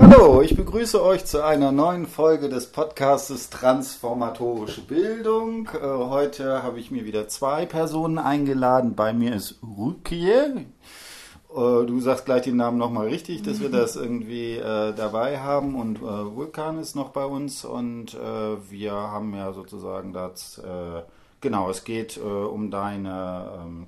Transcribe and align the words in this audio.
Hallo, 0.00 0.42
ich 0.42 0.54
begrüße 0.54 1.02
euch 1.02 1.24
zu 1.24 1.44
einer 1.44 1.72
neuen 1.72 2.06
Folge 2.06 2.48
des 2.48 2.68
Podcastes 2.70 3.50
Transformatorische 3.50 4.80
Bildung. 4.80 5.68
Äh, 5.74 5.80
heute 5.80 6.62
habe 6.62 6.78
ich 6.78 6.92
mir 6.92 7.04
wieder 7.04 7.26
zwei 7.26 7.66
Personen 7.66 8.18
eingeladen. 8.18 8.94
Bei 8.94 9.12
mir 9.12 9.34
ist 9.34 9.58
Rukie. 9.60 10.30
Äh, 10.30 10.64
du 11.50 12.00
sagst 12.00 12.26
gleich 12.26 12.42
den 12.42 12.56
Namen 12.56 12.78
nochmal 12.78 13.08
richtig, 13.08 13.42
dass 13.42 13.60
wir 13.60 13.70
das 13.70 13.96
irgendwie 13.96 14.54
äh, 14.54 14.94
dabei 14.94 15.40
haben. 15.40 15.74
Und 15.74 16.00
Vulkan 16.00 16.78
ist 16.78 16.94
noch 16.94 17.08
bei 17.08 17.24
uns 17.24 17.64
und 17.64 18.16
wir 18.70 18.92
haben 18.92 19.34
ja 19.34 19.52
sozusagen 19.52 20.12
das, 20.12 20.62
genau, 21.40 21.70
es 21.70 21.82
geht 21.82 22.18
um 22.18 22.70
deine 22.70 23.50
ähm, 23.58 23.86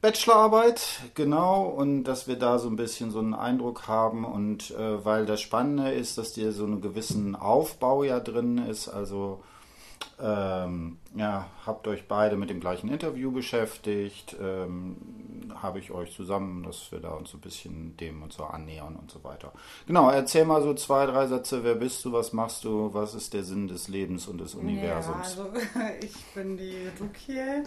Bachelorarbeit, 0.00 1.00
genau, 1.14 1.64
und 1.64 2.04
dass 2.04 2.28
wir 2.28 2.36
da 2.36 2.60
so 2.60 2.68
ein 2.68 2.76
bisschen 2.76 3.10
so 3.10 3.18
einen 3.18 3.34
Eindruck 3.34 3.88
haben 3.88 4.24
und 4.24 4.70
äh, 4.70 5.04
weil 5.04 5.26
das 5.26 5.40
Spannende 5.40 5.90
ist, 5.90 6.18
dass 6.18 6.32
dir 6.32 6.52
so 6.52 6.64
einen 6.64 6.80
gewissen 6.80 7.34
Aufbau 7.34 8.04
ja 8.04 8.20
drin 8.20 8.58
ist, 8.58 8.88
also 8.88 9.42
ähm, 10.20 10.98
ja, 11.16 11.48
habt 11.66 11.86
euch 11.86 12.06
beide 12.06 12.36
mit 12.36 12.50
dem 12.50 12.60
gleichen 12.60 12.88
Interview 12.88 13.32
beschäftigt, 13.32 14.36
ähm, 14.40 14.96
habe 15.54 15.78
ich 15.78 15.90
euch 15.90 16.12
zusammen, 16.12 16.62
dass 16.62 16.92
wir 16.92 17.00
da 17.00 17.10
uns 17.10 17.30
so 17.30 17.38
ein 17.38 17.40
bisschen 17.40 17.96
dem 17.96 18.22
und 18.22 18.32
so 18.32 18.44
annähern 18.44 18.96
und 18.96 19.10
so 19.10 19.22
weiter. 19.24 19.52
Genau, 19.86 20.10
erzähl 20.10 20.44
mal 20.44 20.62
so 20.62 20.74
zwei, 20.74 21.06
drei 21.06 21.26
Sätze, 21.26 21.64
wer 21.64 21.74
bist 21.74 22.04
du, 22.04 22.12
was 22.12 22.32
machst 22.32 22.64
du, 22.64 22.94
was 22.94 23.14
ist 23.14 23.32
der 23.34 23.44
Sinn 23.44 23.68
des 23.68 23.88
Lebens 23.88 24.28
und 24.28 24.38
des 24.38 24.54
Universums? 24.54 25.36
Ja, 25.36 25.44
also 25.44 25.52
ich 26.00 26.24
bin 26.34 26.56
die 26.56 26.88
Rukiel. 27.00 27.64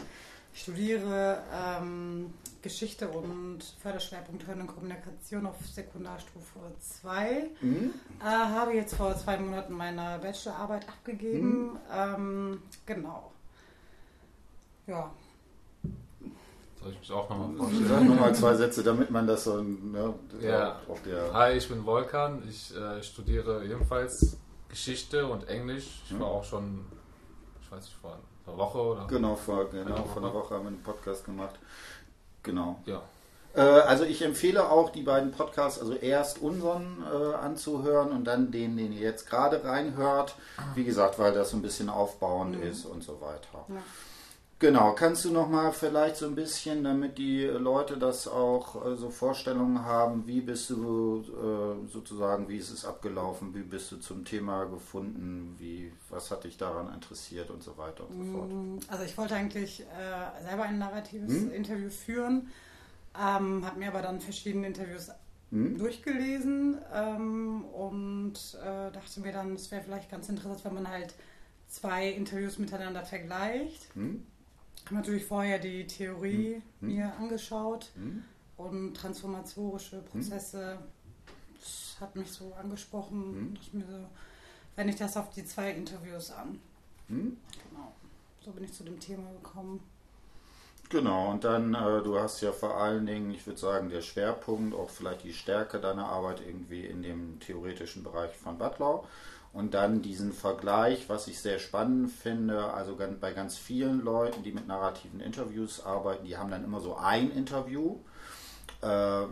Ich 0.54 0.62
studiere 0.62 1.44
ähm, 1.54 2.34
Geschichte 2.62 3.08
und 3.08 3.64
Förderschwerpunkt 3.82 4.46
Hören 4.46 4.62
und 4.62 4.68
Kommunikation 4.68 5.46
auf 5.46 5.56
Sekundarstufe 5.66 6.60
2. 6.80 7.50
Mhm. 7.62 7.94
Äh, 8.20 8.26
habe 8.26 8.74
jetzt 8.74 8.96
vor 8.96 9.16
zwei 9.16 9.38
Monaten 9.38 9.74
meine 9.74 10.20
Bachelorarbeit 10.22 10.88
abgegeben. 10.88 11.72
Mhm. 11.72 11.80
Ähm, 11.92 12.62
genau. 12.86 13.32
Ja. 14.88 15.12
Soll 16.82 16.92
ich 16.92 17.00
mich 17.00 17.12
auch 17.12 17.30
nochmal 17.30 17.56
vorstellen? 17.58 17.88
Sag 17.88 18.04
nochmal 18.04 18.36
zwei 18.36 18.56
Sätze, 18.56 18.84
damit 18.84 19.10
man 19.12 19.28
das 19.28 19.44
so 19.44 19.62
ne, 19.62 20.14
ja. 20.42 20.80
auf 20.88 21.02
der. 21.04 21.32
Hi, 21.34 21.54
ich 21.54 21.68
bin 21.70 21.86
Volkan. 21.86 22.44
Ich 22.50 22.76
äh, 22.76 23.02
studiere 23.02 23.66
ebenfalls 23.66 24.38
Geschichte 24.68 25.28
und 25.28 25.48
Englisch. 25.48 26.02
Ich 26.06 26.12
mhm. 26.12 26.20
war 26.20 26.28
auch 26.28 26.44
schon, 26.44 26.86
ich 27.62 27.72
weiß 27.72 27.84
nicht, 27.84 27.98
vor 28.02 28.20
einer 28.48 28.58
Woche 28.58 28.78
oder? 28.80 29.08
Genau, 29.08 29.36
vor, 29.36 29.70
genau, 29.70 30.04
vor 30.04 30.24
einer 30.24 30.34
Woche 30.34 30.56
haben 30.56 30.64
wir 30.64 30.70
einen 30.70 30.84
Podcast 30.84 31.26
gemacht. 31.26 31.56
Genau. 32.44 32.80
Ja. 32.86 33.02
Äh, 33.56 33.62
also 33.62 34.04
ich 34.04 34.22
empfehle 34.22 34.70
auch 34.70 34.90
die 34.90 35.04
beiden 35.04 35.32
Podcasts, 35.32 35.80
also 35.80 35.94
erst 35.94 36.42
unseren 36.42 37.04
äh, 37.04 37.36
anzuhören 37.36 38.12
und 38.12 38.26
dann 38.26 38.52
den, 38.52 38.78
den 38.78 38.94
ihr 38.94 39.02
jetzt 39.02 39.30
gerade 39.30 39.64
reinhört. 39.64 40.36
Wie 40.76 40.84
gesagt, 40.84 41.20
weil 41.20 41.34
das 41.34 41.52
so 41.52 41.58
ein 41.58 41.62
bisschen 41.62 41.90
aufbauend 41.90 42.58
mhm. 42.58 42.64
ist 42.64 42.86
und 42.86 43.04
so 43.04 43.20
weiter. 43.22 43.66
Ja. 43.68 43.76
Genau, 44.62 44.94
kannst 44.94 45.26
du 45.26 45.32
noch 45.32 45.50
mal 45.50 45.72
vielleicht 45.72 46.18
so 46.18 46.28
ein 46.28 46.36
bisschen, 46.36 46.84
damit 46.84 47.18
die 47.18 47.46
Leute 47.46 47.98
das 47.98 48.28
auch 48.28 48.86
äh, 48.86 48.96
so 48.96 49.10
Vorstellungen 49.10 49.84
haben, 49.84 50.28
wie 50.28 50.40
bist 50.40 50.70
du 50.70 51.24
äh, 51.26 51.92
sozusagen, 51.92 52.48
wie 52.48 52.58
ist 52.58 52.70
es 52.70 52.86
abgelaufen, 52.86 53.56
wie 53.56 53.64
bist 53.64 53.92
du 53.92 53.98
zum 53.98 54.24
Thema 54.24 54.66
gefunden, 54.66 55.56
wie, 55.58 55.92
was 56.12 56.30
hat 56.30 56.44
dich 56.44 56.58
daran 56.58 56.94
interessiert 56.94 57.50
und 57.50 57.64
so 57.64 57.76
weiter 57.76 58.08
und 58.08 58.24
so 58.24 58.32
fort. 58.32 58.50
Mm, 58.52 58.78
also 58.88 59.04
ich 59.04 59.18
wollte 59.18 59.34
eigentlich 59.34 59.82
äh, 59.82 60.44
selber 60.44 60.66
ein 60.66 60.78
narratives 60.78 61.32
hm? 61.32 61.52
Interview 61.54 61.90
führen, 61.90 62.52
ähm, 63.20 63.66
habe 63.66 63.80
mir 63.80 63.88
aber 63.88 64.04
dann 64.04 64.22
verschiedene 64.22 64.68
Interviews 64.68 65.10
hm? 65.50 65.80
durchgelesen 65.80 66.78
ähm, 66.94 67.66
und 67.66 68.36
äh, 68.62 68.92
dachte 68.92 69.22
mir 69.22 69.34
dann, 69.34 69.56
es 69.56 69.72
wäre 69.72 69.82
vielleicht 69.82 70.12
ganz 70.12 70.30
interessant, 70.30 70.64
wenn 70.66 70.76
man 70.76 70.88
halt 70.88 71.16
zwei 71.68 72.10
Interviews 72.10 72.60
miteinander 72.60 73.04
vergleicht. 73.04 73.88
Hm? 73.96 74.28
Habe 74.86 74.96
natürlich 74.96 75.26
vorher 75.26 75.60
die 75.60 75.86
Theorie 75.88 76.62
hm. 76.80 76.88
mir 76.94 77.14
angeschaut 77.20 77.92
hm. 77.96 78.24
und 78.58 78.94
transformatorische 78.96 79.98
hm. 79.98 80.06
Prozesse. 80.06 80.80
Das 81.60 81.98
hat 82.00 82.16
mich 82.16 82.32
so 82.32 82.54
angesprochen. 82.54 83.22
Hm. 83.22 83.54
Ich 83.62 83.74
mir 83.74 83.86
so, 83.86 84.06
wenn 84.76 84.90
ich 84.90 84.96
das 84.96 85.18
auf 85.18 85.30
die 85.32 85.46
zwei 85.46 85.72
Interviews 85.72 86.32
an. 86.32 86.60
Hm. 87.08 87.38
Genau. 87.70 87.94
So 88.44 88.52
bin 88.52 88.64
ich 88.64 88.74
zu 88.74 88.84
dem 88.84 89.00
Thema 89.00 89.30
gekommen. 89.32 89.82
Genau, 90.92 91.32
und 91.32 91.46
dann, 91.46 91.74
äh, 91.74 92.02
du 92.04 92.20
hast 92.20 92.42
ja 92.42 92.52
vor 92.52 92.76
allen 92.76 93.06
Dingen, 93.06 93.32
ich 93.32 93.48
würde 93.48 93.60
sagen, 93.60 93.90
der 93.90 94.02
Schwerpunkt, 94.02 94.76
auch 94.76 94.90
vielleicht 94.90 95.24
die 95.24 95.32
Stärke 95.32 95.80
deiner 95.80 96.06
Arbeit 96.08 96.42
irgendwie 96.46 96.86
in 96.86 97.02
dem 97.02 97.40
theoretischen 97.40 98.04
Bereich 98.04 98.36
von 98.36 98.58
Butler. 98.58 99.02
Und 99.54 99.74
dann 99.74 100.02
diesen 100.02 100.32
Vergleich, 100.32 101.10
was 101.10 101.28
ich 101.28 101.40
sehr 101.40 101.60
spannend 101.60 102.12
finde, 102.12 102.74
also 102.74 102.98
bei 103.20 103.34
ganz 103.34 103.58
vielen 103.58 104.02
Leuten, 104.02 104.44
die 104.44 104.54
mit 104.54 104.68
narrativen 104.68 105.20
Interviews 105.20 105.86
arbeiten, 105.86 106.26
die 106.26 106.38
haben 106.38 106.52
dann 106.52 106.64
immer 106.64 106.80
so 106.80 106.96
ein 106.96 107.32
Interview, 107.32 107.98
äh, 108.82 109.24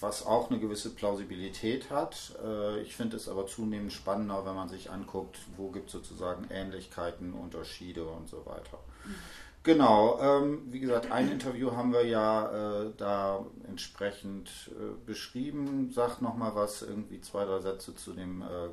was 0.00 0.24
auch 0.24 0.50
eine 0.50 0.60
gewisse 0.60 0.90
Plausibilität 0.90 1.90
hat. 1.90 2.36
Äh, 2.44 2.82
ich 2.82 2.94
finde 2.94 3.16
es 3.16 3.28
aber 3.28 3.48
zunehmend 3.48 3.92
spannender, 3.92 4.46
wenn 4.46 4.54
man 4.54 4.68
sich 4.68 4.90
anguckt, 4.90 5.38
wo 5.56 5.70
gibt 5.70 5.86
es 5.86 5.92
sozusagen 5.92 6.46
Ähnlichkeiten, 6.50 7.32
Unterschiede 7.32 8.06
und 8.06 8.28
so 8.28 8.46
weiter. 8.46 8.78
Mhm. 9.04 9.14
Genau, 9.64 10.18
ähm, 10.20 10.62
wie 10.70 10.78
gesagt, 10.80 11.10
ein 11.10 11.30
Interview 11.30 11.72
haben 11.72 11.92
wir 11.92 12.06
ja 12.06 12.84
äh, 12.86 12.92
da 12.96 13.44
entsprechend 13.66 14.70
äh, 14.70 14.94
beschrieben. 15.04 15.90
Sag 15.92 16.22
nochmal 16.22 16.54
was, 16.54 16.82
irgendwie 16.82 17.20
zwei, 17.20 17.44
drei 17.44 17.60
Sätze 17.60 17.94
zu 17.94 18.12
dem 18.12 18.42
äh, 18.42 18.68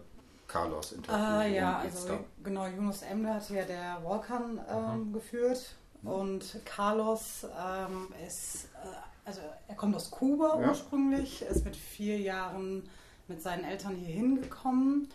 Carlos 0.55 0.93
Interview. 0.93 1.21
Ah 1.21 1.45
ja, 1.45 1.79
also 1.79 2.19
genau, 2.41 2.65
Jonas 2.67 3.01
Emler 3.01 3.35
hat 3.35 3.49
ja 3.49 3.65
der 3.65 4.01
Vulkan 4.03 4.61
ähm, 4.69 5.11
geführt 5.11 5.75
mhm. 6.01 6.09
und 6.09 6.59
Carlos 6.63 7.45
ähm, 7.45 8.07
ist, 8.25 8.69
äh, 8.75 8.87
also 9.25 9.41
er 9.67 9.75
kommt 9.75 9.95
aus 9.97 10.09
Kuba 10.09 10.61
ja. 10.61 10.69
ursprünglich, 10.69 11.41
ist 11.41 11.65
mit 11.65 11.75
vier 11.75 12.19
Jahren 12.19 12.87
mit 13.27 13.41
seinen 13.41 13.65
Eltern 13.65 13.95
hier 13.95 14.15
hingekommen, 14.15 15.09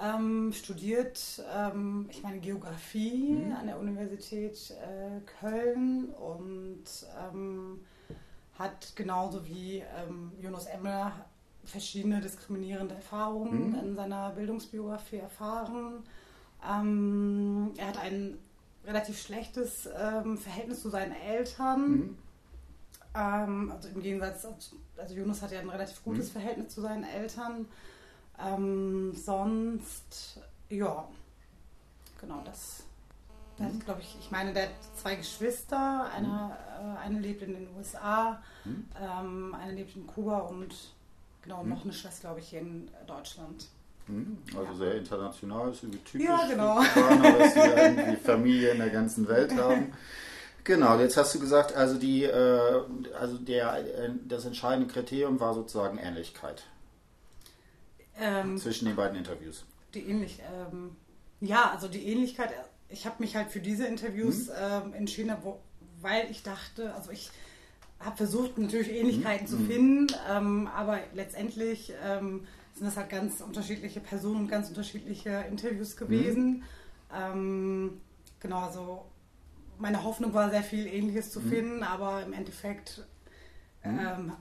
ähm, 0.00 0.52
studiert, 0.52 1.42
ähm, 1.52 2.06
ich 2.10 2.22
meine, 2.22 2.38
Geografie 2.38 3.32
mhm. 3.32 3.52
an 3.54 3.66
der 3.66 3.80
Universität 3.80 4.70
äh, 4.70 5.20
Köln 5.40 6.10
und 6.10 6.84
ähm, 7.20 7.80
hat 8.56 8.92
genauso 8.94 9.44
wie 9.44 9.82
ähm, 9.96 10.30
Jonas 10.40 10.66
Emler 10.66 11.12
verschiedene 11.68 12.20
diskriminierende 12.20 12.94
Erfahrungen 12.94 13.70
mhm. 13.70 13.78
in 13.78 13.96
seiner 13.96 14.30
Bildungsbiografie 14.30 15.18
erfahren. 15.18 16.02
Ähm, 16.68 17.72
er 17.76 17.88
hat 17.88 17.98
ein 17.98 18.38
relativ 18.84 19.20
schlechtes 19.20 19.88
ähm, 19.96 20.38
Verhältnis 20.38 20.82
zu 20.82 20.90
seinen 20.90 21.12
Eltern. 21.12 21.90
Mhm. 21.90 22.18
Ähm, 23.14 23.72
also 23.72 23.88
im 23.88 24.02
Gegensatz, 24.02 24.46
also 24.96 25.14
Jonas 25.14 25.42
hat 25.42 25.52
ja 25.52 25.60
ein 25.60 25.68
relativ 25.68 26.02
gutes 26.02 26.28
mhm. 26.28 26.32
Verhältnis 26.32 26.74
zu 26.74 26.80
seinen 26.80 27.04
Eltern. 27.04 27.66
Ähm, 28.40 29.12
sonst, 29.14 30.40
ja, 30.68 31.08
genau 32.20 32.42
das. 32.44 32.84
Mhm. 33.58 33.80
glaube 33.80 34.00
ich, 34.00 34.16
ich 34.20 34.30
meine, 34.30 34.52
der 34.52 34.64
hat 34.64 34.74
zwei 34.96 35.16
Geschwister. 35.16 36.10
Eine, 36.12 36.28
mhm. 36.28 36.96
äh, 36.96 36.98
eine 36.98 37.20
lebt 37.20 37.42
in 37.42 37.54
den 37.54 37.68
USA, 37.76 38.40
mhm. 38.64 38.88
ähm, 39.00 39.54
eine 39.54 39.72
lebt 39.72 39.96
in 39.96 40.06
Kuba 40.06 40.38
und 40.40 40.74
Genau, 41.48 41.62
hm. 41.62 41.68
noch 41.70 41.84
eine 41.84 41.94
Schwester, 41.94 42.28
glaube 42.28 42.40
ich, 42.40 42.48
hier 42.48 42.60
in 42.60 42.90
Deutschland. 43.06 43.68
Hm, 44.06 44.36
also 44.54 44.70
ja. 44.70 44.74
sehr 44.74 44.94
international, 44.96 45.72
ist 45.72 45.82
irgendwie 45.82 46.00
typisch. 46.00 46.26
Ja, 46.26 46.46
genau. 46.46 46.82
Japaner, 46.82 47.32
dass 47.38 47.54
sie 47.54 47.60
irgendwie 47.60 48.16
Familie 48.16 48.70
in 48.72 48.78
der 48.78 48.90
ganzen 48.90 49.26
Welt 49.28 49.56
haben. 49.56 49.94
Genau, 50.64 50.98
jetzt 50.98 51.16
hast 51.16 51.34
du 51.34 51.38
gesagt, 51.38 51.74
also 51.74 51.98
die, 51.98 52.24
äh, 52.24 52.82
also 53.18 53.38
der, 53.38 53.78
äh, 53.78 54.10
das 54.26 54.44
entscheidende 54.44 54.92
Kriterium 54.92 55.40
war 55.40 55.54
sozusagen 55.54 55.96
Ähnlichkeit 55.96 56.64
ähm, 58.20 58.58
zwischen 58.58 58.84
den 58.84 58.96
beiden 58.96 59.16
Interviews. 59.16 59.64
Die 59.94 60.06
Ähnlichkeit, 60.06 60.44
ähm, 60.70 60.96
ja, 61.40 61.70
also 61.70 61.88
die 61.88 62.06
Ähnlichkeit. 62.06 62.50
Ich 62.90 63.06
habe 63.06 63.16
mich 63.20 63.36
halt 63.36 63.50
für 63.50 63.60
diese 63.60 63.86
Interviews 63.86 64.48
hm. 64.48 64.54
ähm, 64.60 64.92
entschieden, 64.92 65.34
wo, 65.42 65.60
weil 66.02 66.30
ich 66.30 66.42
dachte, 66.42 66.94
also 66.94 67.10
ich 67.10 67.30
habe 68.00 68.16
versucht, 68.16 68.58
natürlich 68.58 68.92
Ähnlichkeiten 68.92 69.46
mhm. 69.46 69.50
zu 69.50 69.58
finden, 69.58 70.06
ähm, 70.30 70.68
aber 70.68 70.98
letztendlich 71.14 71.92
ähm, 72.04 72.46
sind 72.74 72.86
das 72.86 72.96
halt 72.96 73.10
ganz 73.10 73.40
unterschiedliche 73.40 74.00
Personen 74.00 74.42
und 74.42 74.48
ganz 74.48 74.68
unterschiedliche 74.68 75.44
Interviews 75.50 75.96
gewesen. 75.96 76.62
Mhm. 77.10 78.00
Genau, 78.40 78.58
also 78.60 79.04
meine 79.78 80.02
Hoffnung 80.04 80.34
war 80.34 80.50
sehr 80.50 80.62
viel 80.62 80.86
Ähnliches 80.86 81.32
zu 81.32 81.40
mhm. 81.40 81.48
finden, 81.48 81.82
aber 81.82 82.22
im 82.22 82.32
Endeffekt, 82.32 83.06
mhm. 83.84 83.98
ähm, 83.98 84.32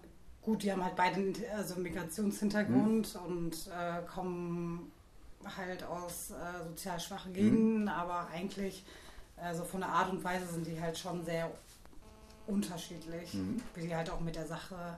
gut, 0.42 0.64
die 0.64 0.72
haben 0.72 0.84
halt 0.84 0.96
beide 0.96 1.34
also 1.56 1.80
Migrationshintergrund 1.80 3.16
mhm. 3.16 3.22
und 3.22 3.68
äh, 3.68 4.06
kommen 4.06 4.92
halt 5.56 5.84
aus 5.84 6.32
äh, 6.32 6.68
sozial 6.68 7.00
schwachen 7.00 7.34
Gegenden, 7.34 7.84
mhm. 7.84 7.88
aber 7.88 8.28
eigentlich, 8.28 8.86
also 9.38 9.64
von 9.64 9.82
der 9.82 9.90
Art 9.90 10.12
und 10.12 10.24
Weise 10.24 10.48
sind 10.48 10.68
die 10.68 10.80
halt 10.80 10.98
schon 10.98 11.24
sehr 11.24 11.52
unterschiedlich, 12.48 13.34
mhm. 13.34 13.62
wie 13.76 13.82
die 13.88 13.96
halt 13.96 14.10
auch 14.10 14.20
mit 14.20 14.36
der 14.36 14.48
Sache 14.48 14.98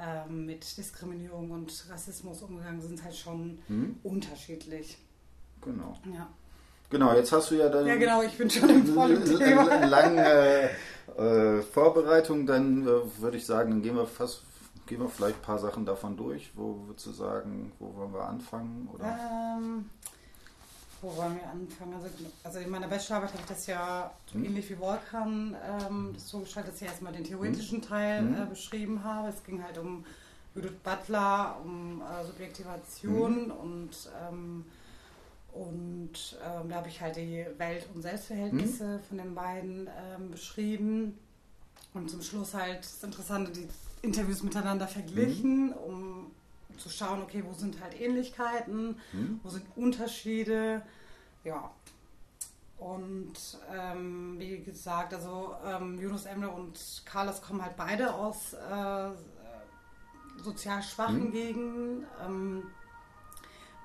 ähm, 0.00 0.46
mit 0.46 0.76
Diskriminierung 0.76 1.50
und 1.50 1.86
Rassismus 1.90 2.42
umgegangen 2.42 2.80
sind, 2.80 3.02
halt 3.02 3.16
schon 3.16 3.58
mhm. 3.68 3.96
unterschiedlich. 4.02 4.98
Genau. 5.62 5.96
Ja. 6.12 6.28
Genau, 6.90 7.14
jetzt 7.14 7.32
hast 7.32 7.50
du 7.50 7.56
ja 7.56 7.68
dann. 7.68 7.86
Ja, 7.86 7.96
genau, 7.96 8.22
ich 8.22 8.36
bin 8.38 8.48
schon 8.48 8.70
im 8.70 8.86
vollen 8.94 9.24
Thema. 9.24 9.84
Lange 9.86 10.70
äh, 11.16 11.62
Vorbereitung, 11.62 12.46
dann 12.46 12.86
äh, 12.86 13.20
würde 13.20 13.36
ich 13.36 13.44
sagen, 13.44 13.70
dann 13.70 13.82
gehen 13.82 13.96
wir 13.96 14.06
fast, 14.06 14.42
gehen 14.86 15.00
wir 15.00 15.08
vielleicht 15.08 15.36
ein 15.36 15.42
paar 15.42 15.58
Sachen 15.58 15.84
davon 15.84 16.16
durch. 16.16 16.50
Wo 16.54 16.86
würdest 16.86 17.06
du 17.06 17.12
sagen, 17.12 17.72
wo 17.78 17.94
wollen 17.94 18.12
wir 18.12 18.24
anfangen? 18.24 18.88
Oder? 18.94 19.18
Ähm, 19.58 19.90
wo 21.00 21.16
wollen 21.16 21.36
wir 21.36 21.48
anfangen? 21.48 21.94
Also, 21.94 22.08
also 22.44 22.58
in 22.58 22.70
meiner 22.70 22.88
Bachelorarbeit 22.88 23.32
habe 23.32 23.42
ich 23.42 23.48
das 23.48 23.66
ja 23.66 24.10
hm. 24.32 24.44
ähnlich 24.44 24.68
wie 24.70 24.78
Volkan 24.78 25.56
ähm, 25.86 26.10
das 26.14 26.28
so 26.28 26.40
gestaltet, 26.40 26.74
dass 26.74 26.82
ich 26.82 26.88
erstmal 26.88 27.12
den 27.12 27.24
theoretischen 27.24 27.80
hm. 27.80 27.88
Teil 27.88 28.20
hm. 28.20 28.42
äh, 28.42 28.46
beschrieben 28.46 29.04
habe. 29.04 29.28
Es 29.28 29.44
ging 29.44 29.62
halt 29.62 29.78
um 29.78 30.04
Judith 30.54 30.72
Butler, 30.82 31.56
um 31.64 32.02
äh, 32.02 32.24
Subjektivation 32.24 33.34
hm. 33.34 33.50
und 33.50 34.10
ähm, 34.22 34.64
und 35.52 36.38
ähm, 36.44 36.68
da 36.68 36.76
habe 36.76 36.88
ich 36.88 37.00
halt 37.00 37.16
die 37.16 37.44
Welt- 37.56 37.86
und 37.94 38.02
Selbstverhältnisse 38.02 38.84
mhm. 38.84 39.02
von 39.08 39.18
den 39.18 39.34
beiden 39.34 39.88
ähm, 39.88 40.30
beschrieben. 40.30 41.18
Und 41.94 42.10
zum 42.10 42.22
Schluss 42.22 42.54
halt 42.54 42.80
das 42.80 43.02
Interessante, 43.02 43.50
die 43.50 43.66
Interviews 44.02 44.42
miteinander 44.42 44.86
verglichen, 44.86 45.68
mhm. 45.68 45.72
um 45.72 46.17
zu 46.78 46.88
schauen, 46.88 47.22
okay, 47.22 47.44
wo 47.46 47.52
sind 47.52 47.80
halt 47.80 48.00
Ähnlichkeiten, 48.00 48.98
mhm. 49.12 49.40
wo 49.42 49.48
sind 49.48 49.64
Unterschiede. 49.76 50.82
Ja. 51.44 51.70
Und 52.78 53.34
ähm, 53.74 54.36
wie 54.38 54.60
gesagt, 54.60 55.12
also 55.12 55.54
ähm, 55.66 55.98
Yunus 55.98 56.26
Emre 56.26 56.50
und 56.50 57.02
Carlos 57.04 57.42
kommen 57.42 57.62
halt 57.62 57.76
beide 57.76 58.14
aus 58.14 58.52
äh, 58.52 59.10
sozial 60.42 60.82
schwachen 60.82 61.26
mhm. 61.26 61.32
Gegenden. 61.32 62.06
Ähm, 62.24 62.70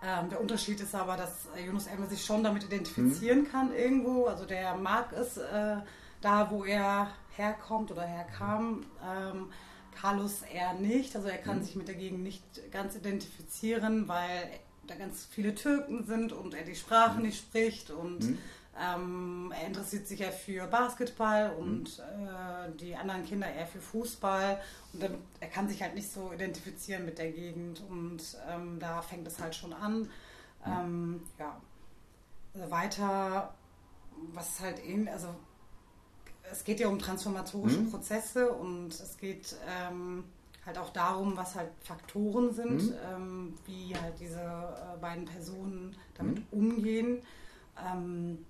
ähm, 0.05 0.29
der 0.29 0.41
Unterschied 0.41 0.79
ist 0.81 0.93
aber, 0.93 1.17
dass 1.17 1.47
Yunus 1.65 1.87
Emre 1.87 2.07
sich 2.07 2.23
schon 2.23 2.43
damit 2.43 2.65
identifizieren 2.65 3.39
mhm. 3.39 3.47
kann 3.47 3.73
irgendwo. 3.73 4.25
Also 4.25 4.45
der 4.45 4.75
mag 4.75 5.11
es 5.13 5.37
äh, 5.37 5.77
da, 6.21 6.51
wo 6.51 6.63
er 6.63 7.09
herkommt 7.35 7.91
oder 7.91 8.03
herkam. 8.03 8.85
Ähm, 9.03 9.51
Carlos 9.95 10.41
eher 10.53 10.73
nicht. 10.73 11.15
Also 11.15 11.27
er 11.27 11.37
kann 11.37 11.59
mhm. 11.59 11.63
sich 11.63 11.75
mit 11.75 11.87
der 11.87 11.95
Gegend 11.95 12.23
nicht 12.23 12.43
ganz 12.71 12.95
identifizieren, 12.95 14.07
weil 14.07 14.49
da 14.87 14.95
ganz 14.95 15.25
viele 15.29 15.55
Türken 15.55 16.05
sind 16.05 16.33
und 16.33 16.53
er 16.53 16.63
die 16.63 16.75
Sprache 16.75 17.17
mhm. 17.17 17.23
nicht 17.23 17.37
spricht 17.37 17.91
und 17.91 18.23
mhm. 18.23 18.37
ähm, 18.79 19.53
er 19.57 19.67
interessiert 19.67 20.07
sich 20.07 20.19
ja 20.19 20.31
für 20.31 20.67
Basketball 20.67 21.53
und 21.57 21.97
mhm. 21.97 22.27
äh, 22.27 22.77
die 22.79 22.95
anderen 22.95 23.25
Kinder 23.25 23.51
eher 23.51 23.67
für 23.67 23.79
Fußball 23.79 24.61
und 24.93 25.03
dann, 25.03 25.17
er 25.39 25.47
kann 25.47 25.69
sich 25.69 25.81
halt 25.81 25.95
nicht 25.95 26.11
so 26.11 26.31
identifizieren 26.33 27.05
mit 27.05 27.17
der 27.17 27.31
Gegend 27.31 27.81
und 27.89 28.21
ähm, 28.49 28.79
da 28.79 29.01
fängt 29.01 29.27
es 29.27 29.39
halt 29.39 29.55
schon 29.55 29.73
an. 29.73 30.09
Ähm, 30.65 31.21
ja, 31.39 31.59
also 32.53 32.71
weiter, 32.71 33.53
was 34.33 34.59
halt 34.59 34.83
eben, 34.83 35.07
also 35.07 35.27
es 36.51 36.63
geht 36.63 36.79
ja 36.79 36.87
um 36.87 36.99
transformatorische 36.99 37.79
mhm. 37.79 37.91
Prozesse 37.91 38.51
und 38.51 38.89
es 38.89 39.17
geht 39.17 39.55
ähm, 39.67 40.23
halt 40.65 40.77
auch 40.77 40.89
darum, 40.91 41.35
was 41.35 41.55
halt 41.55 41.69
Faktoren 41.81 42.53
sind, 42.53 42.83
mhm. 42.83 42.95
ähm, 43.13 43.53
wie 43.65 43.95
halt 43.95 44.19
diese 44.19 44.39
äh, 44.39 44.97
beiden 44.99 45.25
Personen 45.25 45.95
damit 46.17 46.39
mhm. 46.51 46.59
umgehen. 46.59 47.21
Ähm, 47.77 48.45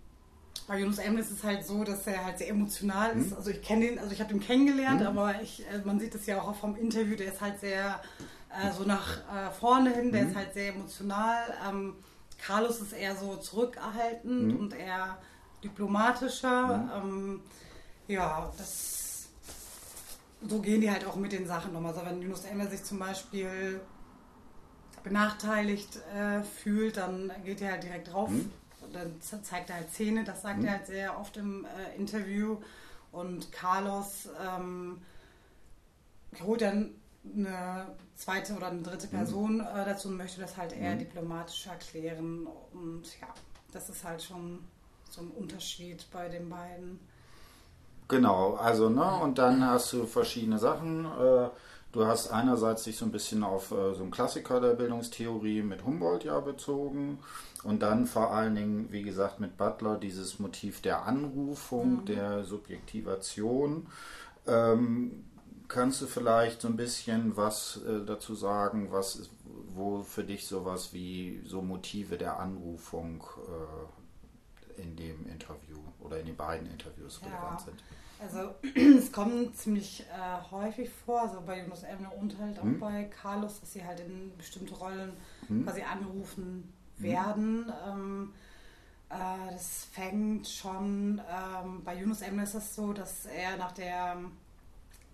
bei 0.67 0.79
Jonas 0.79 0.99
Emre 0.99 1.21
ist 1.21 1.31
es 1.31 1.43
halt 1.43 1.65
so, 1.65 1.83
dass 1.83 2.07
er 2.07 2.23
halt 2.23 2.37
sehr 2.37 2.49
emotional 2.49 3.17
ist. 3.17 3.31
Mhm. 3.31 3.37
Also 3.37 3.49
ich 3.49 3.61
kenne 3.61 3.91
ihn, 3.91 3.99
also 3.99 4.11
ich 4.11 4.21
habe 4.21 4.33
ihn 4.33 4.39
kennengelernt, 4.39 5.01
mhm. 5.01 5.07
aber 5.07 5.41
ich, 5.41 5.65
äh, 5.67 5.79
man 5.83 5.99
sieht 5.99 6.15
es 6.15 6.25
ja 6.25 6.41
auch 6.41 6.55
vom 6.55 6.75
Interview, 6.75 7.15
der 7.15 7.33
ist 7.33 7.41
halt 7.41 7.59
sehr 7.59 8.01
äh, 8.49 8.71
so 8.71 8.83
nach 8.83 9.17
äh, 9.17 9.51
vorne 9.51 9.93
hin, 9.93 10.11
der 10.11 10.23
ist 10.23 10.31
mhm. 10.31 10.35
halt 10.35 10.53
sehr 10.53 10.73
emotional. 10.73 11.37
Ähm, 11.67 11.95
Carlos 12.37 12.79
ist 12.81 12.93
eher 12.93 13.15
so 13.15 13.37
zurückerhaltend 13.37 14.59
und 14.59 14.73
eher 14.73 15.17
diplomatischer. 15.63 17.01
Ähm, 17.01 17.41
ja, 18.07 18.51
das 18.57 18.93
so 20.47 20.59
gehen 20.59 20.81
die 20.81 20.91
halt 20.91 21.05
auch 21.05 21.15
mit 21.15 21.31
den 21.31 21.47
Sachen 21.47 21.75
um. 21.75 21.85
Also 21.85 22.01
wenn 22.05 22.21
Yunus 22.21 22.45
Emre 22.45 22.67
sich 22.67 22.83
zum 22.83 22.99
Beispiel 22.99 23.79
benachteiligt 25.03 25.97
äh, 26.15 26.43
fühlt, 26.43 26.97
dann 26.97 27.31
geht 27.43 27.61
er 27.61 27.71
halt 27.71 27.83
direkt 27.83 28.11
drauf. 28.11 28.29
Mhm. 28.29 28.51
Dann 28.91 29.21
zeigt 29.21 29.69
er 29.69 29.77
halt 29.77 29.91
Zähne, 29.91 30.23
das 30.23 30.41
sagt 30.41 30.59
mhm. 30.59 30.65
er 30.65 30.71
halt 30.73 30.87
sehr 30.87 31.19
oft 31.19 31.37
im 31.37 31.65
äh, 31.65 31.95
Interview. 31.95 32.57
Und 33.11 33.51
Carlos 33.51 34.29
ähm, 34.45 35.01
holt 36.41 36.61
dann 36.61 36.95
eine 37.25 37.87
zweite 38.15 38.55
oder 38.55 38.67
eine 38.67 38.81
dritte 38.81 39.07
mhm. 39.07 39.11
Person 39.11 39.53
mhm. 39.55 39.61
äh, 39.61 39.85
dazu 39.85 40.09
und 40.09 40.17
möchte 40.17 40.41
das 40.41 40.57
halt 40.57 40.73
eher 40.73 40.95
mhm. 40.95 40.99
diplomatisch 40.99 41.67
erklären. 41.67 42.47
Und 42.73 43.03
ja, 43.19 43.27
das 43.71 43.89
ist 43.89 44.03
halt 44.03 44.21
schon 44.21 44.59
so 45.09 45.21
ein 45.21 45.29
Unterschied 45.29 46.05
bei 46.11 46.27
den 46.27 46.49
beiden. 46.49 46.99
Genau, 48.07 48.55
also, 48.55 48.89
ne, 48.89 49.19
und 49.21 49.37
dann 49.37 49.65
hast 49.65 49.93
du 49.93 50.05
verschiedene 50.05 50.59
Sachen. 50.59 51.05
Äh, 51.05 51.49
du 51.91 52.05
hast 52.05 52.31
einerseits 52.31 52.83
dich 52.83 52.97
so 52.97 53.05
ein 53.05 53.11
bisschen 53.11 53.43
auf 53.43 53.71
äh, 53.71 53.93
so 53.93 54.01
einen 54.01 54.11
Klassiker 54.11 54.59
der 54.59 54.73
Bildungstheorie 54.73 55.61
mit 55.61 55.85
Humboldt 55.85 56.23
ja 56.25 56.39
bezogen 56.39 57.19
und 57.63 57.81
dann 57.81 58.05
vor 58.05 58.31
allen 58.31 58.55
Dingen, 58.55 58.91
wie 58.91 59.03
gesagt, 59.03 59.39
mit 59.39 59.57
Butler 59.57 59.97
dieses 59.97 60.39
Motiv 60.39 60.81
der 60.81 61.05
Anrufung, 61.05 62.01
mhm. 62.01 62.05
der 62.05 62.43
Subjektivation. 62.43 63.87
Ähm, 64.47 65.23
kannst 65.67 66.01
du 66.01 66.07
vielleicht 66.07 66.61
so 66.61 66.67
ein 66.67 66.75
bisschen 66.75 67.37
was 67.37 67.81
äh, 67.87 68.05
dazu 68.05 68.35
sagen, 68.35 68.91
was 68.91 69.15
ist, 69.15 69.31
wo 69.75 70.03
für 70.03 70.23
dich 70.23 70.45
sowas 70.45 70.93
wie 70.93 71.41
so 71.45 71.61
Motive 71.61 72.17
der 72.17 72.39
Anrufung 72.39 73.23
äh, 73.47 74.02
in 74.77 74.95
dem 74.95 75.27
Interview 75.27 75.77
oder 75.99 76.19
in 76.19 76.25
den 76.25 76.35
beiden 76.35 76.69
Interviews 76.69 77.19
ja. 77.21 77.29
relevant 77.29 77.61
sind? 77.61 77.83
Also 78.23 78.55
es 78.97 79.11
kommt 79.11 79.55
ziemlich 79.57 80.01
äh, 80.01 80.51
häufig 80.51 80.89
vor, 80.89 81.21
also 81.21 81.41
bei 81.41 81.61
Jonas 81.61 81.83
Emne 81.83 82.09
und 82.09 82.37
halt 82.39 82.57
auch 82.59 82.63
hm. 82.63 82.79
bei 82.79 83.03
Carlos, 83.05 83.59
dass 83.59 83.73
sie 83.73 83.83
halt 83.83 83.99
in 83.99 84.31
bestimmte 84.37 84.73
Rollen 84.75 85.13
hm. 85.47 85.65
quasi 85.65 85.81
angerufen 85.81 86.73
hm. 86.97 87.03
werden. 87.03 87.71
Ähm, 87.87 88.33
äh, 89.09 89.51
das 89.51 89.87
fängt 89.91 90.47
schon, 90.47 91.21
ähm, 91.29 91.83
bei 91.83 91.95
Yunus 91.99 92.21
Emne 92.21 92.43
ist 92.43 92.55
das 92.55 92.75
so, 92.75 92.93
dass 92.93 93.25
er 93.25 93.57
nach 93.57 93.73
der 93.73 94.17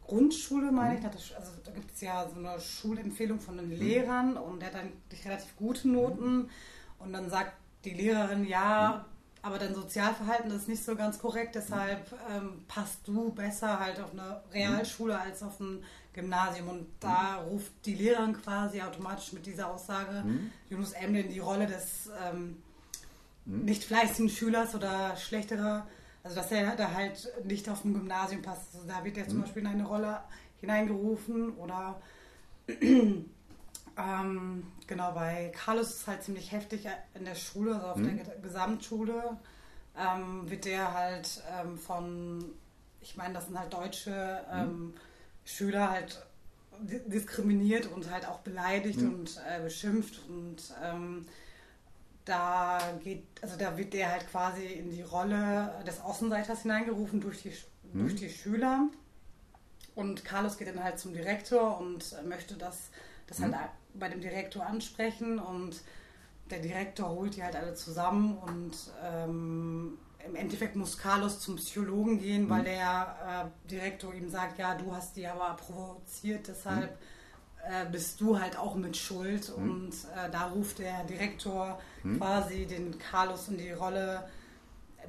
Grundschule, 0.05 0.71
meine 0.71 0.97
ich, 0.97 1.03
hm. 1.03 1.37
also 1.37 1.51
da 1.63 1.71
gibt 1.71 1.91
es 1.91 2.01
ja 2.01 2.27
so 2.27 2.39
eine 2.39 2.59
Schulempfehlung 2.59 3.39
von 3.39 3.57
den 3.57 3.71
hm. 3.71 3.79
Lehrern 3.79 4.37
und 4.37 4.59
der 4.59 4.69
hat 4.69 4.75
dann 4.75 4.91
relativ 5.25 5.55
gute 5.55 5.87
Noten 5.89 6.23
hm. 6.23 6.49
und 6.99 7.13
dann 7.13 7.29
sagt 7.29 7.53
die 7.85 7.93
Lehrerin, 7.93 8.45
ja, 8.45 9.05
aber 9.49 9.57
dein 9.57 9.73
Sozialverhalten 9.73 10.51
ist 10.51 10.67
nicht 10.67 10.83
so 10.83 10.95
ganz 10.95 11.17
korrekt, 11.17 11.55
deshalb 11.55 12.11
ähm, 12.31 12.63
passt 12.67 13.07
du 13.07 13.31
besser 13.31 13.79
halt 13.79 13.99
auf 13.99 14.11
eine 14.13 14.41
Realschule 14.53 15.15
mhm. 15.15 15.19
als 15.19 15.41
auf 15.41 15.59
ein 15.59 15.83
Gymnasium. 16.13 16.69
Und 16.69 16.87
da 16.99 17.41
mhm. 17.41 17.49
ruft 17.49 17.71
die 17.85 17.95
Lehrerin 17.95 18.39
quasi 18.39 18.79
automatisch 18.79 19.33
mit 19.33 19.47
dieser 19.47 19.73
Aussage 19.73 20.23
mhm. 20.23 20.51
Yunus 20.69 20.91
Emre 20.91 21.21
in 21.21 21.29
die 21.29 21.39
Rolle 21.39 21.65
des 21.65 22.11
ähm, 22.23 22.57
mhm. 23.45 23.65
nicht 23.65 23.83
fleißigen 23.83 24.29
Schülers 24.29 24.75
oder 24.75 25.15
schlechterer, 25.17 25.87
also 26.23 26.35
dass 26.35 26.51
er 26.51 26.75
da 26.75 26.91
halt 26.93 27.31
nicht 27.43 27.67
auf 27.69 27.83
ein 27.83 27.95
Gymnasium 27.95 28.43
passt. 28.43 28.75
Also 28.75 28.87
da 28.87 29.03
wird 29.03 29.17
er 29.17 29.27
zum 29.27 29.39
mhm. 29.39 29.41
Beispiel 29.41 29.63
in 29.63 29.67
eine 29.67 29.87
Rolle 29.87 30.19
hineingerufen 30.61 31.53
oder 31.53 31.99
ähm, 33.99 34.63
genau, 34.87 35.11
bei 35.11 35.51
Carlos 35.55 35.89
ist 35.89 36.01
es 36.01 36.07
halt 36.07 36.23
ziemlich 36.23 36.51
heftig 36.51 36.87
in 37.13 37.25
der 37.25 37.35
Schule, 37.35 37.75
also 37.75 37.87
auf 37.87 37.97
mhm. 37.97 38.17
der 38.17 38.35
Gesamtschule 38.37 39.37
ähm, 39.97 40.49
wird 40.49 40.65
der 40.65 40.93
halt 40.93 41.43
ähm, 41.59 41.77
von, 41.77 42.45
ich 43.01 43.17
meine, 43.17 43.33
das 43.33 43.47
sind 43.47 43.59
halt 43.59 43.73
deutsche 43.73 44.41
mhm. 44.53 44.93
Schüler 45.43 45.89
halt 45.89 46.25
diskriminiert 46.81 47.87
und 47.87 48.09
halt 48.09 48.25
auch 48.25 48.39
beleidigt 48.39 49.01
mhm. 49.01 49.13
und 49.13 49.41
äh, 49.49 49.61
beschimpft 49.61 50.21
und 50.29 50.57
ähm, 50.81 51.25
da 52.23 52.79
geht, 53.03 53.25
also 53.41 53.57
da 53.57 53.75
wird 53.77 53.93
der 53.93 54.11
halt 54.11 54.29
quasi 54.29 54.65
in 54.65 54.91
die 54.91 55.01
Rolle 55.01 55.73
des 55.85 55.99
Außenseiters 55.99 56.61
hineingerufen 56.61 57.19
durch 57.19 57.41
die, 57.41 57.53
mhm. 57.91 57.99
durch 58.01 58.15
die 58.15 58.29
Schüler. 58.29 58.87
Und 59.95 60.23
Carlos 60.23 60.57
geht 60.57 60.67
dann 60.67 60.83
halt 60.83 60.99
zum 60.99 61.13
Direktor 61.13 61.79
und 61.79 62.15
möchte 62.25 62.55
das, 62.55 62.91
das 63.27 63.39
halt 63.41 63.51
mhm. 63.51 63.59
halt 63.59 63.71
bei 63.93 64.09
dem 64.09 64.21
Direktor 64.21 64.65
ansprechen 64.65 65.39
und 65.39 65.81
der 66.49 66.59
Direktor 66.59 67.09
holt 67.09 67.35
die 67.35 67.43
halt 67.43 67.55
alle 67.55 67.73
zusammen 67.73 68.37
und 68.37 68.75
ähm, 69.03 69.97
im 70.25 70.35
Endeffekt 70.35 70.75
muss 70.75 70.97
Carlos 70.97 71.39
zum 71.39 71.55
Psychologen 71.55 72.19
gehen, 72.19 72.45
mhm. 72.45 72.49
weil 72.49 72.63
der 72.63 73.51
äh, 73.65 73.69
Direktor 73.69 74.13
ihm 74.13 74.29
sagt, 74.29 74.59
ja, 74.59 74.75
du 74.75 74.93
hast 74.93 75.15
die 75.15 75.27
aber 75.27 75.55
provoziert, 75.55 76.47
deshalb 76.47 76.91
mhm. 76.91 77.87
äh, 77.87 77.89
bist 77.89 78.19
du 78.19 78.39
halt 78.39 78.57
auch 78.57 78.75
mit 78.75 78.97
Schuld. 78.97 79.55
Mhm. 79.57 79.71
Und 79.71 79.93
äh, 80.15 80.29
da 80.29 80.47
ruft 80.47 80.79
der 80.79 81.03
Direktor 81.05 81.79
mhm. 82.03 82.17
quasi 82.17 82.65
den 82.65 82.97
Carlos 82.99 83.47
in 83.47 83.57
die 83.57 83.71
Rolle 83.71 84.27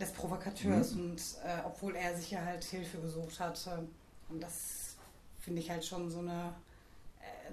des 0.00 0.12
Provokateurs 0.12 0.94
mhm. 0.94 1.00
und 1.00 1.20
äh, 1.44 1.60
obwohl 1.64 1.96
er 1.96 2.16
sich 2.16 2.30
ja 2.30 2.44
halt 2.44 2.64
Hilfe 2.64 2.98
gesucht 2.98 3.40
hatte. 3.40 3.86
Und 4.28 4.40
das 4.40 4.96
finde 5.40 5.60
ich 5.60 5.70
halt 5.70 5.84
schon 5.84 6.10
so 6.10 6.20
eine 6.20 6.54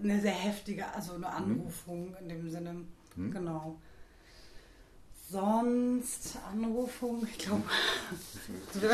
eine 0.01 0.22
sehr 0.22 0.31
heftige, 0.31 0.86
also 0.93 1.13
eine 1.13 1.29
Anrufung 1.29 2.15
in 2.19 2.29
dem 2.29 2.50
Sinne. 2.50 2.86
Hm. 3.15 3.31
Genau. 3.31 3.77
Sonst 5.29 6.38
Anrufung, 6.51 7.27
ich 7.29 7.38
glaube. 7.38 7.63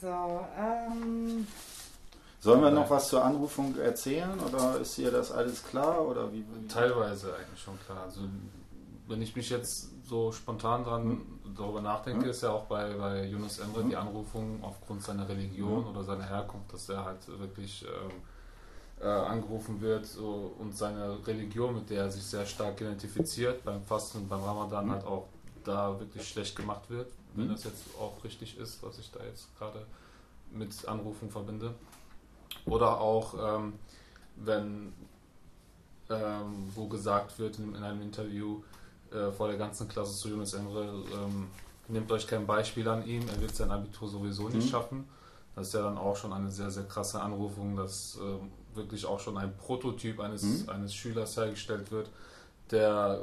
so, 0.00 0.46
ähm. 0.58 1.46
Sollen 2.40 2.60
wir 2.60 2.72
noch 2.72 2.90
was 2.90 3.08
zur 3.08 3.24
Anrufung 3.24 3.78
erzählen 3.78 4.40
oder 4.40 4.80
ist 4.80 4.96
hier 4.96 5.12
das 5.12 5.30
alles 5.30 5.62
klar 5.62 6.04
oder 6.04 6.32
wie? 6.32 6.38
wie? 6.38 6.66
Teilweise 6.66 7.36
eigentlich 7.36 7.62
schon 7.62 7.78
klar. 7.86 8.02
Also 8.06 8.22
wenn 9.08 9.22
ich 9.22 9.34
mich 9.34 9.50
jetzt 9.50 9.90
so 10.06 10.32
spontan 10.32 10.84
dran 10.84 11.02
hm. 11.02 11.54
darüber 11.56 11.80
nachdenke, 11.80 12.24
hm. 12.24 12.30
ist 12.30 12.42
ja 12.42 12.50
auch 12.50 12.64
bei, 12.64 12.92
bei 12.94 13.26
Yunus 13.26 13.58
Emre 13.58 13.82
hm. 13.82 13.90
die 13.90 13.96
Anrufung 13.96 14.62
aufgrund 14.62 15.02
seiner 15.02 15.28
Religion 15.28 15.84
hm. 15.84 15.90
oder 15.90 16.04
seiner 16.04 16.28
Herkunft, 16.28 16.72
dass 16.72 16.88
er 16.88 17.04
halt 17.04 17.26
wirklich 17.38 17.84
ähm, 17.84 18.12
äh, 19.02 19.06
angerufen 19.06 19.80
wird 19.80 20.06
so, 20.06 20.54
und 20.58 20.76
seine 20.76 21.26
Religion, 21.26 21.74
mit 21.74 21.90
der 21.90 22.04
er 22.04 22.10
sich 22.10 22.24
sehr 22.24 22.46
stark 22.46 22.80
identifiziert, 22.80 23.64
beim 23.64 23.82
Fasten 23.82 24.18
und 24.18 24.28
beim 24.28 24.42
Ramadan 24.42 24.90
halt 24.90 25.04
auch 25.04 25.28
da 25.64 25.98
wirklich 25.98 26.28
schlecht 26.28 26.56
gemacht 26.56 26.88
wird, 26.88 27.12
wenn 27.34 27.48
das 27.48 27.64
jetzt 27.64 27.82
auch 27.98 28.22
richtig 28.24 28.58
ist, 28.58 28.82
was 28.82 28.98
ich 28.98 29.10
da 29.10 29.20
jetzt 29.24 29.48
gerade 29.58 29.86
mit 30.50 30.86
Anrufung 30.86 31.30
verbinde. 31.30 31.74
Oder 32.66 33.00
auch, 33.00 33.58
ähm, 33.58 33.74
wenn 34.36 34.92
ähm, 36.10 36.70
wo 36.74 36.86
gesagt 36.88 37.38
wird 37.38 37.58
in, 37.58 37.74
in 37.74 37.82
einem 37.82 38.02
Interview 38.02 38.62
äh, 39.14 39.32
vor 39.32 39.48
der 39.48 39.56
ganzen 39.56 39.88
Klasse 39.88 40.14
zu 40.16 40.28
Yunus 40.28 40.54
Emre, 40.54 40.84
ähm, 40.84 41.48
nehmt 41.88 42.10
euch 42.12 42.26
kein 42.26 42.46
Beispiel 42.46 42.88
an 42.88 43.06
ihm, 43.06 43.22
er 43.28 43.40
wird 43.40 43.54
sein 43.54 43.70
Abitur 43.70 44.08
sowieso 44.08 44.48
nicht 44.48 44.66
mhm. 44.66 44.70
schaffen. 44.70 45.08
Das 45.54 45.68
ist 45.68 45.74
ja 45.74 45.82
dann 45.82 45.98
auch 45.98 46.16
schon 46.16 46.32
eine 46.32 46.50
sehr, 46.50 46.70
sehr 46.70 46.84
krasse 46.84 47.20
Anrufung, 47.20 47.76
dass 47.76 48.16
äh, 48.16 48.76
wirklich 48.76 49.04
auch 49.04 49.20
schon 49.20 49.36
ein 49.36 49.54
Prototyp 49.56 50.20
eines, 50.20 50.42
mhm. 50.42 50.68
eines 50.68 50.94
Schülers 50.94 51.36
hergestellt 51.36 51.90
wird, 51.90 52.08
der 52.70 53.20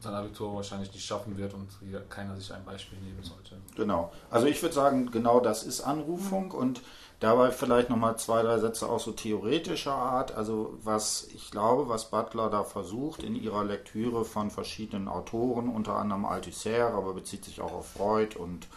sein 0.00 0.14
Abitur 0.14 0.54
wahrscheinlich 0.54 0.92
nicht 0.92 1.04
schaffen 1.04 1.36
wird 1.36 1.54
und 1.54 1.68
hier 1.80 2.00
keiner 2.08 2.36
sich 2.36 2.52
ein 2.52 2.64
Beispiel 2.64 2.98
nehmen 2.98 3.22
sollte. 3.22 3.56
Genau. 3.74 4.12
Also 4.30 4.46
ich 4.46 4.62
würde 4.62 4.74
sagen, 4.74 5.10
genau 5.10 5.40
das 5.40 5.64
ist 5.64 5.80
Anrufung 5.80 6.46
mhm. 6.46 6.54
und 6.54 6.80
dabei 7.24 7.50
vielleicht 7.50 7.88
nochmal 7.88 8.18
zwei, 8.18 8.42
drei 8.42 8.58
Sätze 8.58 8.86
auch 8.86 9.00
so 9.00 9.12
theoretischer 9.12 9.94
Art. 9.94 10.36
Also 10.36 10.78
was 10.82 11.26
ich 11.34 11.50
glaube, 11.50 11.88
was 11.88 12.10
Butler 12.10 12.50
da 12.50 12.64
versucht 12.64 13.22
in 13.22 13.34
ihrer 13.34 13.64
Lektüre 13.64 14.24
von 14.26 14.50
verschiedenen 14.50 15.08
Autoren, 15.08 15.68
unter 15.68 15.96
anderem 15.96 16.26
Althusser, 16.26 16.92
aber 16.92 17.14
bezieht 17.14 17.44
sich 17.44 17.62
auch 17.62 17.72
auf 17.72 17.92
Freud 17.92 18.36
und 18.38 18.68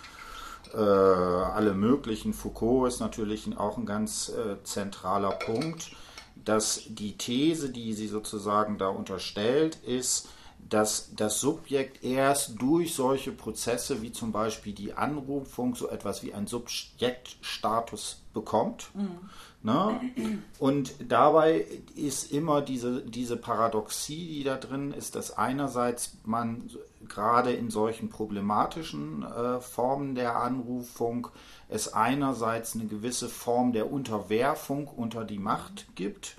äh, 0.73 0.77
alle 0.77 1.73
möglichen. 1.73 2.33
Foucault 2.33 2.87
ist 2.87 3.01
natürlich 3.01 3.57
auch 3.57 3.77
ein 3.77 3.85
ganz 3.85 4.29
äh, 4.29 4.63
zentraler 4.63 5.31
Punkt, 5.31 5.91
dass 6.35 6.83
die 6.87 7.17
These, 7.17 7.69
die 7.69 7.93
sie 7.93 8.07
sozusagen 8.07 8.77
da 8.77 8.87
unterstellt, 8.87 9.75
ist, 9.85 10.29
dass 10.69 11.11
das 11.15 11.39
Subjekt 11.39 12.03
erst 12.03 12.61
durch 12.61 12.93
solche 12.93 13.31
Prozesse 13.31 14.01
wie 14.01 14.11
zum 14.11 14.31
Beispiel 14.31 14.73
die 14.73 14.93
Anrufung 14.93 15.75
so 15.75 15.89
etwas 15.89 16.23
wie 16.23 16.33
ein 16.33 16.47
Subjektstatus 16.47 18.21
bekommt. 18.33 18.89
Mhm. 18.93 19.29
Ne? 19.63 19.99
Und 20.59 20.93
dabei 21.07 21.65
ist 21.95 22.31
immer 22.31 22.61
diese, 22.61 23.01
diese 23.01 23.37
Paradoxie, 23.37 24.27
die 24.27 24.43
da 24.43 24.55
drin 24.55 24.93
ist, 24.93 25.15
dass 25.15 25.37
einerseits 25.37 26.17
man 26.25 26.69
gerade 27.07 27.51
in 27.53 27.69
solchen 27.69 28.09
problematischen 28.09 29.23
äh, 29.23 29.59
Formen 29.59 30.15
der 30.15 30.37
Anrufung 30.37 31.27
es 31.69 31.93
einerseits 31.93 32.75
eine 32.75 32.85
gewisse 32.85 33.29
Form 33.29 33.73
der 33.73 33.91
Unterwerfung 33.91 34.87
unter 34.87 35.25
die 35.25 35.39
Macht 35.39 35.87
gibt 35.95 36.37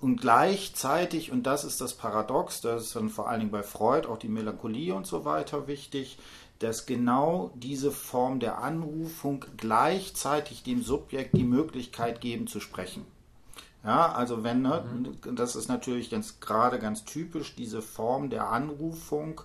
und 0.00 0.20
gleichzeitig, 0.20 1.32
und 1.32 1.44
das 1.44 1.64
ist 1.64 1.80
das 1.80 1.94
Paradox, 1.94 2.60
das 2.60 2.84
ist 2.84 2.96
dann 2.96 3.08
vor 3.08 3.28
allen 3.28 3.40
Dingen 3.40 3.52
bei 3.52 3.64
Freud 3.64 4.06
auch 4.06 4.18
die 4.18 4.28
Melancholie 4.28 4.94
und 4.94 5.06
so 5.06 5.24
weiter 5.24 5.66
wichtig, 5.66 6.18
dass 6.60 6.86
genau 6.86 7.50
diese 7.54 7.90
Form 7.90 8.40
der 8.40 8.58
Anrufung 8.58 9.44
gleichzeitig 9.56 10.62
dem 10.62 10.82
Subjekt 10.82 11.36
die 11.36 11.44
Möglichkeit 11.44 12.20
geben 12.20 12.46
zu 12.46 12.60
sprechen. 12.60 13.04
Ja, 13.84 14.12
also 14.12 14.42
wenn, 14.42 14.62
ne, 14.62 14.84
mhm. 15.24 15.36
das 15.36 15.56
ist 15.56 15.68
natürlich 15.68 16.10
ganz 16.10 16.40
gerade 16.40 16.78
ganz 16.78 17.04
typisch, 17.04 17.54
diese 17.54 17.80
Form 17.80 18.28
der 18.28 18.48
Anrufung, 18.48 19.40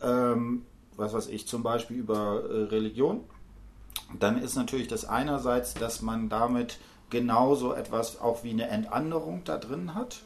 ähm, 0.00 0.64
was 0.96 1.12
weiß 1.12 1.26
ich, 1.28 1.46
zum 1.46 1.62
Beispiel 1.62 1.96
über 1.96 2.44
äh, 2.44 2.62
Religion, 2.64 3.24
dann 4.18 4.40
ist 4.40 4.54
natürlich 4.54 4.88
das 4.88 5.04
einerseits, 5.04 5.74
dass 5.74 6.00
man 6.00 6.28
damit 6.28 6.78
genauso 7.10 7.72
etwas 7.72 8.20
auch 8.20 8.44
wie 8.44 8.50
eine 8.50 8.68
Entanderung 8.68 9.42
da 9.44 9.58
drin 9.58 9.94
hat, 9.94 10.20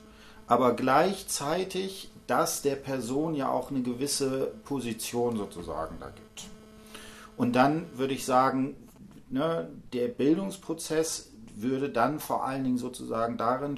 aber 0.46 0.74
gleichzeitig, 0.74 2.10
dass 2.26 2.62
der 2.62 2.76
Person 2.76 3.34
ja 3.34 3.50
auch 3.50 3.70
eine 3.70 3.82
gewisse 3.82 4.52
Position 4.64 5.36
sozusagen 5.36 5.96
da 6.00 6.10
gibt. 6.10 6.48
Und 7.36 7.54
dann 7.54 7.86
würde 7.96 8.14
ich 8.14 8.24
sagen, 8.24 8.76
ne, 9.28 9.68
der 9.92 10.08
Bildungsprozess 10.08 11.30
würde 11.54 11.88
dann 11.88 12.20
vor 12.20 12.44
allen 12.44 12.64
Dingen 12.64 12.78
sozusagen 12.78 13.36
darin 13.36 13.76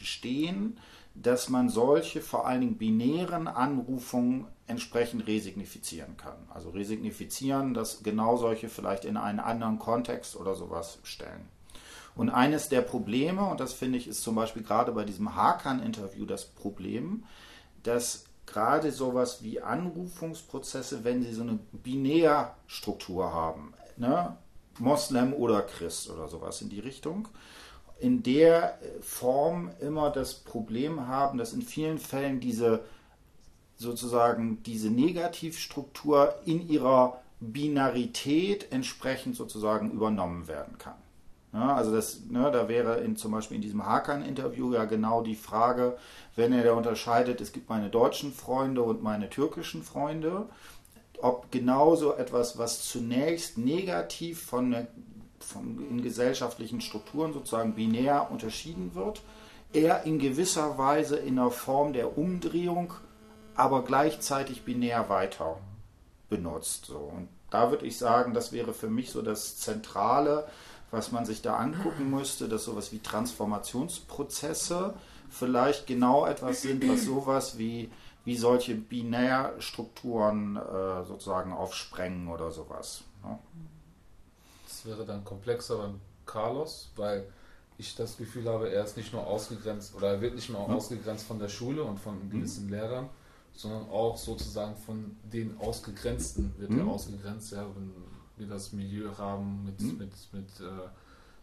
stehen, 0.00 0.78
dass 1.14 1.48
man 1.48 1.68
solche 1.68 2.20
vor 2.20 2.46
allen 2.46 2.60
Dingen 2.62 2.78
binären 2.78 3.48
Anrufungen 3.48 4.46
entsprechend 4.66 5.26
resignifizieren 5.26 6.16
kann. 6.16 6.36
Also 6.52 6.70
resignifizieren, 6.70 7.74
dass 7.74 8.02
genau 8.02 8.36
solche 8.36 8.68
vielleicht 8.68 9.04
in 9.04 9.16
einen 9.16 9.40
anderen 9.40 9.78
Kontext 9.78 10.36
oder 10.36 10.54
sowas 10.54 10.98
stellen. 11.02 11.48
Und 12.14 12.30
eines 12.30 12.68
der 12.68 12.82
Probleme, 12.82 13.44
und 13.44 13.60
das 13.60 13.72
finde 13.72 13.98
ich 13.98 14.06
ist 14.06 14.22
zum 14.22 14.34
Beispiel 14.34 14.62
gerade 14.62 14.92
bei 14.92 15.04
diesem 15.04 15.34
Hakan-Interview 15.34 16.26
das 16.26 16.44
Problem, 16.44 17.24
dass 17.82 18.26
gerade 18.46 18.92
sowas 18.92 19.42
wie 19.42 19.60
Anrufungsprozesse, 19.60 21.04
wenn 21.04 21.22
sie 21.22 21.32
so 21.32 21.42
eine 21.42 21.58
Binärstruktur 21.72 23.32
haben, 23.32 23.74
ne? 23.96 24.36
Moslem 24.78 25.34
oder 25.34 25.62
Christ 25.62 26.10
oder 26.10 26.28
sowas 26.28 26.62
in 26.62 26.70
die 26.70 26.80
Richtung, 26.80 27.28
in 28.00 28.22
der 28.22 28.78
Form 29.00 29.70
immer 29.80 30.10
das 30.10 30.34
Problem 30.34 31.06
haben, 31.06 31.38
dass 31.38 31.52
in 31.52 31.62
vielen 31.62 31.98
Fällen 31.98 32.40
diese 32.40 32.80
sozusagen 33.76 34.62
diese 34.62 34.90
Negativstruktur 34.90 36.34
in 36.46 36.68
ihrer 36.68 37.20
Binarität 37.40 38.72
entsprechend 38.72 39.36
sozusagen 39.36 39.90
übernommen 39.90 40.48
werden 40.48 40.78
kann. 40.78 40.94
Ja, 41.52 41.74
also 41.76 41.94
das, 41.94 42.20
ne, 42.30 42.50
da 42.50 42.68
wäre 42.68 43.00
in, 43.00 43.16
zum 43.16 43.32
Beispiel 43.32 43.56
in 43.56 43.62
diesem 43.62 43.84
Hakan-Interview 43.84 44.72
ja 44.72 44.86
genau 44.86 45.22
die 45.22 45.34
Frage, 45.34 45.98
wenn 46.34 46.52
er 46.52 46.64
da 46.64 46.72
unterscheidet, 46.72 47.42
es 47.42 47.52
gibt 47.52 47.68
meine 47.68 47.90
deutschen 47.90 48.32
Freunde 48.32 48.82
und 48.82 49.02
meine 49.02 49.28
türkischen 49.28 49.82
Freunde, 49.82 50.48
ob 51.20 51.52
genauso 51.52 52.14
etwas, 52.14 52.56
was 52.56 52.88
zunächst 52.88 53.58
negativ 53.58 54.42
von, 54.42 54.86
von 55.40 55.86
in 55.90 56.02
gesellschaftlichen 56.02 56.80
Strukturen 56.80 57.34
sozusagen 57.34 57.74
binär 57.74 58.30
unterschieden 58.30 58.94
wird, 58.94 59.22
er 59.74 60.04
in 60.04 60.18
gewisser 60.18 60.78
Weise 60.78 61.16
in 61.16 61.36
der 61.36 61.50
Form 61.50 61.92
der 61.92 62.16
Umdrehung, 62.16 62.94
aber 63.54 63.84
gleichzeitig 63.84 64.62
binär 64.64 65.10
weiter 65.10 65.58
benutzt. 66.30 66.86
So. 66.86 66.98
Und 66.98 67.28
da 67.50 67.70
würde 67.70 67.84
ich 67.84 67.98
sagen, 67.98 68.32
das 68.32 68.52
wäre 68.52 68.72
für 68.72 68.88
mich 68.88 69.10
so 69.10 69.20
das 69.20 69.58
Zentrale, 69.58 70.46
was 70.92 71.10
man 71.10 71.24
sich 71.24 71.42
da 71.42 71.56
angucken 71.56 72.10
müsste, 72.10 72.48
dass 72.48 72.64
sowas 72.64 72.92
wie 72.92 73.00
Transformationsprozesse 73.00 74.94
vielleicht 75.30 75.86
genau 75.86 76.26
etwas 76.26 76.62
sind, 76.62 76.86
was 76.88 77.04
sowas 77.06 77.58
wie, 77.58 77.90
wie 78.24 78.36
solche 78.36 78.74
Binärstrukturen 78.74 80.56
äh, 80.56 81.04
sozusagen 81.04 81.52
aufsprengen 81.52 82.28
oder 82.28 82.52
sowas. 82.52 83.02
Ne? 83.24 83.38
Das 84.68 84.84
wäre 84.84 85.06
dann 85.06 85.24
komplexer 85.24 85.78
beim 85.78 86.00
Carlos, 86.26 86.90
weil 86.96 87.26
ich 87.78 87.96
das 87.96 88.18
Gefühl 88.18 88.46
habe, 88.46 88.70
er 88.70 88.84
ist 88.84 88.98
nicht 88.98 89.14
nur 89.14 89.26
ausgegrenzt 89.26 89.94
oder 89.94 90.08
er 90.08 90.20
wird 90.20 90.34
nicht 90.34 90.50
nur 90.50 90.66
hm. 90.66 90.74
ausgegrenzt 90.74 91.26
von 91.26 91.38
der 91.38 91.48
Schule 91.48 91.82
und 91.82 91.98
von 91.98 92.30
gewissen 92.30 92.64
hm. 92.64 92.70
Lehrern, 92.70 93.08
sondern 93.54 93.88
auch 93.88 94.18
sozusagen 94.18 94.76
von 94.76 95.16
den 95.24 95.56
Ausgegrenzten 95.58 96.52
wird 96.58 96.70
hm. 96.70 96.80
er 96.80 96.86
ausgegrenzt. 96.86 97.52
Ja, 97.52 97.66
wenn, 97.74 97.92
das 98.38 98.72
Milieu 98.72 99.16
haben 99.18 99.64
mit, 99.64 99.78
hm? 99.80 99.98
mit, 99.98 100.12
mit 100.32 100.48
äh, 100.60 100.88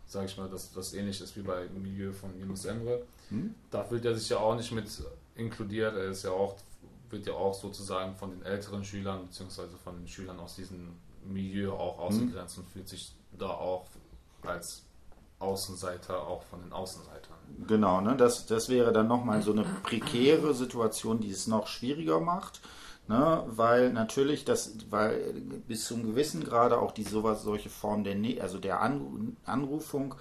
sage 0.05 0.25
ich 0.25 0.37
mal, 0.37 0.49
das, 0.49 0.73
das 0.73 0.93
ähnlich 0.93 1.21
ist 1.21 1.35
wie 1.37 1.41
bei 1.41 1.67
Milieu 1.69 2.11
von 2.11 2.37
Yunus 2.39 2.65
Emre. 2.65 3.03
Hm? 3.29 3.53
Da 3.69 3.83
fühlt 3.83 4.05
er 4.05 4.15
sich 4.15 4.29
ja 4.29 4.37
auch 4.37 4.55
nicht 4.55 4.71
mit 4.71 4.87
inkludiert. 5.35 5.95
Er 5.95 6.05
ist 6.05 6.23
ja 6.23 6.31
auch, 6.31 6.55
wird 7.09 7.27
ja 7.27 7.33
auch 7.33 7.53
sozusagen 7.53 8.15
von 8.15 8.31
den 8.31 8.43
älteren 8.43 8.83
Schülern 8.83 9.27
beziehungsweise 9.27 9.77
von 9.77 9.97
den 9.97 10.07
Schülern 10.07 10.39
aus 10.39 10.55
diesem 10.55 10.93
Milieu 11.23 11.73
auch 11.73 11.97
hm? 11.97 12.03
ausgegrenzt 12.03 12.57
hm? 12.57 12.63
und 12.63 12.69
fühlt 12.69 12.89
sich 12.89 13.13
da 13.37 13.49
auch 13.49 13.85
als 14.43 14.83
Außenseiter 15.39 16.27
auch 16.27 16.43
von 16.43 16.61
den 16.61 16.73
Außenseitern. 16.73 17.37
Genau, 17.67 18.01
ne? 18.01 18.15
das, 18.17 18.45
das 18.45 18.69
wäre 18.69 18.91
dann 18.91 19.07
nochmal 19.07 19.41
so 19.41 19.51
eine 19.51 19.63
prekäre 19.83 20.53
Situation, 20.53 21.19
die 21.19 21.31
es 21.31 21.47
noch 21.47 21.67
schwieriger 21.67 22.19
macht 22.19 22.61
Ne, 23.09 23.43
weil 23.47 23.91
natürlich 23.91 24.45
das, 24.45 24.75
weil 24.91 25.33
bis 25.67 25.85
zum 25.85 26.03
gewissen 26.03 26.43
Grade 26.43 26.77
auch 26.77 26.91
die 26.91 27.01
sowas, 27.01 27.41
solche 27.41 27.69
Formen 27.69 28.03
der, 28.03 28.13
ne, 28.13 28.39
also 28.39 28.59
der 28.59 28.81
An, 28.81 29.35
Anrufung, 29.47 30.13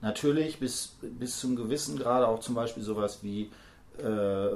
natürlich 0.00 0.60
bis, 0.60 0.94
bis 1.02 1.40
zum 1.40 1.56
gewissen 1.56 1.98
Grade 1.98 2.28
auch 2.28 2.38
zum 2.38 2.54
Beispiel 2.54 2.84
sowas 2.84 3.18
wie 3.22 3.50
äh, 3.98 4.50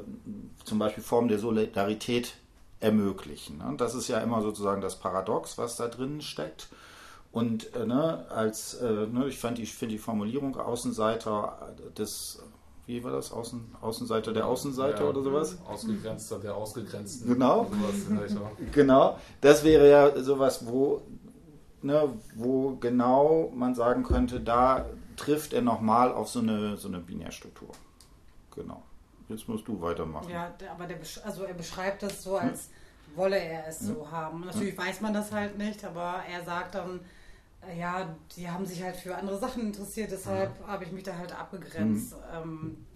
zum 0.64 0.78
Beispiel 0.78 1.02
Formen 1.02 1.26
der 1.26 1.40
Solidarität 1.40 2.35
ermöglichen. 2.78 3.59
Ne? 3.59 3.75
Das 3.76 3.97
ist 3.97 4.06
ja 4.06 4.20
immer 4.20 4.40
sozusagen 4.40 4.80
das 4.80 4.94
Paradox, 4.94 5.59
was 5.59 5.75
da 5.75 5.88
drin 5.88 6.20
steckt. 6.20 6.68
Und 7.32 7.75
äh, 7.75 7.87
ne, 7.87 8.25
als, 8.30 8.75
äh, 8.75 9.09
ne, 9.09 9.26
ich 9.26 9.38
fand 9.40 9.59
die, 9.59 9.66
finde 9.66 9.94
die 9.94 9.99
Formulierung 9.99 10.56
Außenseiter 10.56 11.75
des 11.99 12.40
wie 12.90 13.04
war 13.04 13.12
das? 13.12 13.32
Außen, 13.32 13.76
Außenseiter 13.80 14.32
der 14.32 14.47
Außenseiter 14.47 15.04
ja, 15.04 15.11
oder 15.11 15.23
sowas? 15.23 15.59
Ausgegrenzter 15.66 16.38
der 16.40 16.56
Ausgegrenzten. 16.56 17.28
Genau. 17.32 17.70
genau. 18.73 19.16
Das 19.40 19.62
wäre 19.62 19.88
ja 19.88 20.20
sowas, 20.20 20.66
wo, 20.66 21.00
ne, 21.82 22.09
wo 22.35 22.76
genau 22.76 23.52
man 23.54 23.75
sagen 23.75 24.02
könnte, 24.02 24.40
da 24.40 24.87
trifft 25.16 25.52
er 25.52 25.62
nochmal 25.62 26.12
auf 26.12 26.28
so 26.28 26.40
eine, 26.40 26.76
so 26.76 26.88
eine 26.88 26.99
Binärstruktur. 26.99 27.70
Genau. 28.54 28.82
Jetzt 29.28 29.49
musst 29.49 29.68
du 29.68 29.80
weitermachen. 29.80 30.28
Ja, 30.28 30.52
aber 30.73 30.87
der, 30.87 30.99
also 31.25 31.44
er 31.44 31.54
beschreibt 31.54 32.02
das 32.02 32.25
so, 32.25 32.37
als 32.37 32.66
hm? 32.66 33.16
wolle 33.16 33.38
er 33.38 33.68
es 33.68 33.80
hm? 33.80 33.87
so 33.87 34.11
haben. 34.11 34.40
Natürlich 34.40 34.76
hm? 34.76 34.87
weiß 34.87 35.00
man 35.00 35.14
das 35.14 35.30
halt 35.30 35.56
nicht, 35.56 35.85
aber 35.85 36.23
er 36.28 36.44
sagt 36.44 36.75
dann, 36.75 37.00
ja, 37.79 38.17
die 38.37 38.49
haben 38.49 38.67
sich 38.67 38.83
halt 38.83 38.97
für 38.97 39.17
andere 39.17 39.38
Sachen 39.38 39.62
interessiert, 39.62 40.11
deshalb 40.11 40.59
mhm. 40.61 40.67
habe 40.67 40.85
ich 40.85 40.93
mich 40.93 41.05
da 41.05 41.17
halt 41.17 41.38
abgegrenzt. 41.38 42.14
Mhm. 42.14 42.43
Ähm, 42.43 42.87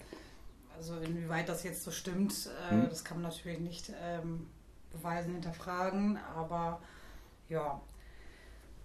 also 0.76 0.96
inwieweit 0.96 1.48
das 1.48 1.62
jetzt 1.62 1.84
so 1.84 1.90
stimmt, 1.90 2.50
äh, 2.70 2.74
mhm. 2.74 2.88
das 2.88 3.04
kann 3.04 3.20
man 3.20 3.30
natürlich 3.30 3.60
nicht 3.60 3.92
ähm, 4.02 4.46
beweisen, 4.90 5.32
hinterfragen, 5.32 6.18
aber 6.34 6.80
ja. 7.48 7.80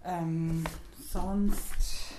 Ähm, 0.04 0.64
sonst. 1.10 2.14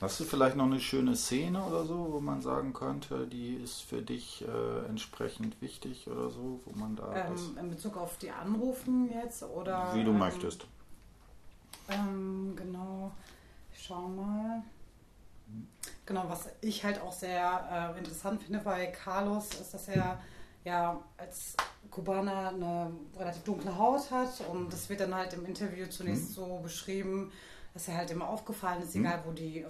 Hast 0.00 0.20
du 0.20 0.24
vielleicht 0.24 0.56
noch 0.56 0.66
eine 0.66 0.80
schöne 0.80 1.16
Szene 1.16 1.62
oder 1.64 1.84
so, 1.84 2.08
wo 2.10 2.20
man 2.20 2.42
sagen 2.42 2.72
könnte, 2.72 3.26
die 3.26 3.54
ist 3.54 3.80
für 3.82 4.02
dich 4.02 4.44
äh, 4.46 4.86
entsprechend 4.88 5.60
wichtig 5.62 6.08
oder 6.08 6.28
so, 6.30 6.60
wo 6.64 6.78
man 6.78 6.96
da. 6.96 7.14
Ähm, 7.14 7.56
in 7.58 7.70
Bezug 7.70 7.96
auf 7.96 8.18
die 8.18 8.30
Anrufen 8.30 9.10
jetzt 9.10 9.42
oder. 9.44 9.94
Wie 9.94 10.04
du 10.04 10.12
möchtest. 10.12 10.66
Ähm, 11.88 12.54
genau. 12.56 13.12
Ich 13.72 13.82
schau 13.82 14.08
mal. 14.08 14.62
Genau, 16.06 16.24
was 16.28 16.48
ich 16.60 16.84
halt 16.84 17.00
auch 17.00 17.12
sehr 17.12 17.94
äh, 17.94 17.98
interessant 17.98 18.42
finde 18.42 18.60
bei 18.60 18.86
Carlos, 18.86 19.48
ist, 19.60 19.72
dass 19.72 19.88
er 19.88 20.20
ja 20.64 20.98
als 21.16 21.56
Kubaner 21.90 22.48
eine 22.48 22.92
relativ 23.16 23.42
dunkle 23.42 23.76
Haut 23.76 24.10
hat 24.10 24.40
und 24.50 24.72
das 24.72 24.88
wird 24.88 25.00
dann 25.00 25.14
halt 25.14 25.32
im 25.34 25.44
Interview 25.44 25.86
zunächst 25.86 26.30
mhm. 26.30 26.34
so 26.34 26.60
beschrieben, 26.62 27.30
dass 27.74 27.88
er 27.88 27.96
halt 27.96 28.10
immer 28.10 28.28
aufgefallen 28.28 28.82
ist, 28.82 28.94
mhm. 28.94 29.04
egal 29.04 29.22
wo 29.26 29.32
die 29.32 29.64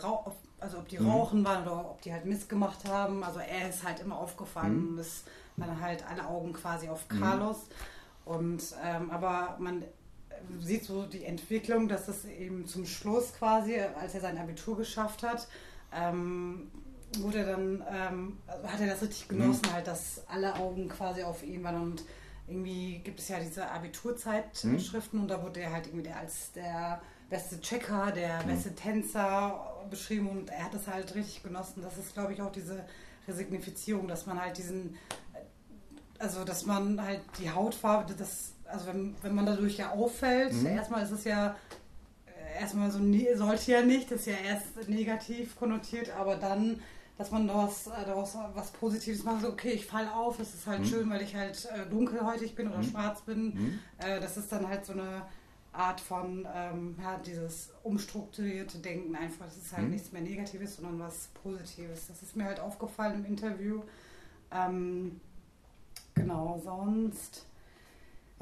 also 0.60 0.78
ob 0.78 0.88
die 0.88 0.98
mhm. 0.98 1.10
rauchen 1.10 1.44
waren 1.44 1.62
oder 1.62 1.90
ob 1.90 2.02
die 2.02 2.12
halt 2.12 2.24
Mist 2.24 2.48
gemacht 2.48 2.88
haben. 2.88 3.22
Also 3.22 3.40
er 3.40 3.68
ist 3.68 3.84
halt 3.84 4.00
immer 4.00 4.18
aufgefallen 4.18 4.88
und 4.88 4.98
es 4.98 5.24
waren 5.56 5.80
halt 5.80 6.08
alle 6.08 6.26
Augen 6.26 6.52
quasi 6.52 6.88
auf 6.88 7.04
mhm. 7.10 7.20
Carlos. 7.20 7.66
Und 8.24 8.62
ähm, 8.82 9.10
aber 9.10 9.56
man 9.58 9.84
sieht 10.60 10.84
so 10.84 11.06
die 11.06 11.24
Entwicklung, 11.24 11.88
dass 11.88 12.08
es 12.08 12.24
eben 12.24 12.66
zum 12.66 12.86
Schluss 12.86 13.32
quasi, 13.34 13.78
als 13.78 14.14
er 14.14 14.20
sein 14.20 14.38
Abitur 14.38 14.76
geschafft 14.76 15.22
hat, 15.22 15.48
ähm, 15.92 16.70
wurde 17.18 17.44
dann, 17.44 17.84
ähm, 17.90 18.38
also 18.46 18.68
hat 18.68 18.80
er 18.80 18.88
das 18.88 19.02
richtig 19.02 19.28
genossen, 19.28 19.62
mhm. 19.66 19.72
halt, 19.72 19.86
dass 19.86 20.22
alle 20.28 20.54
Augen 20.56 20.88
quasi 20.88 21.22
auf 21.22 21.42
ihn 21.42 21.62
waren 21.62 21.80
und 21.80 22.04
irgendwie 22.46 22.98
gibt 22.98 23.20
es 23.20 23.28
ja 23.28 23.38
diese 23.40 23.70
Abiturzeitschriften 23.70 25.18
mhm. 25.18 25.22
und 25.22 25.28
da 25.28 25.42
wurde 25.42 25.60
er 25.60 25.72
halt 25.72 25.86
irgendwie 25.86 26.10
als 26.10 26.52
der 26.52 27.00
beste 27.30 27.60
Checker, 27.60 28.12
der 28.12 28.42
mhm. 28.42 28.48
beste 28.48 28.74
Tänzer 28.74 29.84
beschrieben 29.90 30.28
und 30.28 30.50
er 30.50 30.64
hat 30.64 30.74
das 30.74 30.86
halt 30.86 31.14
richtig 31.14 31.42
genossen. 31.42 31.82
Das 31.82 31.96
ist, 31.98 32.14
glaube 32.14 32.32
ich, 32.32 32.42
auch 32.42 32.52
diese 32.52 32.84
Resignifizierung, 33.26 34.08
dass 34.08 34.26
man 34.26 34.40
halt 34.40 34.58
diesen, 34.58 34.96
also 36.18 36.44
dass 36.44 36.66
man 36.66 37.00
halt 37.02 37.22
die 37.38 37.50
Hautfarbe, 37.50 38.14
das 38.14 38.53
also 38.74 38.86
wenn, 38.88 39.14
wenn 39.22 39.34
man 39.34 39.46
dadurch 39.46 39.78
ja 39.78 39.90
auffällt, 39.90 40.52
mhm. 40.52 40.66
erstmal 40.66 41.02
ist 41.02 41.12
es 41.12 41.24
ja 41.24 41.56
äh, 42.26 42.60
erstmal 42.60 42.90
so, 42.90 42.98
sollte 43.36 43.72
ja 43.72 43.82
nicht, 43.82 44.10
das 44.10 44.20
ist 44.20 44.26
ja 44.26 44.36
erst 44.46 44.88
negativ 44.88 45.56
konnotiert, 45.56 46.10
aber 46.10 46.36
dann, 46.36 46.80
dass 47.16 47.30
man 47.30 47.46
daraus, 47.46 47.86
äh, 47.86 48.04
daraus 48.04 48.36
was 48.54 48.72
Positives 48.72 49.24
macht, 49.24 49.42
so, 49.42 49.48
okay, 49.48 49.70
ich 49.70 49.86
falle 49.86 50.12
auf, 50.14 50.38
es 50.40 50.54
ist 50.54 50.66
halt 50.66 50.80
mhm. 50.80 50.84
schön, 50.86 51.10
weil 51.10 51.22
ich 51.22 51.34
halt 51.34 51.68
äh, 51.72 51.88
dunkelhäutig 51.88 52.54
bin 52.54 52.68
oder 52.68 52.78
mhm. 52.78 52.84
schwarz 52.84 53.22
bin. 53.22 53.44
Mhm. 53.46 53.78
Das 53.98 54.36
ist 54.36 54.52
dann 54.52 54.68
halt 54.68 54.84
so 54.84 54.92
eine 54.92 55.22
Art 55.72 56.00
von, 56.00 56.46
ähm, 56.54 56.96
ja, 57.02 57.18
dieses 57.18 57.70
umstrukturierte 57.82 58.78
Denken 58.78 59.14
einfach. 59.16 59.46
Das 59.46 59.56
ist 59.56 59.72
halt 59.72 59.86
mhm. 59.86 59.92
nichts 59.92 60.12
mehr 60.12 60.22
Negatives, 60.22 60.76
sondern 60.76 61.00
was 61.00 61.28
Positives. 61.42 62.06
Das 62.06 62.22
ist 62.22 62.36
mir 62.36 62.44
halt 62.44 62.60
aufgefallen 62.60 63.24
im 63.24 63.24
Interview. 63.24 63.82
Ähm, 64.52 65.20
genau, 66.14 66.60
sonst 66.62 67.46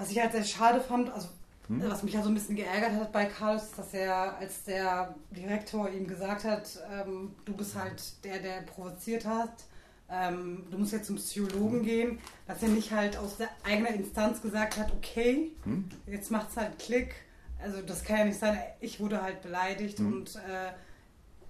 was 0.02 0.10
ich 0.10 0.18
halt 0.18 0.32
sehr 0.32 0.44
schade 0.44 0.80
fand, 0.80 1.12
also 1.12 1.28
hm? 1.68 1.88
was 1.88 2.02
mich 2.02 2.14
ja 2.14 2.22
so 2.22 2.28
ein 2.28 2.34
bisschen 2.34 2.56
geärgert 2.56 2.92
hat 2.92 3.12
bei 3.12 3.26
Carlos, 3.26 3.62
ist, 3.62 3.78
dass 3.78 3.94
er, 3.94 4.36
als 4.36 4.64
der 4.64 5.14
Direktor 5.30 5.88
ihm 5.90 6.08
gesagt 6.08 6.42
hat, 6.44 6.68
ähm, 6.92 7.36
du 7.44 7.54
bist 7.54 7.76
halt 7.76 8.24
der, 8.24 8.40
der 8.40 8.62
provoziert 8.62 9.24
hat, 9.24 9.52
ähm, 10.10 10.66
du 10.72 10.78
musst 10.78 10.92
jetzt 10.92 11.06
zum 11.06 11.16
Psychologen 11.16 11.78
hm? 11.78 11.84
gehen, 11.84 12.18
dass 12.48 12.62
er 12.62 12.68
nicht 12.68 12.90
halt 12.90 13.16
aus 13.16 13.36
der 13.36 13.48
eigenen 13.62 13.94
Instanz 13.94 14.42
gesagt 14.42 14.76
hat, 14.76 14.92
okay, 14.92 15.52
hm? 15.62 15.88
jetzt 16.08 16.32
macht 16.32 16.50
es 16.50 16.56
halt 16.56 16.78
Klick. 16.80 17.14
Also 17.62 17.80
das 17.80 18.02
kann 18.02 18.18
ja 18.18 18.24
nicht 18.24 18.40
sein, 18.40 18.58
ich 18.80 18.98
wurde 18.98 19.22
halt 19.22 19.40
beleidigt 19.40 20.00
hm? 20.00 20.12
und 20.12 20.34
äh, 20.34 20.72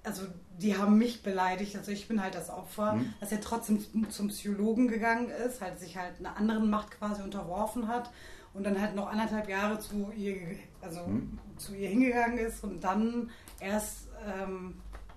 also 0.05 0.25
die 0.59 0.77
haben 0.77 0.99
mich 0.99 1.23
beleidigt, 1.23 1.75
also 1.75 1.91
ich 1.91 2.07
bin 2.07 2.23
halt 2.23 2.35
das 2.35 2.51
Opfer, 2.51 2.95
mhm. 2.95 3.15
dass 3.21 3.33
er 3.33 3.41
trotzdem 3.41 3.81
zum 4.11 4.29
Psychologen 4.29 4.89
gegangen 4.89 5.31
ist, 5.31 5.63
halt 5.63 5.79
sich 5.79 5.97
halt 5.97 6.19
einer 6.19 6.37
anderen 6.37 6.69
Macht 6.69 6.91
quasi 6.99 7.23
unterworfen 7.23 7.89
hat 7.89 8.11
und 8.55 8.65
dann 8.65 8.81
halt 8.81 8.95
noch 8.95 9.09
anderthalb 9.09 9.49
Jahre 9.49 9.79
zu 9.79 10.13
ihr, 10.17 10.37
also 10.81 11.07
mhm. 11.07 11.39
zu 11.57 11.75
ihr 11.75 11.89
hingegangen 11.89 12.39
ist 12.39 12.63
und 12.65 12.83
dann 12.83 13.31
erst 13.61 14.09
ähm, 14.27 14.75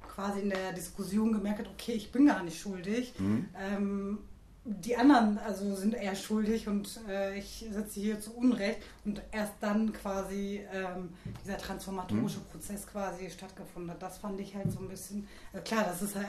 quasi 0.08 0.41
in 0.41 0.50
der 0.50 0.74
Diskussion 0.74 1.34
gemerkt 1.34 1.60
hat, 1.60 1.67
okay, 1.67 1.93
ich 1.93 2.12
bin 2.12 2.28
gar 2.28 2.43
nicht 2.43 2.60
schuldig. 2.60 3.13
Mhm. 3.19 3.45
Ähm, 3.58 4.19
die 4.67 4.95
anderen 4.98 5.38
also 5.38 5.76
sind 5.76 5.93
eher 5.93 6.15
schuldig 6.15 6.67
und 6.67 7.00
äh, 7.08 7.38
ich 7.38 7.67
sitze 7.71 8.00
hier 8.00 8.19
zu 8.19 8.36
Unrecht 8.36 8.80
und 9.04 9.21
erst 9.32 9.54
dann 9.62 9.93
quasi 9.93 10.62
ähm, 10.74 11.10
dieser 11.43 11.60
transformatorische 11.60 12.39
mhm. 12.39 12.52
Prozess 12.52 12.88
quasi 12.88 13.30
stattgefunden 13.30 13.91
hat. 13.91 14.02
Das 14.02 14.17
fand 14.17 14.39
ich 14.39 14.56
halt 14.56 14.71
so 14.71 14.80
ein 14.80 14.88
bisschen, 14.88 15.28
äh, 15.54 15.60
klar, 15.60 15.84
das 15.84 16.02
ist 16.02 16.15
halt, 16.15 16.28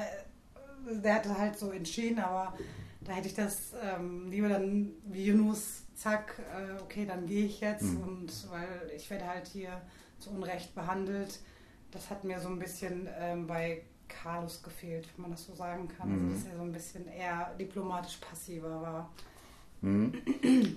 der 1.03 1.15
hatte 1.15 1.39
halt 1.39 1.59
so 1.59 1.71
entschieden, 1.71 2.19
aber 2.19 2.53
da 3.01 3.13
hätte 3.13 3.29
ich 3.29 3.35
das 3.35 3.73
ähm, 3.83 4.31
lieber 4.31 4.51
dann 4.51 4.91
wie 5.05 5.25
Yunus, 5.25 5.86
zack, 5.97 6.35
äh, 6.55 6.81
okay, 6.83 7.07
dann 7.07 7.27
gehe 7.27 7.47
ich 7.47 7.61
jetzt 7.61 7.83
mhm. 7.83 8.03
und 8.03 8.51
weil 8.51 8.91
ich 8.95 9.11
werde 9.11 9.27
halt 9.27 9.49
hier 9.49 9.81
zu 10.19 10.31
Unrecht 10.31 10.75
behandelt. 10.75 11.41
Das 11.91 12.11
hat 12.11 12.25
mir 12.25 12.41
so 12.41 12.49
ein 12.49 12.59
bisschen 12.59 13.09
ähm, 13.19 13.47
bei 13.47 13.83
Carlos 14.09 14.63
gefehlt, 14.63 15.09
wenn 15.17 15.23
man 15.23 15.31
das 15.33 15.47
so 15.47 15.55
sagen 15.55 15.89
kann. 15.89 16.09
Mhm. 16.09 16.31
Also, 16.31 16.37
dass 16.37 16.53
er 16.53 16.57
so 16.57 16.63
ein 16.63 16.73
bisschen 16.73 17.09
eher 17.09 17.53
diplomatisch 17.59 18.17
passiver 18.17 18.83
war. 18.83 19.11
Mhm. 19.83 20.15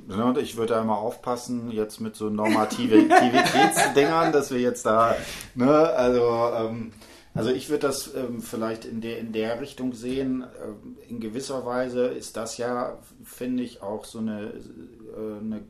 und 0.10 0.38
ich 0.38 0.58
würde 0.58 0.80
einmal 0.80 0.98
aufpassen, 0.98 1.72
jetzt 1.72 2.02
mit 2.02 2.18
so 2.18 2.30
Normativitätsdingern, 2.30 4.32
dass 4.34 4.52
wir 4.52 4.60
jetzt 4.60 4.86
da, 4.86 5.16
ne, 5.56 5.72
also, 5.72 6.52
ähm, 6.54 6.92
also 7.34 7.52
ich 7.52 7.70
würde 7.70 7.88
das 7.88 8.13
ähm, 8.15 8.42
vielleicht 8.42 8.86
in 8.86 9.02
der, 9.02 9.20
in 9.20 9.32
der 9.32 9.62
Richtung 9.62 9.94
sehen. 9.94 10.44
Ähm, 10.63 10.98
in 11.08 11.20
gewisser 11.20 11.65
Weise 11.65 12.08
ist 12.08 12.38
das 12.38 12.58
ja, 12.58 12.98
finde 13.24 13.63
ich, 13.63 13.82
auch 13.82 14.06
so 14.06 14.20
eine, 14.20 14.52
äh, 14.52 15.39
eine 15.39 15.62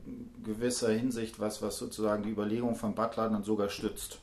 gewisse 0.42 0.90
Hinsicht, 0.90 1.38
was, 1.38 1.62
was 1.62 1.76
sozusagen 1.76 2.22
die 2.22 2.30
Überlegung 2.30 2.76
von 2.76 2.94
Butler 2.94 3.28
dann 3.28 3.44
sogar 3.44 3.68
stützt 3.68 4.20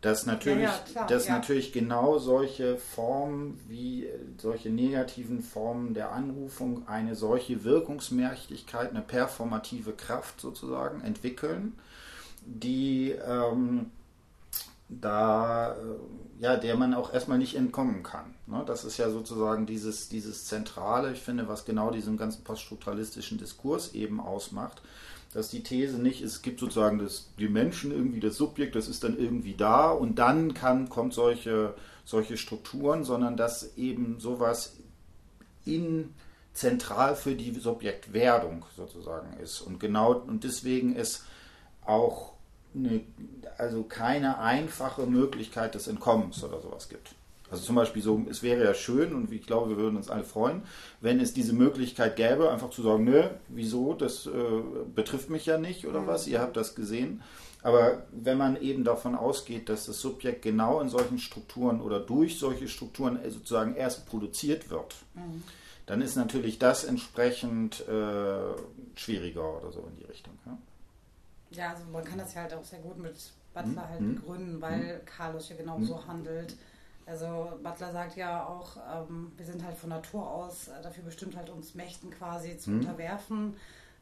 dass 0.00 0.24
natürlich, 0.24 0.64
ja, 0.64 0.70
ja, 0.70 0.92
klar, 0.92 1.06
dass 1.08 1.26
ja. 1.26 1.34
natürlich 1.34 1.72
genau 1.72 2.18
solche 2.18 2.78
Formen 2.78 3.60
wie 3.68 4.08
solche 4.38 4.70
negativen 4.70 5.42
Formen 5.42 5.92
der 5.92 6.12
Anrufung 6.12 6.88
eine 6.88 7.14
solche 7.14 7.64
Wirkungsmächtigkeit, 7.64 8.90
eine 8.90 9.02
performative 9.02 9.92
Kraft 9.92 10.40
sozusagen 10.40 11.02
entwickeln, 11.02 11.74
die 12.46 13.10
ähm, 13.10 13.90
da 14.90 15.72
äh, 15.72 15.76
ja, 16.40 16.56
der 16.56 16.76
man 16.76 16.94
auch 16.94 17.12
erstmal 17.12 17.36
nicht 17.36 17.54
entkommen 17.54 18.02
kann. 18.02 18.34
Ne? 18.46 18.64
Das 18.66 18.84
ist 18.84 18.96
ja 18.96 19.10
sozusagen 19.10 19.66
dieses, 19.66 20.08
dieses 20.08 20.46
Zentrale, 20.46 21.12
ich 21.12 21.20
finde, 21.20 21.48
was 21.48 21.66
genau 21.66 21.90
diesen 21.90 22.16
ganzen 22.16 22.44
poststrukturalistischen 22.44 23.36
Diskurs 23.36 23.92
eben 23.92 24.20
ausmacht, 24.20 24.80
dass 25.34 25.50
die 25.50 25.62
These 25.62 25.98
nicht, 25.98 26.22
es 26.22 26.40
gibt 26.40 26.58
sozusagen 26.58 26.98
das, 26.98 27.30
die 27.38 27.48
Menschen 27.48 27.92
irgendwie 27.92 28.20
das 28.20 28.36
Subjekt, 28.36 28.74
das 28.74 28.88
ist 28.88 29.04
dann 29.04 29.18
irgendwie 29.18 29.54
da 29.54 29.90
und 29.90 30.18
dann 30.18 30.54
kann, 30.54 30.88
kommt 30.88 31.12
solche, 31.12 31.74
solche 32.06 32.38
Strukturen, 32.38 33.04
sondern 33.04 33.36
dass 33.36 33.76
eben 33.76 34.18
sowas 34.18 34.76
in 35.66 36.14
zentral 36.54 37.14
für 37.16 37.34
die 37.34 37.52
Subjektwerdung 37.52 38.64
sozusagen 38.76 39.38
ist. 39.40 39.60
Und 39.60 39.78
genau 39.78 40.14
und 40.14 40.42
deswegen 40.42 40.96
ist 40.96 41.24
auch 41.84 42.32
eine, 42.74 43.02
also 43.60 43.82
keine 43.82 44.38
einfache 44.38 45.06
Möglichkeit 45.06 45.74
des 45.74 45.86
Entkommens 45.86 46.42
oder 46.42 46.60
sowas 46.60 46.88
gibt. 46.88 47.14
Also 47.50 47.64
zum 47.64 47.74
Beispiel 47.74 48.00
so, 48.00 48.24
es 48.30 48.42
wäre 48.42 48.64
ja 48.64 48.74
schön 48.74 49.12
und 49.14 49.32
ich 49.32 49.44
glaube, 49.44 49.70
wir 49.70 49.76
würden 49.76 49.96
uns 49.96 50.08
alle 50.08 50.24
freuen, 50.24 50.62
wenn 51.00 51.18
es 51.18 51.34
diese 51.34 51.52
Möglichkeit 51.52 52.16
gäbe, 52.16 52.50
einfach 52.50 52.70
zu 52.70 52.82
sagen, 52.82 53.04
nö, 53.04 53.24
wieso, 53.48 53.94
das 53.94 54.26
äh, 54.26 54.30
betrifft 54.94 55.30
mich 55.30 55.46
ja 55.46 55.58
nicht 55.58 55.86
oder 55.86 56.02
mhm. 56.02 56.06
was, 56.06 56.26
ihr 56.26 56.40
habt 56.40 56.56
das 56.56 56.74
gesehen. 56.74 57.22
Aber 57.62 58.04
wenn 58.12 58.38
man 58.38 58.60
eben 58.60 58.84
davon 58.84 59.14
ausgeht, 59.14 59.68
dass 59.68 59.86
das 59.86 60.00
Subjekt 60.00 60.42
genau 60.42 60.80
in 60.80 60.88
solchen 60.88 61.18
Strukturen 61.18 61.80
oder 61.82 62.00
durch 62.00 62.38
solche 62.38 62.68
Strukturen 62.68 63.18
sozusagen 63.28 63.74
erst 63.74 64.06
produziert 64.06 64.70
wird, 64.70 64.94
mhm. 65.14 65.42
dann 65.86 66.00
ist 66.00 66.16
natürlich 66.16 66.58
das 66.58 66.84
entsprechend 66.84 67.86
äh, 67.88 68.54
schwieriger 68.94 69.60
oder 69.60 69.72
so 69.72 69.80
in 69.80 69.96
die 69.96 70.04
Richtung. 70.04 70.38
Ja? 70.46 70.58
ja, 71.50 71.70
also 71.72 71.82
man 71.92 72.04
kann 72.04 72.18
das 72.18 72.32
ja 72.32 72.42
halt 72.42 72.54
auch 72.54 72.64
sehr 72.64 72.78
gut 72.78 72.96
mit 72.96 73.16
Butler 73.62 73.88
halt 73.88 74.00
mhm. 74.00 74.14
begründen, 74.16 74.60
weil 74.60 74.78
mhm. 74.78 75.04
Carlos 75.06 75.48
ja 75.48 75.56
genau 75.56 75.80
so 75.80 76.06
handelt. 76.06 76.56
Also 77.06 77.58
Butler 77.62 77.92
sagt 77.92 78.16
ja 78.16 78.46
auch, 78.46 78.76
ähm, 78.76 79.32
wir 79.36 79.44
sind 79.44 79.64
halt 79.64 79.76
von 79.76 79.90
Natur 79.90 80.28
aus 80.30 80.68
äh, 80.68 80.82
dafür 80.82 81.04
bestimmt, 81.04 81.36
halt 81.36 81.50
uns 81.50 81.74
Mächten 81.74 82.10
quasi 82.10 82.56
zu 82.56 82.70
unterwerfen, 82.70 83.56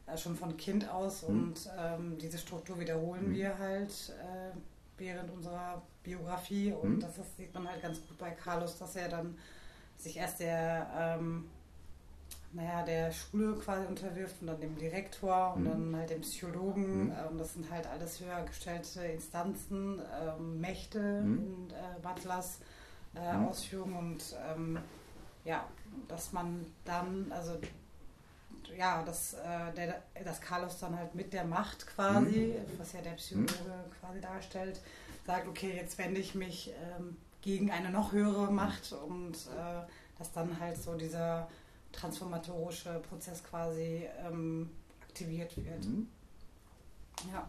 äh, 0.05 0.15
schon 0.17 0.35
von 0.35 0.55
Kind 0.57 0.87
aus. 0.89 1.23
Und 1.23 1.69
ähm, 1.79 2.17
diese 2.19 2.37
Struktur 2.37 2.79
wiederholen 2.79 3.33
wir 3.33 3.57
halt 3.57 4.13
äh, 4.19 4.55
während 4.97 5.31
unserer 5.31 5.81
Biografie. 6.03 6.71
Und 6.71 6.99
das, 6.99 7.15
das, 7.15 7.25
sieht 7.35 7.53
man 7.53 7.67
halt 7.67 7.81
ganz 7.81 7.97
gut 8.07 8.17
bei 8.17 8.29
Carlos, 8.31 8.77
dass 8.77 8.95
er 8.95 9.09
dann 9.09 9.37
sich 9.97 10.17
erst 10.17 10.39
der, 10.39 11.17
ähm, 11.19 11.45
naja, 12.51 12.83
der 12.83 13.11
Schule 13.11 13.55
quasi 13.55 13.85
unterwirft 13.85 14.41
und 14.41 14.47
dann 14.47 14.59
dem 14.59 14.77
Direktor 14.77 15.53
und 15.55 15.63
mhm. 15.63 15.69
dann 15.69 15.95
halt 15.97 16.09
dem 16.09 16.21
Psychologen. 16.21 17.11
Ähm, 17.11 17.37
das 17.37 17.53
sind 17.53 17.69
halt 17.69 17.87
alles 17.87 18.19
höher 18.19 18.43
gestellte 18.43 19.01
Instanzen, 19.01 20.01
ähm, 20.21 20.59
Mächte 20.59 20.99
in 20.99 21.69
äh, 21.69 21.99
Butlers 22.01 22.59
äh, 23.15 23.37
mhm. 23.37 23.47
Ausführungen 23.47 23.97
und 23.97 24.35
ähm, 24.51 24.79
ja, 25.45 25.65
dass 26.07 26.31
man 26.31 26.65
dann, 26.85 27.31
also 27.31 27.57
ja, 28.77 29.03
dass, 29.03 29.33
äh, 29.33 29.73
der, 29.75 30.01
dass 30.23 30.41
Carlos 30.41 30.79
dann 30.79 30.97
halt 30.97 31.15
mit 31.15 31.33
der 31.33 31.45
Macht 31.45 31.87
quasi, 31.87 32.55
mhm. 32.57 32.79
was 32.79 32.93
ja 32.93 33.01
der 33.01 33.11
Psychologe 33.11 33.53
mhm. 33.53 33.99
quasi 33.99 34.21
darstellt, 34.21 34.81
sagt, 35.25 35.47
okay, 35.47 35.75
jetzt 35.75 35.97
wende 35.97 36.19
ich 36.19 36.35
mich 36.35 36.71
ähm, 36.97 37.17
gegen 37.41 37.71
eine 37.71 37.89
noch 37.89 38.11
höhere 38.11 38.51
Macht 38.51 38.91
und 38.91 39.35
äh, 39.35 39.87
dass 40.17 40.31
dann 40.33 40.59
halt 40.59 40.77
so 40.77 40.95
dieser 40.95 41.47
transformatorische 41.91 43.01
Prozess 43.09 43.43
quasi 43.43 44.07
ähm, 44.25 44.69
aktiviert 45.01 45.55
wird. 45.57 45.85
Mhm. 45.85 46.07
Ja. 47.31 47.47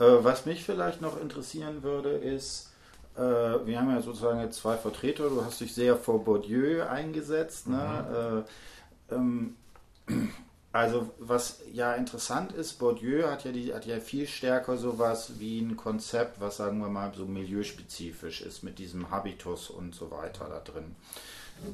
Äh, 0.00 0.24
was 0.24 0.46
mich 0.46 0.64
vielleicht 0.64 1.00
noch 1.00 1.20
interessieren 1.20 1.82
würde, 1.82 2.10
ist, 2.10 2.70
äh, 3.16 3.20
wir 3.20 3.78
haben 3.78 3.90
ja 3.90 4.00
sozusagen 4.00 4.40
jetzt 4.40 4.58
zwei 4.58 4.76
Vertreter, 4.76 5.28
du 5.28 5.44
hast 5.44 5.60
dich 5.60 5.74
sehr 5.74 5.96
vor 5.96 6.24
Bourdieu 6.24 6.82
eingesetzt. 6.86 7.68
Ne? 7.68 8.44
Mhm. 9.10 9.14
Äh, 9.14 9.14
ähm, 9.14 9.56
also 10.72 11.10
was 11.18 11.60
ja 11.72 11.94
interessant 11.94 12.52
ist, 12.52 12.78
Bourdieu 12.78 13.28
hat 13.28 13.44
ja, 13.44 13.52
die, 13.52 13.74
hat 13.74 13.86
ja 13.86 13.98
viel 13.98 14.26
stärker 14.26 14.76
sowas 14.76 15.32
wie 15.38 15.60
ein 15.60 15.76
Konzept, 15.76 16.40
was 16.40 16.58
sagen 16.58 16.78
wir 16.80 16.88
mal 16.88 17.12
so 17.14 17.26
milieuspezifisch 17.26 18.42
ist, 18.42 18.62
mit 18.62 18.78
diesem 18.78 19.10
Habitus 19.10 19.70
und 19.70 19.94
so 19.94 20.10
weiter 20.10 20.48
da 20.48 20.60
drin. 20.60 20.94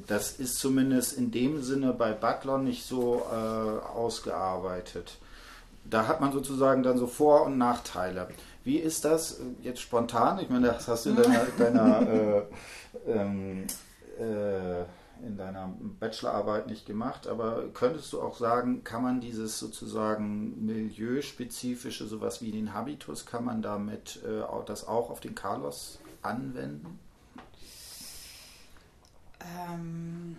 Das 0.07 0.33
ist 0.33 0.59
zumindest 0.59 1.17
in 1.17 1.31
dem 1.31 1.61
Sinne 1.63 1.93
bei 1.93 2.11
Butler 2.11 2.57
nicht 2.57 2.85
so 2.85 3.25
äh, 3.31 3.35
ausgearbeitet 3.35 5.17
da 5.89 6.07
hat 6.07 6.21
man 6.21 6.31
sozusagen 6.31 6.83
dann 6.83 6.97
so 6.97 7.07
Vor- 7.07 7.45
und 7.45 7.57
Nachteile. 7.57 8.27
Wie 8.63 8.77
ist 8.77 9.05
das 9.05 9.39
jetzt 9.63 9.81
spontan? 9.81 10.39
Ich 10.39 10.49
meine, 10.49 10.67
das 10.67 10.87
hast 10.87 11.05
du 11.05 11.11
in 11.11 11.15
deiner, 11.15 11.45
deiner 11.57 12.01
äh, 12.01 12.41
ähm, 13.07 13.67
äh, 14.19 14.83
in 15.25 15.37
deiner 15.37 15.73
Bachelorarbeit 15.99 16.67
nicht 16.67 16.85
gemacht, 16.85 17.27
aber 17.27 17.69
könntest 17.73 18.11
du 18.13 18.21
auch 18.21 18.37
sagen, 18.37 18.83
kann 18.83 19.03
man 19.03 19.21
dieses 19.21 19.59
sozusagen 19.59 20.65
milieuspezifische, 20.65 22.07
sowas 22.07 22.41
wie 22.41 22.51
den 22.51 22.73
Habitus, 22.73 23.25
kann 23.25 23.45
man 23.45 23.61
damit 23.61 24.21
äh, 24.23 24.43
das 24.65 24.87
auch 24.87 25.09
auf 25.09 25.19
den 25.19 25.35
Carlos 25.35 25.99
anwenden? 26.21 26.99
Ähm, 29.41 30.37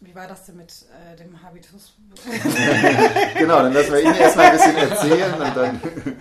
wie 0.00 0.14
war 0.14 0.26
das 0.26 0.46
denn 0.46 0.56
mit 0.56 0.72
äh, 0.72 1.16
dem 1.16 1.42
Habitus? 1.42 1.94
genau, 3.38 3.62
dann 3.62 3.72
lassen 3.72 3.92
wir 3.92 4.00
ihn 4.00 4.14
erstmal 4.14 4.46
ein 4.46 4.52
bisschen 4.52 4.76
erzählen 4.76 5.34
und 5.34 5.56
dann. 5.56 5.80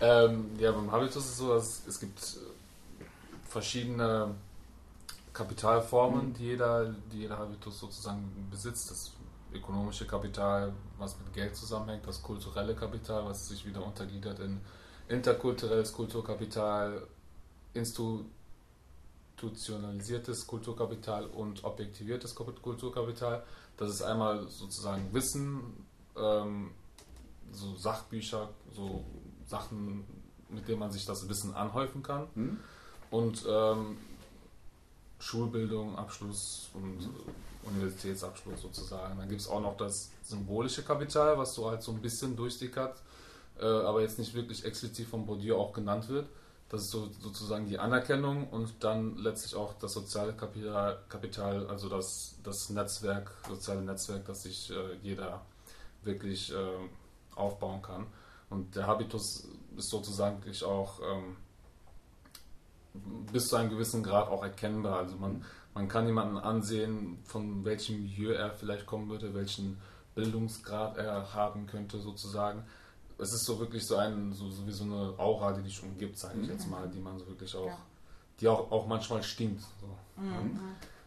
ähm, 0.00 0.50
ja, 0.58 0.72
beim 0.72 0.92
Habitus 0.92 1.24
ist 1.24 1.30
es 1.30 1.36
so, 1.38 1.54
dass 1.54 1.82
es 1.86 1.98
gibt 1.98 2.38
verschiedene 3.48 4.34
Kapitalformen, 5.36 6.28
mhm. 6.28 6.34
die, 6.34 6.44
jeder, 6.44 6.94
die 7.12 7.18
jeder 7.20 7.38
Habitus 7.38 7.78
sozusagen 7.78 8.48
besitzt. 8.50 8.90
Das 8.90 9.12
ökonomische 9.52 10.06
Kapital, 10.06 10.72
was 10.98 11.18
mit 11.18 11.32
Geld 11.32 11.54
zusammenhängt, 11.56 12.06
das 12.06 12.22
kulturelle 12.22 12.74
Kapital, 12.74 13.24
was 13.24 13.46
sich 13.48 13.64
wieder 13.64 13.84
untergliedert 13.84 14.38
in 14.40 14.60
interkulturelles 15.08 15.92
Kulturkapital, 15.92 17.06
Institu 17.74 18.24
institutionalisiertes 19.38 20.46
Kulturkapital 20.46 21.26
und 21.26 21.62
objektiviertes 21.62 22.34
Kulturkapital. 22.34 23.44
Das 23.76 23.90
ist 23.90 24.00
einmal 24.00 24.48
sozusagen 24.48 25.12
Wissen, 25.12 25.86
ähm, 26.16 26.70
so 27.52 27.76
Sachbücher, 27.76 28.48
so 28.72 29.04
Sachen, 29.46 30.06
mit 30.48 30.66
denen 30.66 30.78
man 30.78 30.90
sich 30.90 31.04
das 31.04 31.28
Wissen 31.28 31.54
anhäufen 31.54 32.02
kann. 32.02 32.28
Mhm. 32.34 32.60
Und 33.10 33.44
ähm, 33.46 33.98
Schulbildung, 35.18 35.96
Abschluss 35.96 36.70
und 36.74 36.98
mhm. 36.98 37.14
Universitätsabschluss 37.64 38.62
sozusagen. 38.62 39.18
Dann 39.18 39.28
gibt 39.28 39.40
es 39.40 39.48
auch 39.48 39.60
noch 39.60 39.76
das 39.76 40.10
symbolische 40.22 40.82
Kapital, 40.82 41.38
was 41.38 41.54
so 41.54 41.68
halt 41.68 41.82
so 41.82 41.92
ein 41.92 42.00
bisschen 42.00 42.36
durchsickert, 42.36 43.00
äh, 43.58 43.64
aber 43.64 44.02
jetzt 44.02 44.18
nicht 44.18 44.34
wirklich 44.34 44.64
explizit 44.64 45.08
von 45.08 45.26
Bourdieu 45.26 45.56
auch 45.56 45.72
genannt 45.72 46.08
wird. 46.08 46.28
Das 46.68 46.82
ist 46.82 46.90
so, 46.90 47.08
sozusagen 47.20 47.66
die 47.66 47.78
Anerkennung 47.78 48.48
und 48.48 48.72
dann 48.80 49.16
letztlich 49.18 49.54
auch 49.54 49.74
das 49.74 49.92
soziale 49.92 50.32
Kapital, 50.32 50.98
Kapital 51.08 51.66
also 51.68 51.88
das, 51.88 52.34
das 52.42 52.70
Netzwerk, 52.70 53.30
soziale 53.48 53.82
Netzwerk, 53.82 54.24
das 54.26 54.42
sich 54.42 54.70
äh, 54.70 54.96
jeder 55.02 55.42
wirklich 56.02 56.52
äh, 56.52 57.36
aufbauen 57.36 57.82
kann. 57.82 58.06
Und 58.50 58.74
der 58.74 58.86
Habitus 58.86 59.48
ist 59.76 59.90
sozusagen 59.90 60.42
auch 60.64 61.00
ähm, 61.00 61.36
bis 63.32 63.48
zu 63.48 63.56
einem 63.56 63.70
gewissen 63.70 64.02
Grad 64.02 64.28
auch 64.28 64.42
erkennbar. 64.42 64.98
Also 64.98 65.16
man, 65.16 65.44
man 65.74 65.88
kann 65.88 66.06
jemanden 66.06 66.38
ansehen, 66.38 67.18
von 67.24 67.64
welchem 67.64 68.02
Milieu 68.02 68.32
er 68.32 68.52
vielleicht 68.52 68.86
kommen 68.86 69.08
würde, 69.08 69.34
welchen 69.34 69.78
Bildungsgrad 70.14 70.96
er 70.96 71.34
haben 71.34 71.66
könnte 71.66 71.98
sozusagen 71.98 72.64
es 73.18 73.32
ist 73.32 73.44
so 73.44 73.58
wirklich 73.58 73.86
so 73.86 73.96
ein, 73.96 74.32
so, 74.32 74.50
so 74.50 74.66
wie 74.66 74.72
so 74.72 74.84
eine 74.84 75.14
Aura, 75.18 75.52
die 75.52 75.62
dich 75.62 75.82
umgibt, 75.82 76.18
sage 76.18 76.38
ich 76.40 76.46
mhm. 76.46 76.52
jetzt 76.52 76.68
mal, 76.68 76.88
die 76.88 77.00
man 77.00 77.18
so 77.18 77.26
wirklich 77.26 77.54
auch, 77.56 77.76
die 78.40 78.48
auch, 78.48 78.70
auch 78.70 78.86
manchmal 78.86 79.22
stinkt. 79.22 79.62
So. 79.80 80.22
Mhm. 80.22 80.60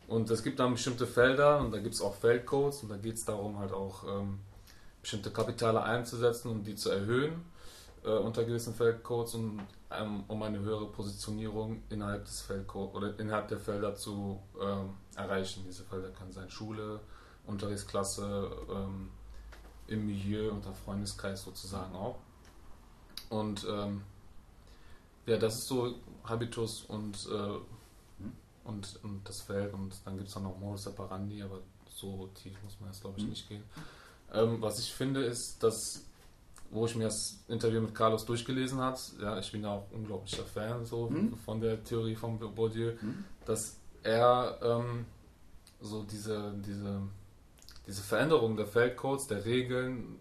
Und 0.07 0.29
es 0.31 0.43
gibt 0.43 0.59
dann 0.59 0.73
bestimmte 0.73 1.05
Felder 1.05 1.59
und 1.59 1.71
da 1.71 1.79
gibt 1.79 1.93
es 1.93 2.01
auch 2.01 2.15
Feldcodes 2.15 2.81
und 2.83 2.89
da 2.89 2.97
geht 2.97 3.15
es 3.15 3.25
darum 3.25 3.59
halt 3.59 3.71
auch 3.71 4.03
ähm, 4.07 4.39
bestimmte 5.01 5.29
Kapitale 5.29 5.83
einzusetzen 5.83 6.49
und 6.49 6.63
die 6.63 6.75
zu 6.75 6.89
erhöhen 6.89 7.45
äh, 8.03 8.09
unter 8.09 8.43
gewissen 8.43 8.73
Feldcodes 8.73 9.35
und 9.35 9.61
ähm, 9.91 10.23
um 10.27 10.41
eine 10.43 10.59
höhere 10.59 10.87
Positionierung 10.91 11.83
innerhalb 11.89 12.25
des 12.25 12.41
Feldcodes 12.41 12.95
oder 12.95 13.19
innerhalb 13.19 13.47
der 13.47 13.59
Felder 13.59 13.95
zu 13.95 14.39
ähm, 14.61 14.95
erreichen. 15.15 15.63
Diese 15.67 15.83
Felder 15.83 16.09
können 16.09 16.31
sein 16.31 16.49
Schule, 16.49 16.99
Unterrichtsklasse, 17.45 18.51
ähm, 18.69 19.09
im 19.87 20.05
Milieu, 20.05 20.51
unter 20.51 20.73
Freundeskreis 20.73 21.43
sozusagen 21.43 21.95
auch. 21.95 22.19
Und 23.29 23.65
ähm, 23.69 24.03
ja, 25.25 25.37
das 25.37 25.55
ist 25.55 25.67
so 25.67 25.95
Habitus 26.23 26.83
und, 26.83 27.27
äh, 27.27 27.59
und, 28.63 28.99
und 29.03 29.21
das 29.27 29.41
Feld 29.41 29.73
und 29.73 29.93
dann 30.05 30.15
gibt 30.15 30.27
es 30.27 30.33
dann 30.33 30.43
noch 30.43 30.57
Modus 30.57 30.87
operandi, 30.87 31.41
aber 31.41 31.59
so 31.87 32.29
tief 32.35 32.53
muss 32.63 32.79
man 32.79 32.89
jetzt 32.89 33.01
glaube 33.01 33.17
ich 33.17 33.23
mhm. 33.23 33.29
nicht 33.31 33.49
gehen. 33.49 33.63
Ähm, 34.33 34.61
was 34.61 34.79
ich 34.79 34.93
finde 34.93 35.23
ist, 35.23 35.61
dass 35.61 36.05
wo 36.71 36.85
ich 36.85 36.95
mir 36.95 37.05
das 37.05 37.39
Interview 37.47 37.81
mit 37.81 37.95
Carlos 37.95 38.25
durchgelesen 38.25 38.79
habe, 38.79 38.97
ja, 39.21 39.39
ich 39.39 39.51
bin 39.51 39.63
ja 39.63 39.69
auch 39.69 39.91
unglaublicher 39.91 40.43
Fan 40.43 40.85
so 40.85 41.09
mhm. 41.09 41.35
von 41.37 41.59
der 41.59 41.83
Theorie 41.83 42.15
von 42.15 42.37
Bourdieu, 42.37 42.93
mhm. 43.01 43.23
dass 43.45 43.77
er 44.03 44.59
ähm, 44.61 45.05
so 45.81 46.03
diese, 46.03 46.53
diese 46.65 47.01
diese 47.89 48.03
Veränderung 48.03 48.55
der 48.55 48.67
Feldcodes, 48.67 49.27
der 49.27 49.45
Regeln 49.45 50.19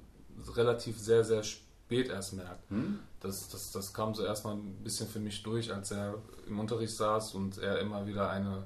relativ 0.56 0.98
sehr, 0.98 1.22
sehr 1.22 1.42
spät 1.42 2.08
erst 2.08 2.32
merkt. 2.32 2.70
Hm? 2.70 2.98
Das, 3.20 3.48
das, 3.50 3.72
das 3.72 3.92
kam 3.92 4.14
so 4.14 4.24
erstmal 4.24 4.54
ein 4.54 4.82
bisschen 4.82 5.06
für 5.06 5.20
mich 5.20 5.42
durch, 5.42 5.72
als 5.72 5.90
er 5.90 6.14
im 6.46 6.58
Unterricht 6.58 6.96
saß 6.96 7.34
und 7.34 7.58
er 7.58 7.78
immer 7.80 8.06
wieder 8.06 8.30
eine 8.30 8.64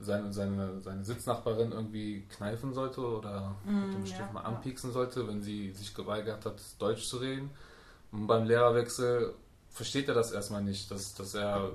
seine, 0.00 0.32
seine, 0.32 0.80
seine 0.80 1.04
Sitznachbarin 1.04 1.72
irgendwie 1.72 2.22
kneifen 2.36 2.72
sollte 2.74 3.00
oder 3.00 3.54
mm, 3.64 3.86
mit 3.86 3.94
dem 3.94 4.06
Stift 4.06 4.20
ja, 4.20 4.32
mal 4.32 4.42
anpieksen 4.42 4.90
ja. 4.90 4.94
sollte, 4.94 5.26
wenn 5.28 5.42
sie 5.42 5.72
sich 5.72 5.94
geweigert 5.94 6.44
hat, 6.44 6.60
Deutsch 6.78 7.06
zu 7.06 7.18
reden. 7.18 7.50
Und 8.10 8.26
beim 8.26 8.44
Lehrerwechsel 8.44 9.34
versteht 9.70 10.08
er 10.08 10.14
das 10.14 10.32
erstmal 10.32 10.62
nicht, 10.62 10.90
dass, 10.90 11.14
dass 11.14 11.34
er 11.34 11.70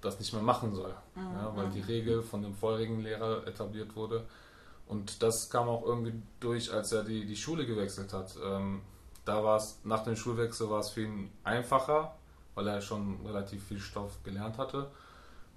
das 0.00 0.18
nicht 0.18 0.32
mehr 0.32 0.42
machen 0.42 0.74
soll, 0.74 0.94
mm, 1.14 1.20
ja, 1.20 1.52
weil 1.56 1.70
die 1.70 1.80
Regel 1.80 2.22
von 2.22 2.42
dem 2.42 2.54
vorherigen 2.54 3.00
Lehrer 3.00 3.46
etabliert 3.46 3.96
wurde. 3.96 4.24
Und 4.86 5.22
das 5.22 5.48
kam 5.48 5.68
auch 5.68 5.84
irgendwie 5.84 6.14
durch, 6.40 6.72
als 6.72 6.92
er 6.92 7.04
die, 7.04 7.24
die 7.24 7.36
Schule 7.36 7.66
gewechselt 7.66 8.12
hat. 8.12 8.36
Ähm, 8.44 8.82
da 9.24 9.42
war 9.42 9.56
es, 9.56 9.80
nach 9.84 10.04
dem 10.04 10.16
Schulwechsel 10.16 10.68
war 10.68 10.80
es 10.80 10.90
für 10.90 11.02
ihn 11.02 11.30
einfacher, 11.42 12.14
weil 12.54 12.68
er 12.68 12.80
schon 12.80 13.24
relativ 13.24 13.64
viel 13.64 13.80
Stoff 13.80 14.22
gelernt 14.22 14.58
hatte. 14.58 14.90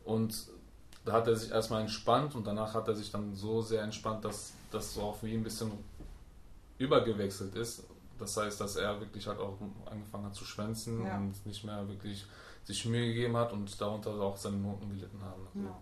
Und 0.06 0.34
da 1.08 1.14
hat 1.14 1.28
er 1.28 1.38
sich 1.38 1.52
erstmal 1.52 1.82
entspannt 1.82 2.36
und 2.36 2.46
danach 2.46 2.74
hat 2.74 2.88
er 2.90 2.96
sich 2.96 3.10
dann 3.10 3.34
so 3.34 3.62
sehr 3.62 3.82
entspannt, 3.82 4.26
dass 4.26 4.52
das 4.72 4.94
so 4.94 5.02
auch 5.04 5.24
wie 5.24 5.34
ein 5.34 5.44
bisschen 5.44 5.72
übergewechselt 6.78 7.56
ist. 7.56 7.84
Das 8.20 8.36
heißt, 8.36 8.60
dass 8.60 8.76
er 8.76 9.00
wirklich 9.00 9.26
halt 9.26 9.40
auch 9.40 9.58
angefangen 9.90 10.26
hat 10.26 10.36
zu 10.36 10.44
schwänzen 10.44 11.06
ja. 11.06 11.18
und 11.18 11.34
nicht 11.46 11.64
mehr 11.64 11.88
wirklich 11.88 12.26
sich 12.66 12.86
Mühe 12.86 13.08
gegeben 13.08 13.38
hat 13.38 13.54
und 13.54 13.80
darunter 13.80 14.12
auch 14.20 14.36
seine 14.36 14.58
Noten 14.58 14.90
gelitten 14.90 15.22
haben. 15.22 15.48
Also 15.48 15.68
ja. 15.70 15.76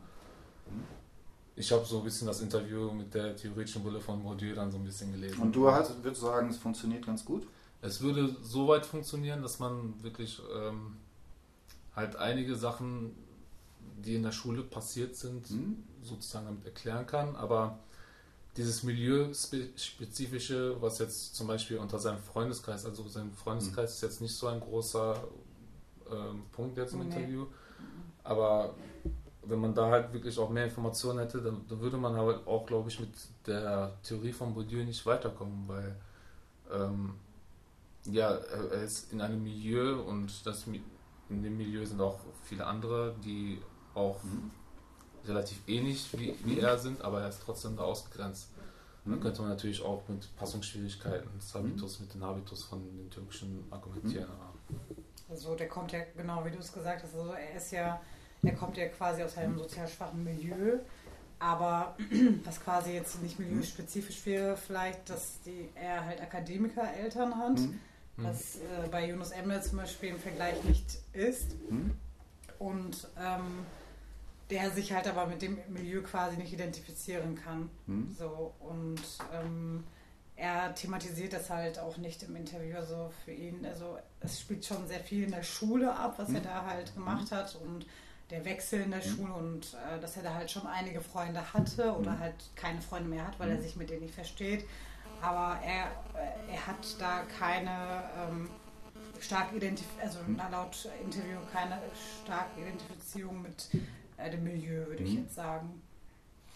Ich 1.56 1.72
habe 1.72 1.84
so 1.86 2.00
ein 2.00 2.04
bisschen 2.04 2.28
das 2.28 2.42
Interview 2.42 2.92
mit 2.92 3.12
der 3.12 3.36
theoretischen 3.36 3.82
Brille 3.82 4.02
von 4.02 4.22
Bourdieu 4.22 4.54
dann 4.54 4.72
so 4.72 4.78
ein 4.78 4.84
bisschen 4.84 5.12
gelesen. 5.12 5.42
Und 5.42 5.56
du 5.56 5.72
hast, 5.72 6.04
würdest 6.04 6.22
sagen, 6.22 6.50
es 6.50 6.58
funktioniert 6.58 7.04
ganz 7.04 7.26
gut? 7.26 7.48
Es 7.82 8.00
würde 8.02 8.36
so 8.44 8.68
weit 8.68 8.86
funktionieren, 8.86 9.42
dass 9.42 9.58
man 9.58 10.04
wirklich 10.04 10.40
ähm, 10.56 10.98
halt 11.96 12.16
einige 12.18 12.56
Sachen, 12.56 13.16
die 13.98 14.16
in 14.16 14.24
der 14.24 14.32
Schule 14.32 14.64
passiert 14.64 15.16
sind, 15.16 15.50
mhm. 15.52 15.84
sozusagen 16.02 16.46
damit 16.46 16.66
erklären 16.66 17.06
kann. 17.06 17.36
Aber 17.36 17.80
dieses 18.58 18.84
Milieuspezifische, 18.84 20.82
was 20.82 21.00
jetzt 21.00 21.36
zum 21.36 21.48
Beispiel 21.48 21.78
unter 21.78 22.00
seinem 22.00 22.20
Freundeskreis, 22.20 22.86
also 22.86 23.08
sein 23.08 23.32
Freundeskreis 23.34 23.92
mhm. 23.92 23.96
ist 23.96 24.02
jetzt 24.02 24.22
nicht 24.22 24.36
so 24.36 24.48
ein 24.48 24.60
großer 24.60 25.24
ähm, 26.12 26.44
Punkt 26.52 26.78
jetzt 26.78 26.94
im 26.94 27.00
nee. 27.00 27.06
Interview, 27.06 27.48
aber 28.24 28.76
wenn 29.44 29.60
man 29.60 29.76
da 29.76 29.90
halt 29.90 30.12
wirklich 30.14 30.38
auch 30.40 30.50
mehr 30.50 30.66
Informationen 30.66 31.20
hätte, 31.20 31.42
dann, 31.42 31.66
dann 31.68 31.80
würde 31.80 31.98
man 31.98 32.16
halt 32.16 32.48
auch, 32.48 32.66
glaube 32.66 32.90
ich, 32.90 33.00
mit 33.00 33.12
der 33.46 33.94
Theorie 34.04 34.34
von 34.34 34.54
Bourdieu 34.54 34.84
nicht 34.84 35.06
weiterkommen, 35.06 35.68
weil 35.68 35.96
ähm, 36.72 37.14
ja, 38.06 38.32
er 38.32 38.84
ist 38.84 39.12
in 39.12 39.22
einem 39.22 39.44
Milieu 39.44 40.02
und 40.02 40.46
das, 40.46 40.66
in 40.68 41.44
dem 41.44 41.58
Milieu 41.58 41.86
sind 41.86 42.02
auch 42.02 42.20
viele 42.44 42.66
andere, 42.66 43.16
die 43.24 43.60
auch 43.96 44.22
mhm. 44.24 44.52
relativ 45.26 45.58
ähnlich 45.68 46.08
wie, 46.14 46.36
wie 46.44 46.60
er 46.60 46.78
sind, 46.78 47.02
aber 47.02 47.22
er 47.22 47.30
ist 47.30 47.42
trotzdem 47.44 47.76
da 47.78 47.84
ausgegrenzt. 47.84 48.50
Mhm. 49.06 49.12
Dann 49.12 49.20
könnte 49.22 49.42
man 49.42 49.50
natürlich 49.52 49.82
auch 49.82 50.04
mit 50.08 50.36
Passungsschwierigkeiten 50.36 51.30
des 51.38 51.54
Habitus, 51.54 52.00
mhm. 52.00 52.06
mit 52.06 52.14
dem 52.16 52.24
Habitus 52.24 52.64
von 52.64 52.84
den 52.84 53.10
Türkischen 53.10 53.64
argumentieren. 53.70 54.28
Mhm. 54.28 54.96
Also 55.30 55.56
der 55.56 55.68
kommt 55.68 55.92
ja, 55.92 56.00
genau 56.16 56.46
wie 56.46 56.52
du 56.52 56.60
es 56.60 56.72
gesagt 56.72 57.04
hast, 57.04 57.16
also 57.16 57.32
er 57.32 57.56
ist 57.56 57.72
ja, 57.72 58.00
er 58.44 58.54
kommt 58.54 58.78
ja 58.78 58.88
quasi 58.90 59.24
aus 59.24 59.38
einem 59.38 59.58
sozial 59.58 59.88
schwachen 59.88 60.24
Milieu, 60.24 60.78
aber 61.40 61.96
was 62.44 62.62
quasi 62.62 62.92
jetzt 62.92 63.22
nicht 63.24 63.40
milieuspezifisch 63.40 64.26
wäre, 64.26 64.56
vielleicht, 64.56 65.10
dass 65.10 65.42
die, 65.42 65.70
er 65.74 66.06
halt 66.06 66.22
Akademiker-Eltern 66.22 67.38
hat. 67.38 67.60
Mhm 67.60 67.80
was 68.18 68.58
äh, 68.58 68.88
bei 68.90 69.08
Yunus 69.08 69.32
Emre 69.32 69.62
zum 69.62 69.80
Beispiel 69.80 70.10
im 70.10 70.20
Vergleich 70.20 70.64
nicht 70.64 71.00
ist. 71.14 71.56
Mhm. 71.70 71.92
Und 72.60 73.08
ähm, 73.20 73.66
der 74.50 74.72
sich 74.72 74.94
halt 74.94 75.08
aber 75.08 75.26
mit 75.28 75.42
dem 75.42 75.58
Milieu 75.70 76.02
quasi 76.02 76.38
nicht 76.38 76.54
identifizieren 76.54 77.36
kann. 77.36 77.70
Mhm. 77.88 78.16
So, 78.18 78.54
und 78.60 79.02
ähm, 79.34 79.84
er 80.36 80.74
thematisiert 80.76 81.34
das 81.34 81.50
halt 81.50 81.80
auch 81.80 81.98
nicht 81.98 82.24
im 82.24 82.36
Interview. 82.36 82.76
Also 82.76 83.12
für 83.24 83.32
ihn, 83.32 83.66
also 83.66 83.98
es 84.20 84.42
spielt 84.42 84.66
schon 84.66 84.88
sehr 84.88 85.00
viel 85.00 85.24
in 85.24 85.32
der 85.32 85.44
Schule 85.44 85.96
ab, 85.96 86.16
was 86.18 86.30
mhm. 86.30 86.36
er 86.36 86.42
da 86.42 86.66
halt 86.66 86.94
gemacht 86.94 87.32
hat 87.32 87.56
und 87.56 87.86
der 88.30 88.44
Wechsel 88.44 88.82
in 88.82 88.92
der 88.92 89.06
mhm. 89.06 89.10
Schule 89.10 89.34
und 89.34 89.74
äh, 89.74 90.00
dass 90.00 90.18
er 90.18 90.24
da 90.24 90.34
halt 90.34 90.50
schon 90.50 90.66
einige 90.68 91.02
Freunde 91.02 91.54
hatte 91.54 91.96
oder 91.96 92.12
mhm. 92.12 92.20
halt 92.20 92.36
keine 92.56 92.82
Freunde 92.82 93.10
mehr 93.10 93.28
hat, 93.28 93.40
weil 93.40 93.50
er 93.50 93.58
mhm. 93.58 93.62
sich 93.62 93.76
mit 93.76 93.90
denen 93.90 94.02
nicht 94.02 94.16
versteht 94.16 94.66
aber 95.22 95.60
er, 95.64 95.86
äh, 96.20 96.54
er 96.54 96.68
hat 96.68 96.96
da 97.00 97.24
keine 97.40 98.04
ähm, 98.18 98.50
stark 99.20 99.54
identif 99.54 99.88
also 100.02 100.20
hm. 100.20 100.40
laut 100.52 100.90
Interview 101.04 101.38
keine 101.52 101.80
starke 102.24 102.62
Identifizierung 102.62 103.42
mit 103.42 103.70
äh, 104.18 104.30
dem 104.30 104.44
Milieu, 104.44 104.88
würde 104.88 105.00
hm. 105.00 105.06
ich 105.06 105.14
jetzt 105.16 105.36
sagen. 105.36 105.82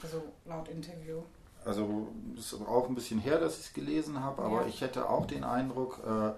Also 0.01 0.23
laut 0.45 0.69
Interview. 0.69 1.21
Also 1.65 2.07
ist 2.37 2.53
auch 2.53 2.87
ein 2.87 2.95
bisschen 2.95 3.19
her, 3.19 3.39
dass 3.39 3.59
ich 3.59 3.65
es 3.67 3.73
gelesen 3.73 4.23
habe, 4.23 4.41
aber 4.43 4.61
ja. 4.61 4.67
ich 4.67 4.81
hätte 4.81 5.09
auch 5.09 5.25
den 5.25 5.43
Eindruck, 5.43 5.99
äh, 6.05 6.31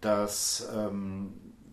dass, 0.00 0.68
ähm, 0.74 1.32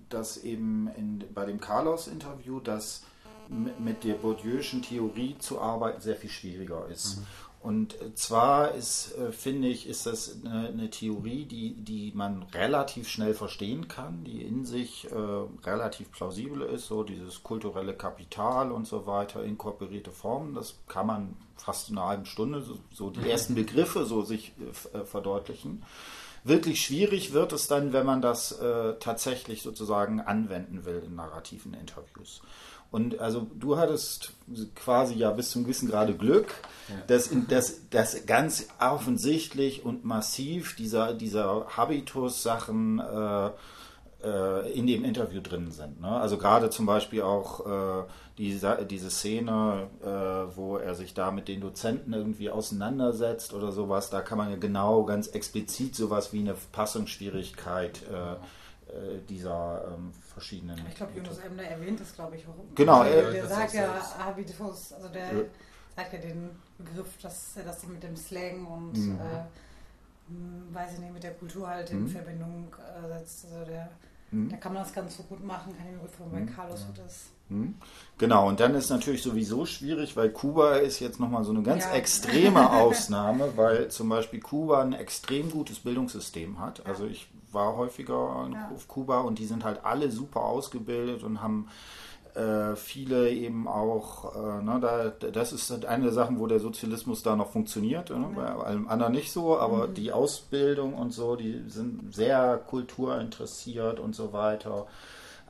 dass 0.09 0.37
eben 0.37 0.89
in, 0.97 1.23
bei 1.33 1.45
dem 1.45 1.59
Carlos-Interview, 1.59 2.59
dass 2.59 3.03
mit 3.49 4.03
der 4.03 4.15
Bourdieu'schen 4.15 4.81
Theorie 4.81 5.37
zu 5.37 5.59
arbeiten 5.59 5.99
sehr 6.01 6.15
viel 6.15 6.29
schwieriger 6.29 6.87
ist. 6.87 7.17
Mhm. 7.17 7.25
Und 7.61 7.95
zwar 8.15 8.71
ist, 8.71 9.15
äh, 9.19 9.31
finde 9.31 9.67
ich, 9.67 9.87
ist 9.87 10.07
das 10.07 10.37
eine, 10.43 10.69
eine, 10.69 10.89
Theorie, 10.89 11.45
die, 11.45 11.75
die 11.75 12.11
man 12.15 12.41
relativ 12.53 13.07
schnell 13.07 13.35
verstehen 13.35 13.87
kann, 13.87 14.23
die 14.23 14.41
in 14.41 14.65
sich 14.65 15.07
äh, 15.11 15.15
relativ 15.63 16.11
plausibel 16.11 16.63
ist, 16.63 16.87
so 16.87 17.03
dieses 17.03 17.43
kulturelle 17.43 17.93
Kapital 17.93 18.71
und 18.71 18.87
so 18.87 19.05
weiter, 19.05 19.43
inkorporierte 19.43 20.11
Formen, 20.11 20.55
das 20.55 20.79
kann 20.87 21.05
man 21.05 21.37
fast 21.55 21.91
in 21.91 21.99
einer 21.99 22.07
halben 22.07 22.25
Stunde, 22.25 22.63
so, 22.63 22.79
so 22.91 23.11
die 23.11 23.29
ersten 23.29 23.53
Begriffe 23.53 24.05
so 24.05 24.23
sich 24.23 24.53
äh, 24.93 25.05
verdeutlichen. 25.05 25.83
Wirklich 26.43 26.83
schwierig 26.83 27.33
wird 27.33 27.53
es 27.53 27.67
dann, 27.67 27.93
wenn 27.93 28.07
man 28.07 28.23
das 28.23 28.53
äh, 28.53 28.95
tatsächlich 28.99 29.61
sozusagen 29.61 30.19
anwenden 30.19 30.85
will 30.85 31.03
in 31.05 31.13
narrativen 31.13 31.75
Interviews. 31.75 32.41
Und 32.91 33.19
also 33.19 33.47
du 33.57 33.77
hattest 33.77 34.33
quasi 34.75 35.15
ja 35.15 35.31
bis 35.31 35.51
zum 35.51 35.63
gewissen 35.63 35.89
Grade 35.89 36.13
Glück, 36.13 36.53
ja. 36.89 36.95
dass, 37.07 37.29
dass, 37.47 37.89
dass 37.89 38.25
ganz 38.25 38.67
offensichtlich 38.79 39.85
und 39.85 40.03
massiv 40.03 40.75
dieser, 40.75 41.13
dieser 41.13 41.67
Habitus-Sachen 41.77 42.99
äh, 42.99 43.49
äh, 44.23 44.71
in 44.73 44.87
dem 44.87 45.05
Interview 45.05 45.39
drin 45.41 45.71
sind. 45.71 46.01
Ne? 46.01 46.09
Also 46.09 46.37
gerade 46.37 46.69
zum 46.69 46.85
Beispiel 46.85 47.21
auch 47.21 47.65
äh, 47.65 48.03
diese, 48.37 48.85
diese 48.89 49.09
Szene, 49.09 49.87
äh, 50.03 50.55
wo 50.55 50.77
er 50.77 50.93
sich 50.95 51.13
da 51.13 51.31
mit 51.31 51.47
den 51.47 51.61
Dozenten 51.61 52.11
irgendwie 52.11 52.49
auseinandersetzt 52.49 53.53
oder 53.53 53.71
sowas, 53.71 54.09
da 54.09 54.21
kann 54.21 54.37
man 54.37 54.49
ja 54.49 54.57
genau 54.57 55.05
ganz 55.05 55.27
explizit 55.27 55.95
sowas 55.95 56.33
wie 56.33 56.39
eine 56.39 56.55
Passungsschwierigkeit 56.73 58.01
äh, 58.11 58.33
äh, 58.33 58.35
dieser 59.29 59.93
ähm, 59.93 60.11
verschiedenen. 60.33 60.77
Ich 60.89 60.95
glaube, 60.95 61.13
Jonas 61.15 61.37
Emner 61.39 61.63
erwähnt 61.63 61.99
das, 61.99 62.13
glaube 62.13 62.35
ich, 62.35 62.47
auch. 62.47 62.55
Genau, 62.75 63.03
der, 63.03 63.31
der 63.31 63.47
sagt 63.47 63.73
ja 63.73 64.17
Habitus, 64.17 64.93
also 64.93 65.07
der 65.09 65.33
ja. 65.33 65.43
sagt 65.95 66.13
ja 66.13 66.19
den 66.19 66.49
Begriff, 66.77 67.17
dass 67.21 67.55
er 67.57 67.63
das 67.63 67.85
mit 67.87 68.03
dem 68.03 68.15
Slang 68.15 68.65
und 68.65 68.97
mhm. 68.97 69.19
äh, 69.19 69.43
hm, 70.27 70.73
weiß 70.73 70.93
ich 70.93 70.99
nicht, 70.99 71.13
mit 71.13 71.23
der 71.23 71.33
Kultur 71.33 71.67
halt 71.67 71.89
in 71.91 72.03
mhm. 72.03 72.07
Verbindung 72.07 72.75
äh, 72.79 73.07
setzt. 73.07 73.45
Also 73.45 73.65
der, 73.65 73.89
mhm. 74.31 74.49
da 74.49 74.57
kann 74.57 74.73
man 74.73 74.83
das 74.83 74.93
ganz 74.93 75.17
so 75.17 75.23
gut 75.23 75.43
machen, 75.43 75.75
kann 75.75 75.85
ich 75.87 75.93
mir 75.93 75.99
gut 75.99 76.11
vorstellen, 76.11 76.45
bei 76.45 76.51
mhm. 76.51 76.55
Carlos 76.55 76.81
ja. 76.81 76.87
wird 76.87 77.05
das. 77.05 77.29
Mhm. 77.51 77.75
Genau, 78.17 78.47
und 78.47 78.59
dann 78.59 78.75
ist 78.75 78.89
natürlich 78.89 79.23
sowieso 79.23 79.65
schwierig, 79.65 80.15
weil 80.15 80.29
Kuba 80.29 80.75
ist 80.75 80.99
jetzt 80.99 81.19
nochmal 81.19 81.43
so 81.43 81.51
eine 81.51 81.63
ganz 81.63 81.85
ja. 81.85 81.93
extreme 81.93 82.71
Ausnahme, 82.81 83.53
weil 83.55 83.87
zum 83.89 84.09
Beispiel 84.09 84.39
Kuba 84.39 84.81
ein 84.81 84.93
extrem 84.93 85.49
gutes 85.49 85.79
Bildungssystem 85.79 86.59
hat. 86.59 86.85
Also 86.85 87.05
ich 87.05 87.27
war 87.51 87.75
häufiger 87.75 88.47
auf 88.73 88.87
Kuba 88.87 89.21
und 89.21 89.39
die 89.39 89.45
sind 89.45 89.63
halt 89.63 89.83
alle 89.83 90.11
super 90.11 90.41
ausgebildet 90.41 91.23
und 91.23 91.41
haben 91.41 91.67
äh, 92.35 92.75
viele 92.75 93.29
eben 93.31 93.67
auch, 93.67 94.35
äh, 94.35 94.63
ne, 94.63 94.79
da, 94.79 95.09
das 95.09 95.51
ist 95.51 95.69
halt 95.69 95.85
eine 95.85 96.05
der 96.05 96.13
Sachen, 96.13 96.39
wo 96.39 96.47
der 96.47 96.59
Sozialismus 96.59 97.23
da 97.23 97.35
noch 97.35 97.51
funktioniert, 97.51 98.09
ne, 98.09 98.29
bei 98.35 98.45
allem 98.45 98.87
anderen 98.87 99.13
nicht 99.13 99.31
so, 99.31 99.57
aber 99.57 99.87
mhm. 99.87 99.93
die 99.95 100.13
Ausbildung 100.13 100.93
und 100.93 101.11
so, 101.11 101.35
die 101.35 101.63
sind 101.67 102.13
sehr 102.13 102.57
kulturinteressiert 102.57 103.99
und 103.99 104.15
so 104.15 104.31
weiter. 104.31 104.87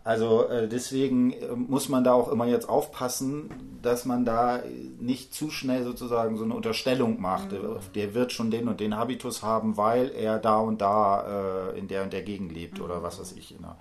Also 0.03 0.47
äh, 0.47 0.67
deswegen 0.67 1.31
äh, 1.31 1.55
muss 1.55 1.87
man 1.87 2.03
da 2.03 2.13
auch 2.13 2.29
immer 2.29 2.45
jetzt 2.45 2.67
aufpassen, 2.67 3.79
dass 3.81 4.05
man 4.05 4.25
da 4.25 4.61
nicht 4.99 5.33
zu 5.33 5.49
schnell 5.49 5.83
sozusagen 5.83 6.37
so 6.37 6.43
eine 6.43 6.55
Unterstellung 6.55 7.21
macht. 7.21 7.51
Mhm. 7.51 7.77
Der 7.93 8.13
wird 8.13 8.31
schon 8.31 8.49
den 8.49 8.67
und 8.67 8.79
den 8.79 8.95
Habitus 8.95 9.43
haben, 9.43 9.77
weil 9.77 10.09
er 10.09 10.39
da 10.39 10.57
und 10.57 10.81
da 10.81 11.71
äh, 11.71 11.79
in 11.79 11.87
der 11.87 12.03
und 12.03 12.13
der 12.13 12.23
Gegend 12.23 12.51
lebt 12.51 12.79
mhm. 12.79 12.85
oder 12.85 13.03
was 13.03 13.19
weiß 13.19 13.33
ich. 13.33 13.59
Ne? 13.59 13.75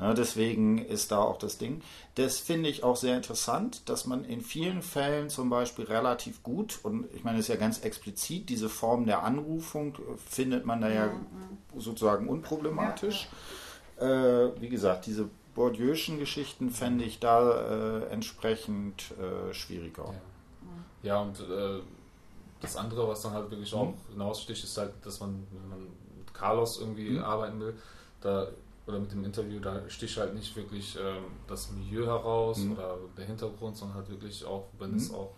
Ne, 0.00 0.14
deswegen 0.14 0.78
ist 0.78 1.12
da 1.12 1.18
auch 1.18 1.36
das 1.36 1.58
Ding. 1.58 1.82
Das 2.14 2.38
finde 2.38 2.70
ich 2.70 2.82
auch 2.82 2.96
sehr 2.96 3.16
interessant, 3.16 3.86
dass 3.90 4.06
man 4.06 4.24
in 4.24 4.40
vielen 4.40 4.80
Fällen 4.80 5.28
zum 5.28 5.50
Beispiel 5.50 5.84
relativ 5.84 6.42
gut, 6.42 6.80
und 6.82 7.06
ich 7.14 7.22
meine, 7.22 7.38
es 7.38 7.44
ist 7.44 7.48
ja 7.48 7.56
ganz 7.56 7.80
explizit, 7.80 8.48
diese 8.48 8.70
Form 8.70 9.04
der 9.04 9.22
Anrufung 9.22 9.96
äh, 9.96 10.16
findet 10.16 10.64
man 10.64 10.80
da 10.80 10.88
ja 10.88 11.06
mhm. 11.08 11.78
sozusagen 11.78 12.28
unproblematisch. 12.28 13.28
Ja, 14.00 14.08
ja. 14.08 14.46
Äh, 14.46 14.52
wie 14.58 14.70
gesagt, 14.70 15.04
diese 15.04 15.28
Bourdieu'schen 15.54 16.18
Geschichten 16.18 16.70
fände 16.70 17.04
ich 17.04 17.18
da 17.18 18.00
äh, 18.00 18.06
entsprechend 18.06 19.12
äh, 19.18 19.52
schwieriger. 19.52 20.04
Ja. 20.04 20.20
Ja, 21.02 21.20
und 21.20 21.40
äh, 21.40 21.80
das 22.60 22.76
andere, 22.76 23.08
was 23.08 23.22
dann 23.22 23.32
halt 23.32 23.50
wirklich 23.50 23.72
mhm. 23.72 23.78
auch 23.78 23.94
hinaussticht, 24.10 24.62
ist 24.62 24.76
halt, 24.76 24.92
dass 25.02 25.20
man, 25.20 25.46
wenn 25.50 25.68
man 25.68 25.80
mit 26.18 26.34
Carlos 26.34 26.78
irgendwie 26.80 27.10
mhm. 27.10 27.24
arbeiten 27.24 27.60
will, 27.60 27.74
da 28.20 28.48
oder 28.86 28.98
mit 28.98 29.12
dem 29.12 29.24
Interview, 29.24 29.60
da 29.60 29.88
sticht 29.88 30.16
halt 30.16 30.34
nicht 30.34 30.54
wirklich 30.56 30.96
ähm, 31.00 31.24
das 31.46 31.70
Milieu 31.70 32.06
heraus 32.06 32.58
mhm. 32.58 32.72
oder 32.72 32.96
der 33.16 33.26
Hintergrund, 33.26 33.76
sondern 33.76 33.98
halt 33.98 34.10
wirklich 34.10 34.44
auch, 34.44 34.64
wenn 34.78 34.96
es 34.96 35.10
mhm. 35.10 35.14
auch 35.14 35.30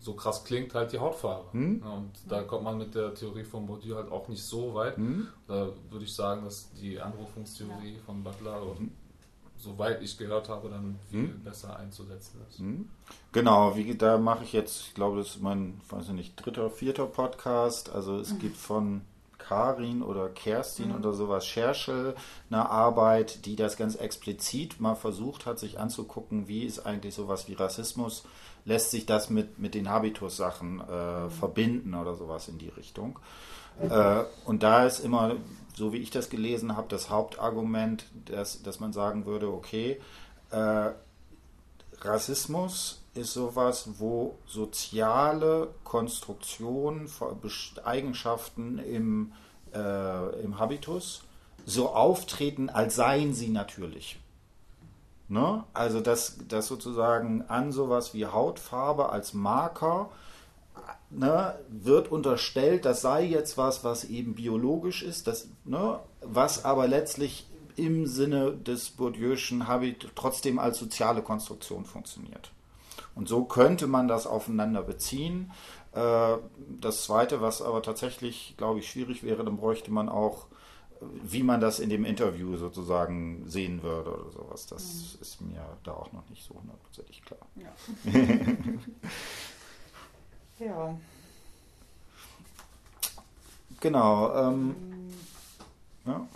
so 0.00 0.12
krass 0.12 0.44
klingt, 0.44 0.74
halt 0.74 0.92
die 0.92 0.98
Hautfarbe. 0.98 1.56
Mhm. 1.56 1.82
Ja, 1.82 1.92
und 1.92 2.12
da 2.28 2.42
kommt 2.42 2.64
man 2.64 2.78
mit 2.78 2.94
der 2.94 3.14
Theorie 3.14 3.42
von 3.42 3.66
Bourdieu 3.66 3.96
halt 3.96 4.12
auch 4.12 4.28
nicht 4.28 4.42
so 4.42 4.74
weit. 4.74 4.98
Mhm. 4.98 5.28
Da 5.46 5.70
würde 5.90 6.04
ich 6.04 6.14
sagen, 6.14 6.44
dass 6.44 6.70
die 6.74 7.00
Anrufungstheorie 7.00 7.94
ja. 7.94 8.00
von 8.04 8.22
Butler 8.22 8.60
mhm 8.78 8.90
soweit 9.58 10.02
ich 10.02 10.16
gehört 10.16 10.48
habe, 10.48 10.68
dann 10.68 10.98
viel 11.10 11.28
hm? 11.28 11.44
besser 11.44 11.78
einzusetzen 11.78 12.40
ist. 12.48 12.58
Hm? 12.58 12.88
Genau, 13.32 13.76
wie, 13.76 13.94
da 13.94 14.18
mache 14.18 14.44
ich 14.44 14.52
jetzt, 14.52 14.86
ich 14.88 14.94
glaube, 14.94 15.18
das 15.18 15.28
ist 15.28 15.42
mein, 15.42 15.80
weiß 15.88 16.06
ich 16.06 16.14
nicht, 16.14 16.36
dritter, 16.36 16.70
vierter 16.70 17.06
Podcast. 17.06 17.90
Also 17.90 18.18
es 18.18 18.32
mhm. 18.32 18.38
gibt 18.38 18.56
von 18.56 19.02
Karin 19.38 20.02
oder 20.02 20.28
Kerstin 20.28 20.88
mhm. 20.88 20.96
oder 20.96 21.12
sowas, 21.12 21.46
Scherschel, 21.46 22.14
eine 22.50 22.68
Arbeit, 22.70 23.46
die 23.46 23.56
das 23.56 23.76
ganz 23.76 23.96
explizit 23.96 24.80
mal 24.80 24.94
versucht 24.94 25.46
hat, 25.46 25.58
sich 25.58 25.78
anzugucken, 25.78 26.48
wie 26.48 26.64
ist 26.64 26.80
eigentlich 26.80 27.14
sowas 27.14 27.48
wie 27.48 27.54
Rassismus, 27.54 28.24
lässt 28.64 28.90
sich 28.90 29.06
das 29.06 29.30
mit, 29.30 29.58
mit 29.58 29.74
den 29.74 29.88
Habitus-Sachen 29.88 30.80
äh, 30.80 31.24
mhm. 31.24 31.30
verbinden 31.30 31.94
oder 31.94 32.14
sowas 32.14 32.48
in 32.48 32.58
die 32.58 32.68
Richtung. 32.68 33.18
Äh, 33.80 34.24
und 34.44 34.62
da 34.62 34.86
ist 34.86 35.00
immer 35.00 35.36
so 35.78 35.92
wie 35.92 35.98
ich 35.98 36.10
das 36.10 36.28
gelesen 36.28 36.76
habe, 36.76 36.88
das 36.88 37.08
Hauptargument, 37.08 38.04
dass, 38.26 38.62
dass 38.62 38.80
man 38.80 38.92
sagen 38.92 39.24
würde, 39.24 39.48
okay, 39.48 40.00
äh, 40.50 40.90
Rassismus 42.00 43.00
ist 43.14 43.32
sowas, 43.32 43.88
wo 43.98 44.36
soziale 44.46 45.68
Konstruktionen, 45.84 47.08
Eigenschaften 47.84 48.78
im, 48.78 49.32
äh, 49.72 50.42
im 50.42 50.58
Habitus 50.58 51.22
so 51.64 51.90
auftreten, 51.90 52.68
als 52.70 52.96
seien 52.96 53.34
sie 53.34 53.48
natürlich. 53.48 54.18
Ne? 55.28 55.64
Also 55.74 56.00
dass, 56.00 56.38
dass 56.48 56.66
sozusagen 56.68 57.42
an 57.48 57.72
sowas 57.72 58.14
wie 58.14 58.26
Hautfarbe 58.26 59.10
als 59.10 59.34
Marker 59.34 60.10
ne, 61.10 61.58
wird 61.68 62.10
unterstellt, 62.10 62.84
das 62.84 63.00
sei 63.00 63.24
jetzt 63.24 63.56
was, 63.56 63.84
was 63.84 64.04
eben 64.04 64.34
biologisch 64.34 65.02
ist, 65.02 65.26
das, 65.26 65.48
ne, 65.64 65.98
was 66.20 66.64
aber 66.64 66.86
letztlich 66.86 67.46
im 67.76 68.06
Sinne 68.06 68.52
des 68.52 68.96
Bourdieu'schen 68.98 69.66
Habit 69.66 70.08
trotzdem 70.14 70.58
als 70.58 70.78
soziale 70.78 71.22
Konstruktion 71.22 71.84
funktioniert. 71.84 72.50
Und 73.14 73.28
so 73.28 73.44
könnte 73.44 73.86
man 73.86 74.08
das 74.08 74.26
aufeinander 74.26 74.82
beziehen. 74.82 75.52
Äh, 75.92 76.36
das 76.80 77.04
Zweite, 77.04 77.40
was 77.40 77.62
aber 77.62 77.82
tatsächlich, 77.82 78.54
glaube 78.56 78.80
ich, 78.80 78.90
schwierig 78.90 79.22
wäre, 79.22 79.44
dann 79.44 79.56
bräuchte 79.56 79.92
man 79.92 80.08
auch, 80.08 80.46
wie 81.00 81.44
man 81.44 81.60
das 81.60 81.78
in 81.78 81.90
dem 81.90 82.04
Interview 82.04 82.56
sozusagen 82.56 83.44
sehen 83.46 83.84
würde 83.84 84.12
oder 84.12 84.32
sowas. 84.32 84.66
Das 84.66 84.84
mhm. 84.84 85.20
ist 85.20 85.40
mir 85.40 85.64
da 85.84 85.92
auch 85.92 86.12
noch 86.12 86.28
nicht 86.28 86.44
so 86.44 86.54
hundertprozentig 86.54 87.22
klar. 87.22 87.46
Ja. 87.54 87.72
Ja. 90.58 90.98
Genau. 93.80 94.34
Ähm, 94.34 94.74
ja. 96.04 96.26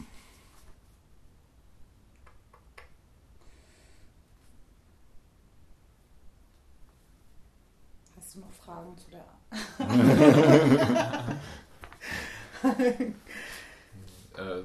Hast 8.17 8.35
du 8.35 8.41
noch 8.41 8.53
Fragen 8.53 8.97
zu 8.97 9.11
der? 9.11 9.25
äh, 14.39 14.63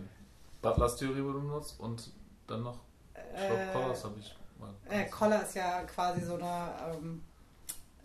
Butlers 0.62 0.98
Theorie 0.98 1.24
wurde 1.24 1.40
benutzt 1.40 1.80
und 1.80 2.12
dann 2.46 2.62
noch 2.64 2.80
ich 3.16 3.46
glaube, 3.46 3.68
Collars 3.74 4.04
habe 4.04 4.20
ich 4.20 4.36
mal. 4.60 4.74
Äh, 4.90 5.06
Collar 5.10 5.44
ist 5.44 5.56
ja 5.56 5.84
quasi 5.84 6.24
so 6.24 6.36
eine 6.36 6.74
ähm, 6.92 7.24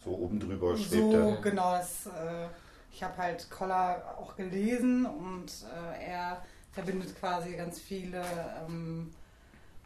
so 0.05 0.11
oben 0.11 0.41
drüber 0.41 0.77
schwebt 0.77 1.13
so, 1.13 1.13
er. 1.13 1.37
Genau, 1.43 1.73
das, 1.73 2.07
äh, 2.07 2.49
ich 2.93 3.03
habe 3.03 3.17
halt 3.17 3.51
Collar 3.51 4.17
auch 4.19 4.37
gelesen 4.37 5.07
und 5.07 5.51
äh, 5.73 6.11
er 6.11 6.43
verbindet 6.73 7.19
quasi 7.19 7.53
ganz 7.53 7.79
viele 7.79 8.23
ähm, 8.67 9.13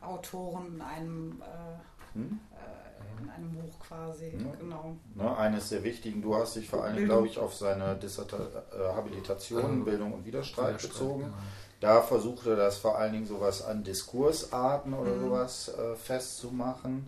Autoren 0.01 0.77
in 0.77 0.83
einem, 0.83 1.43
äh, 1.43 2.15
hm? 2.15 2.41
Äh, 2.53 3.23
in 3.23 3.31
einem 3.31 3.53
Buch 3.53 3.81
quasi. 3.81 4.31
Hm? 4.31 4.53
Genau. 4.61 4.97
Ne, 5.15 5.37
eines 5.37 5.71
der 5.71 5.83
wichtigen, 5.85 6.23
du 6.23 6.35
hast 6.35 6.57
dich 6.57 6.69
vor 6.69 6.85
allem, 6.85 7.05
glaube 7.05 7.27
ich, 7.27 7.39
auf 7.39 7.55
seine 7.55 7.97
Disserta 7.97 8.37
äh, 8.37 8.95
Habilitation, 8.95 9.85
Bildung 9.85 10.13
und 10.13 10.25
Widerstreit 10.25 10.81
bezogen. 10.81 11.25
Genau. 11.25 11.35
Da 11.81 12.01
versuchte 12.01 12.51
er 12.51 12.57
das 12.57 12.79
vor 12.79 12.99
allen 12.99 13.13
Dingen 13.13 13.27
sowas 13.27 13.63
an 13.63 13.85
Diskursarten 13.85 14.95
oder 14.95 15.15
mhm. 15.15 15.21
sowas 15.21 15.69
äh, 15.69 15.95
festzumachen. 15.95 17.07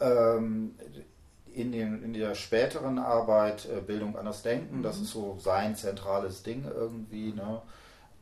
Ähm, 0.00 0.74
in, 1.54 1.72
den, 1.72 2.02
in 2.02 2.12
der 2.12 2.34
späteren 2.34 2.98
Arbeit 2.98 3.66
äh, 3.66 3.80
Bildung 3.80 4.16
anders 4.16 4.42
denken, 4.42 4.78
mhm. 4.78 4.82
das 4.82 5.00
ist 5.00 5.10
so 5.10 5.36
sein 5.38 5.76
zentrales 5.76 6.42
Ding 6.42 6.64
irgendwie. 6.64 7.32
Ne? 7.32 7.62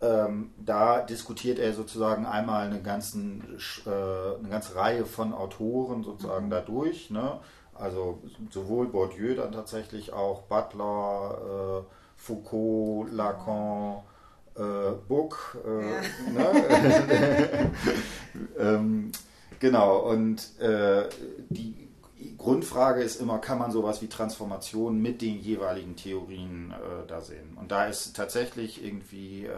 Ähm, 0.03 0.53
da 0.59 1.03
diskutiert 1.03 1.59
er 1.59 1.73
sozusagen 1.73 2.27
einmal 2.27 2.67
eine, 2.67 2.81
ganzen, 2.81 3.59
äh, 3.87 3.91
eine 4.39 4.49
ganze 4.49 4.75
Reihe 4.75 5.05
von 5.05 5.33
Autoren 5.33 6.03
sozusagen 6.03 6.47
mhm. 6.47 6.51
dadurch. 6.51 7.11
Ne? 7.11 7.39
Also 7.75 8.23
sowohl 8.51 8.89
Bourdieu 8.89 9.35
dann 9.35 9.53
tatsächlich 9.53 10.13
auch 10.13 10.43
Butler, 10.43 11.85
äh, 11.87 11.93
Foucault, 12.17 13.13
Lacan, 13.13 14.03
äh, 14.57 14.93
Book. 15.09 15.57
Äh, 15.67 15.91
ja. 15.91 16.53
ne? 16.53 17.71
ähm, 18.59 19.13
genau, 19.59 19.99
und 19.99 20.59
äh, 20.61 21.09
die 21.49 21.90
Grundfrage 22.37 23.03
ist 23.03 23.21
immer, 23.21 23.39
kann 23.39 23.59
man 23.59 23.71
sowas 23.71 24.03
wie 24.03 24.09
Transformation 24.09 25.01
mit 25.01 25.23
den 25.23 25.41
jeweiligen 25.41 25.97
Theorien 25.97 26.73
äh, 26.73 27.07
da 27.07 27.21
sehen? 27.21 27.57
Und 27.59 27.71
da 27.71 27.87
ist 27.87 28.15
tatsächlich 28.15 28.85
irgendwie 28.85 29.47
äh, 29.47 29.53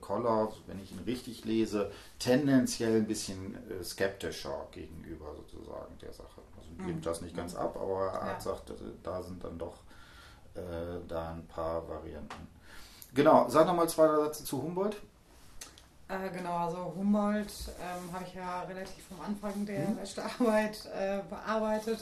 Koller, 0.00 0.52
wenn 0.66 0.82
ich 0.82 0.92
ihn 0.92 1.00
richtig 1.06 1.44
lese, 1.44 1.90
tendenziell 2.18 2.96
ein 2.96 3.06
bisschen 3.06 3.56
äh, 3.70 3.82
skeptischer 3.82 4.66
gegenüber 4.70 5.34
sozusagen 5.36 5.96
der 6.00 6.12
Sache. 6.12 6.40
Also 6.58 6.70
mhm. 6.76 6.86
gibt 6.86 7.06
das 7.06 7.20
nicht 7.20 7.36
ganz 7.36 7.54
ab, 7.54 7.76
aber 7.80 8.12
er 8.20 8.32
ja. 8.32 8.40
sagt, 8.40 8.72
da 9.02 9.22
sind 9.22 9.42
dann 9.44 9.58
doch 9.58 9.76
äh, 10.54 10.60
da 11.08 11.32
ein 11.32 11.46
paar 11.46 11.88
Varianten. 11.88 12.48
Genau, 13.14 13.48
sag 13.48 13.66
nochmal 13.66 13.88
zwei 13.88 14.14
Sätze 14.24 14.44
zu 14.44 14.62
Humboldt. 14.62 14.96
Äh, 16.14 16.30
genau, 16.30 16.56
also 16.66 16.94
Humboldt 16.96 17.52
ähm, 17.80 18.12
habe 18.12 18.24
ich 18.26 18.34
ja 18.34 18.62
relativ 18.62 19.04
am 19.10 19.26
Anfang 19.26 19.66
der 19.66 19.88
mhm. 19.88 19.96
Bachelorarbeit 19.96 20.86
äh, 20.94 21.20
bearbeitet. 21.28 21.98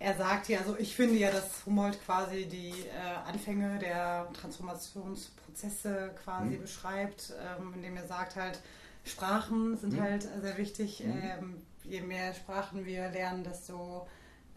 Er 0.00 0.16
sagt 0.16 0.48
ja, 0.48 0.58
also 0.60 0.76
ich 0.78 0.94
finde 0.94 1.16
ja, 1.16 1.30
dass 1.30 1.64
Humboldt 1.66 2.04
quasi 2.04 2.46
die 2.46 2.70
äh, 2.70 3.28
Anfänge 3.28 3.78
der 3.78 4.28
Transformationsprozesse 4.32 6.14
quasi 6.22 6.56
mhm. 6.56 6.60
beschreibt, 6.60 7.32
ähm, 7.58 7.72
indem 7.74 7.96
er 7.96 8.06
sagt 8.06 8.36
halt, 8.36 8.60
Sprachen 9.04 9.76
sind 9.76 9.94
mhm. 9.94 10.02
halt 10.02 10.28
sehr 10.40 10.56
wichtig. 10.56 11.02
Mhm. 11.04 11.22
Ähm, 11.22 11.62
je 11.84 12.00
mehr 12.00 12.34
Sprachen 12.34 12.84
wir 12.84 13.08
lernen, 13.10 13.42
desto 13.42 14.06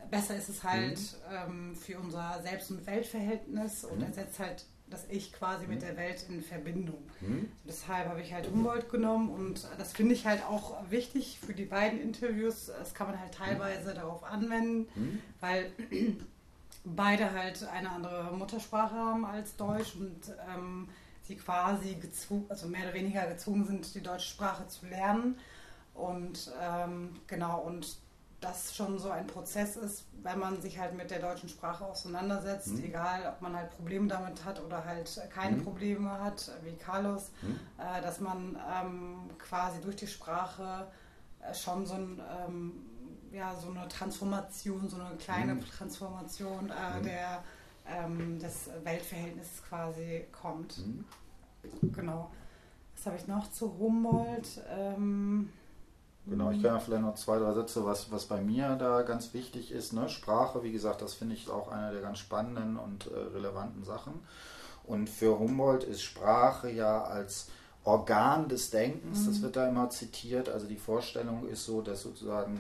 besser 0.10 0.36
ist 0.36 0.50
es 0.50 0.64
halt 0.64 1.00
mhm. 1.00 1.72
ähm, 1.72 1.76
für 1.76 2.00
unser 2.00 2.40
Selbst- 2.44 2.72
und 2.72 2.86
Weltverhältnis 2.86 3.84
und 3.84 4.00
mhm. 4.00 4.06
er 4.06 4.14
setzt 4.14 4.40
halt 4.40 4.66
das 4.92 5.06
Ich 5.10 5.34
quasi 5.34 5.64
mhm. 5.64 5.72
mit 5.72 5.82
der 5.82 5.98
Welt 5.98 6.26
in 6.30 6.42
Verbindung. 6.42 7.02
Mhm. 7.22 7.52
Deshalb 7.68 8.08
habe 8.08 8.22
ich 8.22 8.34
halt 8.34 8.48
Humboldt 8.50 8.90
genommen 8.90 9.30
und 9.30 9.68
das 9.78 9.94
finde 9.94 10.14
ich 10.14 10.26
halt 10.26 10.44
auch 10.44 10.90
wichtig 10.90 11.40
für 11.40 11.54
die 11.54 11.66
beiden 11.66 12.00
Interviews. 12.00 12.68
Das 12.68 12.94
kann 12.94 13.08
man 13.08 13.20
halt 13.20 13.34
teilweise 13.34 13.92
mhm. 13.92 13.96
darauf 13.96 14.24
anwenden, 14.24 14.88
mhm. 14.96 15.22
weil 15.40 15.72
beide 16.84 17.32
halt 17.32 17.64
eine 17.64 17.90
andere 17.90 18.36
Muttersprache 18.36 18.96
haben 18.96 19.26
als 19.26 19.56
Deutsch 19.56 19.96
und 19.96 20.36
ähm, 20.54 20.90
sie 21.24 21.36
quasi 21.36 21.96
gezwungen, 21.96 22.46
also 22.50 22.68
mehr 22.68 22.84
oder 22.84 22.94
weniger 22.94 23.26
gezwungen 23.28 23.66
sind, 23.66 23.96
die 23.96 24.02
deutsche 24.02 24.28
Sprache 24.28 24.68
zu 24.68 24.86
lernen. 24.88 25.38
Und 25.94 26.52
ähm, 26.62 27.16
genau, 27.28 27.62
und 27.62 27.98
das 28.42 28.76
schon 28.76 28.98
so 28.98 29.12
ein 29.12 29.28
Prozess 29.28 29.78
ist, 29.78 30.06
wenn 30.24 30.40
man 30.40 30.62
sich 30.62 30.80
halt 30.80 30.96
mit 30.96 31.12
der 31.12 31.20
deutschen 31.20 31.48
Sprache 31.48 31.86
auseinandersetzt, 31.86 32.74
mhm. 32.74 32.84
egal 32.84 33.32
ob 33.32 33.42
man 33.42 33.56
halt 33.56 33.70
Probleme 33.70 34.08
damit 34.08 34.44
hat 34.44 34.62
oder 34.64 34.84
halt 34.84 35.22
keine 35.32 35.58
mhm. 35.58 35.64
Probleme 35.64 36.10
hat, 36.10 36.52
wie 36.64 36.76
Carlos, 36.76 37.32
mhm. 37.44 37.60
äh, 37.78 38.02
dass 38.02 38.20
man 38.20 38.58
ähm, 38.74 39.30
quasi 39.38 39.80
durch 39.80 39.96
die 39.96 40.08
Sprache 40.08 40.88
äh, 41.40 41.54
schon 41.54 41.86
so, 41.86 41.94
ein, 41.94 42.20
ähm, 42.48 42.72
ja, 43.32 43.56
so 43.56 43.70
eine 43.70 43.88
Transformation, 43.88 44.90
so 44.90 45.00
eine 45.00 45.16
kleine 45.18 45.54
mhm. 45.56 45.62
Transformation 45.62 46.72
äh, 46.72 46.98
mhm. 46.98 47.04
der, 47.04 47.44
ähm, 47.88 48.40
des 48.40 48.72
Weltverhältnisses 48.84 49.64
quasi 49.64 50.26
kommt. 50.32 50.80
Mhm. 50.80 51.06
Genau. 51.94 52.32
Was 52.96 53.06
habe 53.06 53.18
ich 53.18 53.28
noch 53.28 53.52
zu 53.52 53.78
Humboldt? 53.78 54.62
Genau, 56.28 56.52
ich 56.52 56.62
kann 56.62 56.76
ja 56.76 56.80
vielleicht 56.80 57.02
noch 57.02 57.16
zwei, 57.16 57.40
drei 57.40 57.52
Sätze, 57.54 57.84
was, 57.86 58.12
was 58.12 58.26
bei 58.26 58.42
mir 58.42 58.76
da 58.76 59.02
ganz 59.02 59.34
wichtig 59.34 59.72
ist. 59.72 59.92
Ne? 59.94 60.08
Sprache, 60.08 60.64
wie 60.64 60.72
gesagt, 60.72 61.02
das 61.02 61.16
finde 61.16 61.36
ich 61.36 61.50
auch 61.50 61.70
eine 61.72 61.92
der 61.92 62.02
ganz 62.02 62.20
spannenden 62.20 62.78
und 62.78 63.08
äh, 63.08 63.18
relevanten 63.34 63.84
Sachen. 63.84 64.14
Und 64.84 65.10
für 65.10 65.40
Humboldt 65.40 65.84
ist 65.84 66.04
Sprache 66.04 66.70
ja 66.70 67.04
als 67.04 67.50
Organ 67.84 68.48
des 68.50 68.70
Denkens, 68.70 69.22
mhm. 69.22 69.26
das 69.28 69.42
wird 69.42 69.56
da 69.56 69.68
immer 69.68 69.90
zitiert. 69.90 70.50
Also 70.50 70.68
die 70.68 70.78
Vorstellung 70.78 71.48
ist 71.48 71.66
so, 71.66 71.82
dass 71.82 72.04
sozusagen 72.04 72.60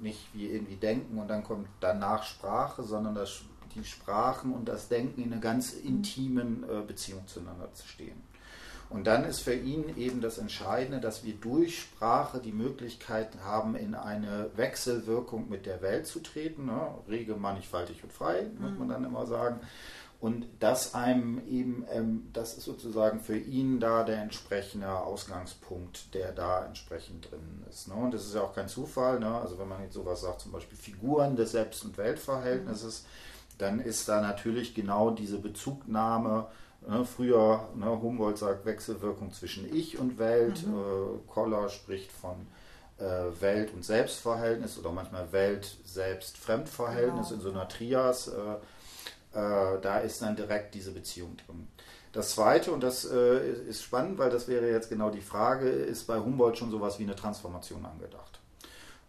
nicht 0.00 0.28
wie 0.32 0.48
irgendwie 0.48 0.76
Denken 0.76 1.18
und 1.18 1.28
dann 1.28 1.44
kommt 1.44 1.68
danach 1.80 2.22
Sprache, 2.22 2.82
sondern 2.82 3.14
dass 3.14 3.42
die 3.74 3.84
Sprachen 3.84 4.52
und 4.54 4.66
das 4.66 4.88
Denken 4.88 5.22
in 5.22 5.32
einer 5.32 5.40
ganz 5.40 5.74
intimen 5.74 6.64
äh, 6.64 6.82
Beziehung 6.86 7.26
zueinander 7.26 7.72
zu 7.74 7.86
stehen. 7.86 8.22
Und 8.88 9.06
dann 9.06 9.24
ist 9.24 9.40
für 9.40 9.54
ihn 9.54 9.96
eben 9.96 10.20
das 10.20 10.38
Entscheidende, 10.38 11.00
dass 11.00 11.24
wir 11.24 11.34
durch 11.34 11.80
Sprache 11.80 12.38
die 12.38 12.52
Möglichkeit 12.52 13.30
haben, 13.44 13.74
in 13.74 13.94
eine 13.94 14.50
Wechselwirkung 14.54 15.48
mit 15.48 15.66
der 15.66 15.82
Welt 15.82 16.06
zu 16.06 16.20
treten. 16.20 16.66
Ne? 16.66 16.94
Rege, 17.08 17.34
mannigfaltig 17.34 18.04
und 18.04 18.12
frei, 18.12 18.46
muss 18.58 18.78
man 18.78 18.86
mhm. 18.88 18.92
dann 18.92 19.04
immer 19.04 19.26
sagen. 19.26 19.60
Und 20.18 20.46
das 20.60 20.94
einem 20.94 21.46
eben, 21.46 21.84
ähm, 21.92 22.30
das 22.32 22.56
ist 22.56 22.64
sozusagen 22.64 23.20
für 23.20 23.36
ihn 23.36 23.80
da 23.80 24.02
der 24.02 24.22
entsprechende 24.22 24.90
Ausgangspunkt, 24.90 26.14
der 26.14 26.32
da 26.32 26.64
entsprechend 26.64 27.30
drin 27.30 27.64
ist. 27.68 27.88
Ne? 27.88 27.94
Und 27.94 28.14
das 28.14 28.24
ist 28.24 28.34
ja 28.34 28.42
auch 28.42 28.54
kein 28.54 28.68
Zufall. 28.68 29.20
Ne? 29.20 29.34
Also 29.34 29.58
wenn 29.58 29.68
man 29.68 29.82
jetzt 29.82 29.94
sowas 29.94 30.22
sagt, 30.22 30.40
zum 30.40 30.52
Beispiel 30.52 30.78
Figuren 30.78 31.36
des 31.36 31.52
Selbst- 31.52 31.84
und 31.84 31.98
Weltverhältnisses, 31.98 33.02
mhm. 33.02 33.58
dann 33.58 33.80
ist 33.80 34.08
da 34.08 34.22
natürlich 34.22 34.74
genau 34.74 35.10
diese 35.10 35.38
Bezugnahme 35.38 36.46
Ne, 36.88 37.04
früher, 37.04 37.68
ne, 37.74 38.00
Humboldt 38.00 38.38
sagt 38.38 38.64
Wechselwirkung 38.64 39.32
zwischen 39.32 39.74
Ich 39.74 39.98
und 39.98 40.18
Welt, 40.18 40.64
mhm. 40.66 40.74
äh, 40.74 41.18
Koller 41.26 41.68
spricht 41.68 42.12
von 42.12 42.46
äh, 42.98 43.24
Welt- 43.40 43.74
und 43.74 43.84
Selbstverhältnis 43.84 44.78
oder 44.78 44.92
manchmal 44.92 45.32
Welt-Selbst-Fremdverhältnis 45.32 47.28
genau. 47.28 47.34
in 47.34 47.40
so 47.40 47.50
einer 47.50 47.68
Trias. 47.68 48.28
Äh, 48.28 48.54
äh, 49.36 49.80
da 49.80 49.98
ist 49.98 50.22
dann 50.22 50.36
direkt 50.36 50.74
diese 50.74 50.92
Beziehung 50.92 51.36
drin. 51.44 51.66
Das 52.12 52.30
zweite, 52.30 52.72
und 52.72 52.82
das 52.82 53.04
äh, 53.04 53.52
ist 53.68 53.82
spannend, 53.82 54.16
weil 54.18 54.30
das 54.30 54.48
wäre 54.48 54.70
jetzt 54.70 54.88
genau 54.88 55.10
die 55.10 55.20
Frage, 55.20 55.68
ist 55.68 56.06
bei 56.06 56.18
Humboldt 56.18 56.56
schon 56.56 56.70
sowas 56.70 56.98
wie 56.98 57.02
eine 57.02 57.16
Transformation 57.16 57.84
angedacht. 57.84 58.40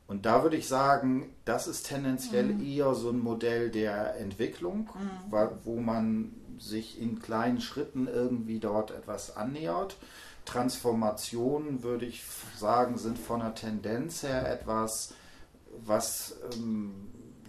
Und 0.08 0.26
da 0.26 0.44
würde 0.44 0.58
ich 0.58 0.68
sagen, 0.68 1.34
das 1.46 1.68
ist 1.68 1.88
tendenziell 1.88 2.46
mhm. 2.46 2.66
eher 2.66 2.94
so 2.96 3.10
ein 3.10 3.20
Modell 3.20 3.70
der 3.70 4.18
Entwicklung, 4.18 4.90
mhm. 4.94 5.50
wo 5.64 5.78
man 5.78 6.34
sich 6.60 7.00
in 7.00 7.22
kleinen 7.22 7.62
Schritten 7.62 8.08
irgendwie 8.08 8.60
dort 8.60 8.92
etwas 8.92 9.36
annähert. 9.36 9.98
Transformationen, 10.46 11.84
würde 11.84 12.06
ich 12.06 12.24
sagen, 12.58 12.98
sind 12.98 13.20
von 13.20 13.42
der 13.42 13.54
Tendenz 13.54 14.24
her 14.24 14.50
etwas, 14.52 15.14
was 15.86 16.38
ähm, 16.54 16.94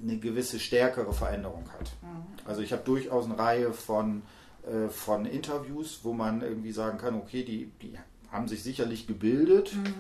eine 0.03 0.19
gewisse 0.19 0.59
stärkere 0.59 1.13
Veränderung 1.13 1.65
hat. 1.79 1.91
Mhm. 2.03 2.25
Also 2.45 2.63
ich 2.63 2.73
habe 2.73 2.83
durchaus 2.85 3.25
eine 3.27 3.39
Reihe 3.39 3.73
von, 3.73 4.23
äh, 4.67 4.89
von 4.89 5.27
Interviews, 5.27 6.01
wo 6.03 6.13
man 6.13 6.43
irgendwie 6.43 6.73
sagen 6.73 6.99
kann, 6.99 7.15
okay, 7.15 7.45
die, 7.45 7.71
die 7.83 7.97
haben 8.31 8.49
sich 8.49 8.63
sicherlich 8.63 9.07
gebildet, 9.07 9.75
mhm. 9.75 9.95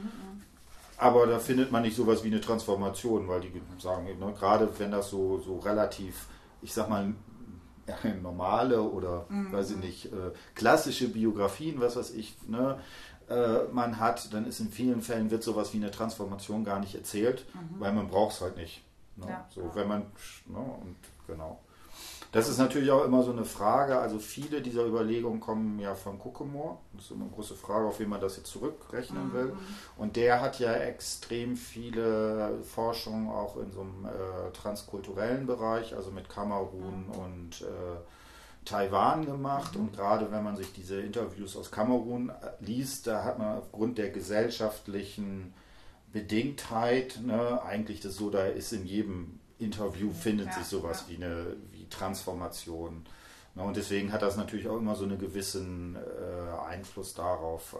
aber 0.98 1.26
da 1.26 1.38
findet 1.38 1.72
man 1.72 1.82
nicht 1.82 1.96
sowas 1.96 2.24
wie 2.24 2.28
eine 2.28 2.40
Transformation, 2.40 3.28
weil 3.28 3.40
die 3.40 3.52
sagen, 3.80 4.04
ne, 4.04 4.34
gerade 4.38 4.68
wenn 4.78 4.90
das 4.90 5.10
so, 5.10 5.38
so 5.38 5.58
relativ, 5.58 6.26
ich 6.62 6.74
sag 6.74 6.88
mal, 6.88 7.14
normale 8.22 8.82
oder, 8.82 9.26
mhm. 9.28 9.52
weiß 9.52 9.72
ich 9.72 9.76
nicht, 9.78 10.06
äh, 10.06 10.32
klassische 10.54 11.08
Biografien, 11.08 11.80
was 11.80 11.96
weiß 11.96 12.12
ich, 12.12 12.36
ne, 12.46 12.78
äh, 13.28 13.64
man 13.72 13.98
hat, 13.98 14.32
dann 14.32 14.46
ist 14.46 14.60
in 14.60 14.70
vielen 14.70 15.02
Fällen 15.02 15.30
wird 15.30 15.42
sowas 15.42 15.72
wie 15.74 15.78
eine 15.78 15.90
Transformation 15.90 16.64
gar 16.64 16.80
nicht 16.80 16.94
erzählt, 16.94 17.44
mhm. 17.54 17.80
weil 17.80 17.92
man 17.92 18.08
braucht 18.08 18.34
es 18.34 18.40
halt 18.40 18.56
nicht. 18.56 18.82
Ne? 19.16 19.26
Ja. 19.28 19.46
So, 19.54 19.70
wenn 19.74 19.88
man, 19.88 20.02
ne, 20.46 20.58
und 20.58 20.96
genau. 21.26 21.60
Das 22.30 22.48
ist 22.48 22.58
natürlich 22.58 22.90
auch 22.90 23.04
immer 23.04 23.22
so 23.22 23.32
eine 23.32 23.44
Frage. 23.44 23.98
Also 23.98 24.18
viele 24.18 24.60
dieser 24.60 24.84
Überlegungen 24.84 25.40
kommen 25.40 25.78
ja 25.78 25.94
von 25.94 26.18
Kuckemore. 26.18 26.76
Das 26.92 27.04
ist 27.04 27.10
immer 27.12 27.24
eine 27.24 27.32
große 27.32 27.54
Frage, 27.54 27.86
auf 27.86 28.00
wen 28.00 28.08
man 28.10 28.20
das 28.20 28.36
jetzt 28.36 28.50
zurückrechnen 28.50 29.32
will. 29.32 29.46
Mhm. 29.46 29.58
Und 29.96 30.16
der 30.16 30.40
hat 30.42 30.58
ja 30.58 30.72
extrem 30.74 31.56
viele 31.56 32.58
Forschungen 32.62 33.30
auch 33.30 33.56
in 33.56 33.72
so 33.72 33.80
einem 33.80 34.04
äh, 34.04 34.52
transkulturellen 34.52 35.46
Bereich, 35.46 35.94
also 35.96 36.10
mit 36.10 36.28
Kamerun 36.28 37.06
mhm. 37.06 37.12
und 37.12 37.62
äh, 37.62 38.64
Taiwan 38.66 39.24
gemacht. 39.24 39.74
Mhm. 39.74 39.80
Und 39.80 39.92
gerade 39.96 40.30
wenn 40.30 40.44
man 40.44 40.56
sich 40.56 40.72
diese 40.74 41.00
Interviews 41.00 41.56
aus 41.56 41.70
Kamerun 41.70 42.28
äh, 42.28 42.34
liest, 42.60 43.06
da 43.06 43.24
hat 43.24 43.38
man 43.38 43.56
aufgrund 43.56 43.96
der 43.96 44.10
gesellschaftlichen 44.10 45.54
Bedingtheit, 46.12 47.20
ne, 47.24 47.62
eigentlich 47.62 48.00
das 48.00 48.16
so, 48.16 48.28
da 48.28 48.44
ist 48.44 48.72
in 48.72 48.84
jedem 48.84 49.40
Interview 49.58 50.12
findet 50.12 50.48
ja, 50.48 50.52
sich 50.54 50.64
sowas 50.64 51.04
ja. 51.06 51.12
wie 51.12 51.24
eine 51.24 51.56
wie 51.72 51.77
Transformation. 51.90 53.06
Ne, 53.54 53.62
und 53.62 53.76
deswegen 53.76 54.12
hat 54.12 54.22
das 54.22 54.36
natürlich 54.36 54.68
auch 54.68 54.76
immer 54.76 54.94
so 54.94 55.04
einen 55.04 55.18
gewissen 55.18 55.96
äh, 55.96 56.68
Einfluss 56.68 57.14
darauf, 57.14 57.74
äh, 57.74 57.76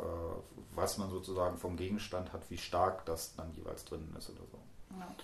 was 0.74 0.98
man 0.98 1.10
sozusagen 1.10 1.56
vom 1.56 1.76
Gegenstand 1.76 2.32
hat, 2.32 2.42
wie 2.50 2.58
stark 2.58 3.04
das 3.06 3.34
dann 3.36 3.52
jeweils 3.54 3.84
drin 3.84 4.14
ist 4.18 4.30
oder 4.30 4.42
so. 4.50 4.58
Ja. 4.98 5.14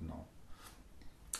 Genau. 0.00 0.26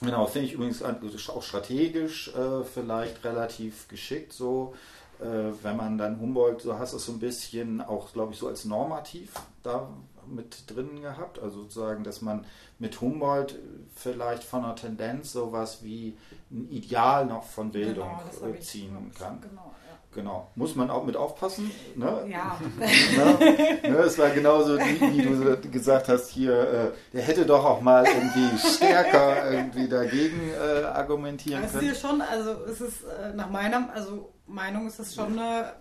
Genau, 0.01 0.27
finde 0.27 0.49
ich 0.49 0.55
übrigens 0.55 0.83
auch 0.83 1.43
strategisch 1.43 2.35
äh, 2.35 2.65
vielleicht 2.65 3.25
relativ 3.25 3.87
geschickt 3.87 4.33
so, 4.33 4.75
äh, 5.21 5.53
wenn 5.63 5.77
man 5.77 5.97
dann 5.97 6.19
Humboldt, 6.19 6.63
so 6.63 6.77
hast 6.77 6.93
es 6.93 7.05
so 7.05 7.13
ein 7.13 7.21
bisschen 7.21 7.81
auch, 7.81 8.13
glaube 8.13 8.33
ich, 8.33 8.39
so 8.39 8.49
als 8.49 8.65
normativ 8.65 9.33
da 9.63 9.89
mit 10.27 10.65
drin 10.69 11.03
gehabt. 11.03 11.39
Also 11.39 11.63
sozusagen, 11.63 12.03
dass 12.03 12.23
man 12.23 12.45
mit 12.79 13.01
Humboldt 13.01 13.59
vielleicht 13.95 14.43
von 14.43 14.63
der 14.63 14.75
Tendenz 14.75 15.33
sowas 15.33 15.85
wie 15.85 16.17
ein 16.53 16.69
Ideal 16.71 17.27
noch 17.27 17.45
von 17.45 17.73
genau, 17.73 17.85
Bildung 17.85 18.09
genau, 18.41 18.61
ziehen 18.61 19.13
kann. 19.19 19.41
Genau, 19.41 19.75
ja. 19.89 19.97
genau. 20.15 20.51
Muss 20.55 20.77
man 20.77 20.91
auch 20.91 21.05
mit 21.05 21.17
aufpassen. 21.17 21.71
Ne? 21.97 22.27
Ja. 22.29 22.59
ne? 22.79 23.79
ne? 23.83 23.97
Es 23.99 24.19
war 24.19 24.31
genauso, 24.31 24.79
wie, 24.79 25.01
wie 25.01 25.23
du 25.23 25.71
gesagt 25.71 26.09
hast, 26.09 26.29
hier, 26.31 26.53
äh, 26.53 26.91
der 27.13 27.23
hätte 27.23 27.47
doch 27.47 27.65
auch 27.65 27.81
mal 27.81 28.05
irgendwie 28.07 28.59
stärker 28.59 29.51
irgendwie 29.53 29.89
dagegen 29.89 30.51
äh, 30.51 30.85
argumentieren 30.85 31.63
können. 31.63 31.87
Es 31.87 31.97
ist 31.97 32.01
schon, 32.01 32.21
also 32.21 32.65
es 32.65 32.81
ist 32.81 33.05
äh, 33.05 33.33
nach 33.35 33.51
meiner 33.51 33.93
also 33.95 34.33
Meinung 34.47 34.87
ist 34.87 34.99
es 34.99 35.15
schon 35.15 35.39
eine, 35.39 35.73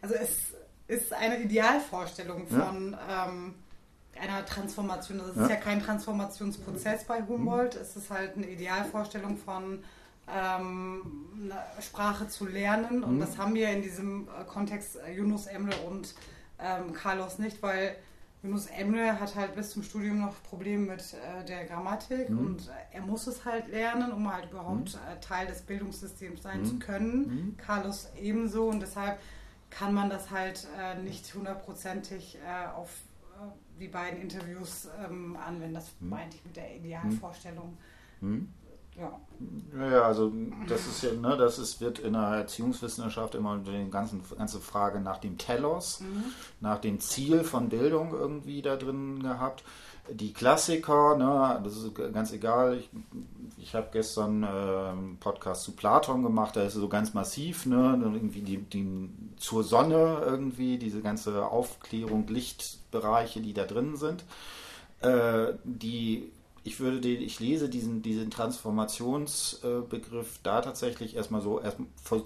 also 0.00 0.14
es 0.14 0.54
ist 0.86 1.12
eine 1.12 1.40
Idealvorstellung 1.40 2.46
von 2.46 2.96
ja. 3.08 3.28
ähm, 3.28 3.54
einer 4.20 4.44
Transformation. 4.44 5.18
Das 5.18 5.28
ist 5.28 5.36
ja. 5.36 5.48
ja 5.48 5.56
kein 5.56 5.82
Transformationsprozess 5.82 7.04
bei 7.04 7.22
Humboldt, 7.22 7.74
es 7.76 7.96
ist 7.96 8.10
halt 8.10 8.36
eine 8.36 8.48
Idealvorstellung 8.48 9.36
von 9.36 9.82
ähm, 10.32 11.02
Sprache 11.80 12.28
zu 12.28 12.46
lernen. 12.46 13.02
Und 13.02 13.16
mhm. 13.16 13.20
das 13.20 13.38
haben 13.38 13.54
wir 13.54 13.70
in 13.70 13.82
diesem 13.82 14.28
äh, 14.28 14.44
Kontext 14.44 14.96
äh, 14.96 15.12
Yunus 15.12 15.46
Emre 15.46 15.76
und 15.88 16.14
ähm, 16.58 16.92
Carlos 16.92 17.38
nicht, 17.38 17.62
weil 17.62 17.96
Yunus 18.42 18.66
Emre 18.66 19.20
hat 19.20 19.34
halt 19.34 19.54
bis 19.54 19.70
zum 19.70 19.82
Studium 19.82 20.20
noch 20.20 20.42
Probleme 20.44 20.92
mit 20.92 21.14
äh, 21.14 21.44
der 21.44 21.66
Grammatik 21.66 22.30
mhm. 22.30 22.38
und 22.38 22.68
äh, 22.68 22.96
er 22.96 23.02
muss 23.02 23.26
es 23.26 23.44
halt 23.44 23.68
lernen, 23.68 24.12
um 24.12 24.32
halt 24.32 24.50
überhaupt 24.50 24.94
mhm. 24.94 25.00
äh, 25.12 25.20
Teil 25.20 25.46
des 25.46 25.62
Bildungssystems 25.62 26.42
sein 26.42 26.64
zu 26.64 26.74
mhm. 26.74 26.78
können. 26.78 27.16
Mhm. 27.18 27.56
Carlos 27.56 28.08
ebenso 28.20 28.68
und 28.68 28.80
deshalb 28.80 29.18
kann 29.68 29.94
man 29.94 30.10
das 30.10 30.30
halt 30.30 30.66
äh, 30.78 31.00
nicht 31.00 31.32
hundertprozentig 31.34 32.38
auf 32.74 32.90
die 33.80 33.88
beiden 33.88 34.20
Interviews 34.20 34.88
ähm, 35.04 35.36
anwenden. 35.36 35.74
Das 35.74 35.92
hm. 36.00 36.08
meinte 36.08 36.36
ich 36.36 36.44
mit 36.44 36.56
der 36.56 36.76
Idealvorstellung. 36.76 37.76
Hm. 38.20 38.48
Ja. 38.96 39.18
ja, 39.78 40.02
also 40.02 40.32
das 40.68 40.86
ist 40.86 41.02
ja, 41.02 41.12
ne, 41.12 41.36
das 41.36 41.58
ist, 41.58 41.80
wird 41.80 42.00
in 42.00 42.12
der 42.12 42.22
Erziehungswissenschaft 42.22 43.34
immer 43.34 43.56
die 43.58 43.88
ganzen, 43.88 44.20
ganze 44.36 44.58
Frage 44.58 45.00
nach 45.00 45.18
dem 45.18 45.38
Telos, 45.38 46.00
mhm. 46.00 46.24
nach 46.60 46.78
dem 46.78 46.98
Ziel 47.00 47.44
von 47.44 47.68
Bildung 47.70 48.12
irgendwie 48.12 48.60
da 48.60 48.76
drin 48.76 49.22
gehabt 49.22 49.64
die 50.12 50.32
Klassiker, 50.32 51.16
ne, 51.16 51.60
das 51.62 51.76
ist 51.76 51.94
ganz 51.94 52.32
egal. 52.32 52.78
Ich, 52.78 52.90
ich 53.62 53.74
habe 53.74 53.88
gestern 53.92 54.42
äh, 54.42 54.46
einen 54.46 55.18
Podcast 55.18 55.62
zu 55.64 55.72
Platon 55.72 56.22
gemacht, 56.22 56.56
da 56.56 56.62
ist 56.62 56.74
es 56.74 56.80
so 56.80 56.88
ganz 56.88 57.14
massiv, 57.14 57.66
ne, 57.66 57.98
irgendwie 58.00 58.42
die, 58.42 58.58
die 58.58 59.10
zur 59.36 59.64
Sonne 59.64 60.22
irgendwie, 60.24 60.78
diese 60.78 61.00
ganze 61.02 61.46
Aufklärung, 61.46 62.26
Lichtbereiche, 62.28 63.40
die 63.40 63.54
da 63.54 63.64
drin 63.64 63.96
sind. 63.96 64.24
Äh, 65.00 65.54
die 65.64 66.30
ich 66.62 66.78
würde 66.78 67.00
den, 67.00 67.22
ich 67.22 67.40
lese 67.40 67.70
diesen, 67.70 68.02
diesen 68.02 68.30
Transformationsbegriff 68.30 70.40
da 70.42 70.60
tatsächlich 70.60 71.16
erstmal 71.16 71.40
so, 71.40 71.60
erst 71.60 71.78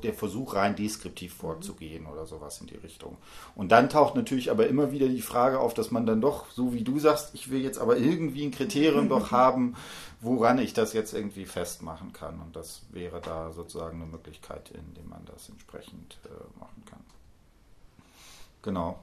der 0.03 0.13
Versuch 0.13 0.55
rein 0.55 0.75
deskriptiv 0.75 1.35
vorzugehen 1.35 2.07
oder 2.07 2.27
sowas 2.27 2.61
in 2.61 2.67
die 2.67 2.77
Richtung. 2.77 3.17
Und 3.55 3.71
dann 3.71 3.89
taucht 3.89 4.17
natürlich 4.17 4.51
aber 4.51 4.67
immer 4.67 4.91
wieder 4.91 5.09
die 5.09 5.23
Frage 5.23 5.61
auf, 5.61 5.73
dass 5.73 5.93
man 5.93 6.05
dann 6.05 6.21
doch, 6.21 6.51
so 6.51 6.73
wie 6.73 6.83
du 6.83 6.99
sagst, 6.99 7.33
ich 7.35 7.51
will 7.51 7.63
jetzt 7.63 7.79
aber 7.79 7.97
irgendwie 7.97 8.45
ein 8.45 8.51
Kriterium 8.51 9.09
doch 9.09 9.31
haben, 9.31 9.77
woran 10.21 10.59
ich 10.59 10.73
das 10.73 10.95
jetzt 10.95 11.15
irgendwie 11.15 11.45
festmachen 11.45 12.13
kann. 12.13 12.41
Und 12.41 12.57
das 12.57 12.83
wäre 12.91 13.21
da 13.21 13.53
sozusagen 13.53 14.03
eine 14.03 14.11
Möglichkeit, 14.11 14.71
indem 14.71 15.09
man 15.09 15.25
das 15.27 15.49
entsprechend 15.49 16.19
äh, 16.25 16.59
machen 16.59 16.83
kann. 16.87 17.01
Genau. 18.63 18.99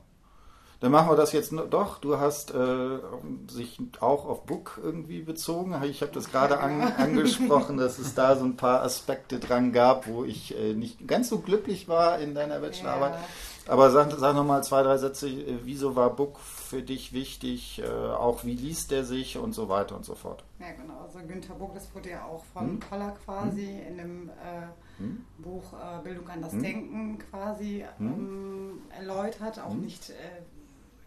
Dann 0.82 0.92
machen 0.92 1.10
wir 1.10 1.16
das 1.16 1.32
jetzt. 1.32 1.54
Doch, 1.70 2.00
du 2.00 2.20
hast 2.20 2.56
äh, 2.56 3.00
sich 3.48 3.80
auch 4.00 4.26
auf 4.26 4.46
Book 4.46 4.80
irgendwie 4.84 5.22
bezogen. 5.22 5.80
Ich 5.84 6.02
habe 6.02 6.12
das 6.12 6.32
gerade 6.32 6.60
an, 6.60 6.82
angesprochen, 6.98 7.78
dass 7.78 8.00
es 8.00 8.16
da 8.16 8.36
so 8.36 8.46
ein 8.46 8.58
paar 8.58 8.82
Aspekte 8.82 9.40
dran 9.40 9.74
gab, 9.74 10.08
wo 10.08 10.24
ich 10.24 10.58
äh, 10.58 10.74
nicht 10.74 11.08
ganz 11.08 11.30
so 11.30 11.38
glücklich 11.38 11.88
war 11.88 12.18
in 12.18 12.34
deiner 12.34 12.60
Bachelorarbeit. 12.60 13.14
Ja. 13.14 13.20
Aber 13.68 13.92
sag, 13.92 14.12
sag 14.14 14.36
nochmal 14.36 14.64
zwei, 14.64 14.82
drei 14.82 14.98
Sätze. 14.98 15.30
Äh, 15.30 15.60
wieso 15.64 15.96
war 15.96 16.10
Book 16.16 16.40
für 16.40 16.82
dich 16.82 17.14
wichtig? 17.14 17.84
Äh, 17.86 17.88
auch 17.88 18.44
wie 18.44 18.56
liest 18.56 18.90
der 18.90 19.04
sich 19.04 19.38
und 19.38 19.54
so 19.54 19.70
weiter 19.70 19.96
und 19.96 20.04
so 20.04 20.16
fort? 20.16 20.44
Ja, 20.60 20.72
genau. 20.72 21.00
Also 21.02 21.20
Günter 21.20 21.54
Buck, 21.54 21.76
das 21.76 21.94
wurde 21.94 22.10
ja 22.10 22.26
auch 22.26 22.44
von 22.54 22.64
hm? 22.64 22.80
Poller 22.80 23.16
quasi 23.24 23.68
hm? 23.68 23.88
in 23.88 23.98
dem 23.98 24.30
äh, 24.30 24.98
hm? 24.98 25.26
Buch 25.38 25.74
äh, 25.74 26.02
Bildung 26.04 26.28
an 26.28 26.42
das 26.42 26.54
hm? 26.54 26.64
Denken 26.64 27.20
quasi 27.30 27.86
hm? 28.00 28.08
ähm, 28.08 28.82
erläutert. 28.98 29.60
Auch 29.60 29.74
hm? 29.74 29.82
nicht 29.82 30.12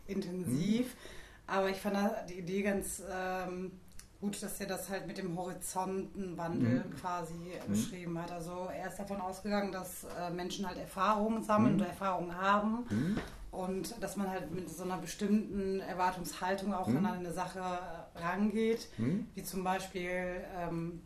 intensiv. 0.07 0.97
Aber 1.47 1.69
ich 1.69 1.77
fand 1.77 1.97
die 2.29 2.39
Idee 2.39 2.63
ganz 2.63 3.03
ähm, 3.11 3.73
gut, 4.21 4.43
dass 4.43 4.59
er 4.61 4.67
das 4.67 4.89
halt 4.89 5.07
mit 5.07 5.19
dem 5.19 5.37
Horizontenwandel 5.37 6.85
mhm. 6.85 6.97
quasi 6.97 7.35
mhm. 7.35 7.71
beschrieben 7.71 8.19
hat. 8.19 8.33
Also 8.33 8.69
er 8.75 8.89
ist 8.89 8.99
davon 8.99 9.21
ausgegangen, 9.21 9.71
dass 9.71 10.05
äh, 10.05 10.31
Menschen 10.31 10.67
halt 10.67 10.79
Erfahrungen 10.79 11.43
sammeln 11.43 11.75
mhm. 11.75 11.81
oder 11.81 11.89
Erfahrungen 11.91 12.35
haben 12.35 12.87
mhm. 12.89 13.19
und 13.51 14.03
dass 14.03 14.17
man 14.17 14.31
halt 14.31 14.51
mit 14.51 14.71
so 14.71 14.85
einer 14.85 14.97
bestimmten 14.97 15.81
Erwartungshaltung 15.81 16.73
auch 16.73 16.89
mhm. 16.89 16.99
an 16.99 17.07
eine 17.07 17.33
Sache 17.33 17.61
rangeht, 18.15 18.89
mhm. 18.97 19.27
wie 19.35 19.43
zum 19.43 19.63
Beispiel 19.63 20.41
ähm, 20.59 21.03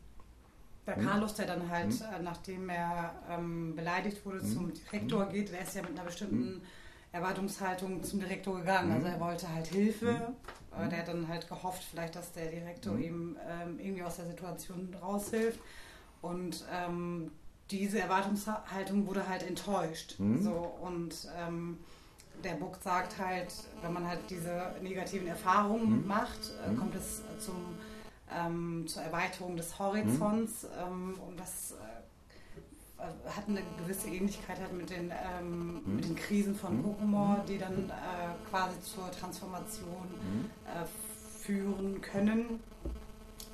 bei 0.86 0.94
Carlos, 0.94 1.34
der 1.34 1.46
dann 1.46 1.68
halt, 1.68 2.00
äh, 2.00 2.22
nachdem 2.22 2.68
er 2.70 3.14
ähm, 3.28 3.74
beleidigt 3.74 4.24
wurde, 4.24 4.42
zum 4.42 4.72
Direktor 4.72 5.26
geht, 5.26 5.52
der 5.52 5.62
ist 5.62 5.74
ja 5.74 5.82
mit 5.82 5.90
einer 5.90 6.04
bestimmten 6.04 6.62
Erwartungshaltung 7.12 8.02
zum 8.02 8.20
Direktor 8.20 8.58
gegangen. 8.58 8.92
Also 8.92 9.06
mhm. 9.06 9.14
er 9.14 9.20
wollte 9.20 9.52
halt 9.52 9.66
Hilfe. 9.68 10.32
Mhm. 10.76 10.90
Der 10.90 10.98
hat 10.98 11.08
dann 11.08 11.26
halt 11.26 11.48
gehofft, 11.48 11.82
vielleicht, 11.82 12.14
dass 12.14 12.32
der 12.32 12.46
Direktor 12.46 12.92
mhm. 12.92 13.02
ihm 13.02 13.36
ähm, 13.48 13.78
irgendwie 13.80 14.02
aus 14.02 14.16
der 14.16 14.26
Situation 14.26 14.94
raushilft. 15.00 15.58
Und 16.20 16.64
ähm, 16.72 17.30
diese 17.70 18.00
Erwartungshaltung 18.00 19.06
wurde 19.06 19.28
halt 19.28 19.42
enttäuscht. 19.42 20.16
Mhm. 20.18 20.42
So, 20.42 20.52
und 20.80 21.28
ähm, 21.36 21.78
der 22.44 22.54
Buck 22.54 22.76
sagt 22.82 23.18
halt, 23.18 23.52
wenn 23.82 23.92
man 23.92 24.06
halt 24.06 24.20
diese 24.30 24.74
negativen 24.82 25.26
Erfahrungen 25.26 26.02
mhm. 26.02 26.06
macht, 26.06 26.52
äh, 26.64 26.74
kommt 26.74 26.94
es 26.94 27.22
zum, 27.38 27.56
ähm, 28.32 28.86
zur 28.86 29.02
Erweiterung 29.02 29.56
des 29.56 29.78
Horizonts. 29.78 30.66
Ähm, 30.80 31.18
und 31.26 31.38
das 31.38 31.72
äh, 31.72 31.76
hat 32.98 33.48
eine 33.48 33.62
gewisse 33.80 34.08
Ähnlichkeit 34.08 34.58
halt 34.58 34.72
mit 34.72 34.90
den, 34.90 35.10
ähm, 35.10 35.82
mhm. 35.84 35.96
mit 35.96 36.04
den 36.04 36.16
Krisen 36.16 36.54
von 36.54 36.78
mhm. 36.78 36.82
Kokomor, 36.82 37.44
die 37.48 37.58
dann 37.58 37.90
äh, 37.90 38.50
quasi 38.50 38.80
zur 38.80 39.10
Transformation 39.10 40.08
mhm. 40.10 40.50
äh, 40.66 40.86
führen 41.40 42.00
können. 42.00 42.60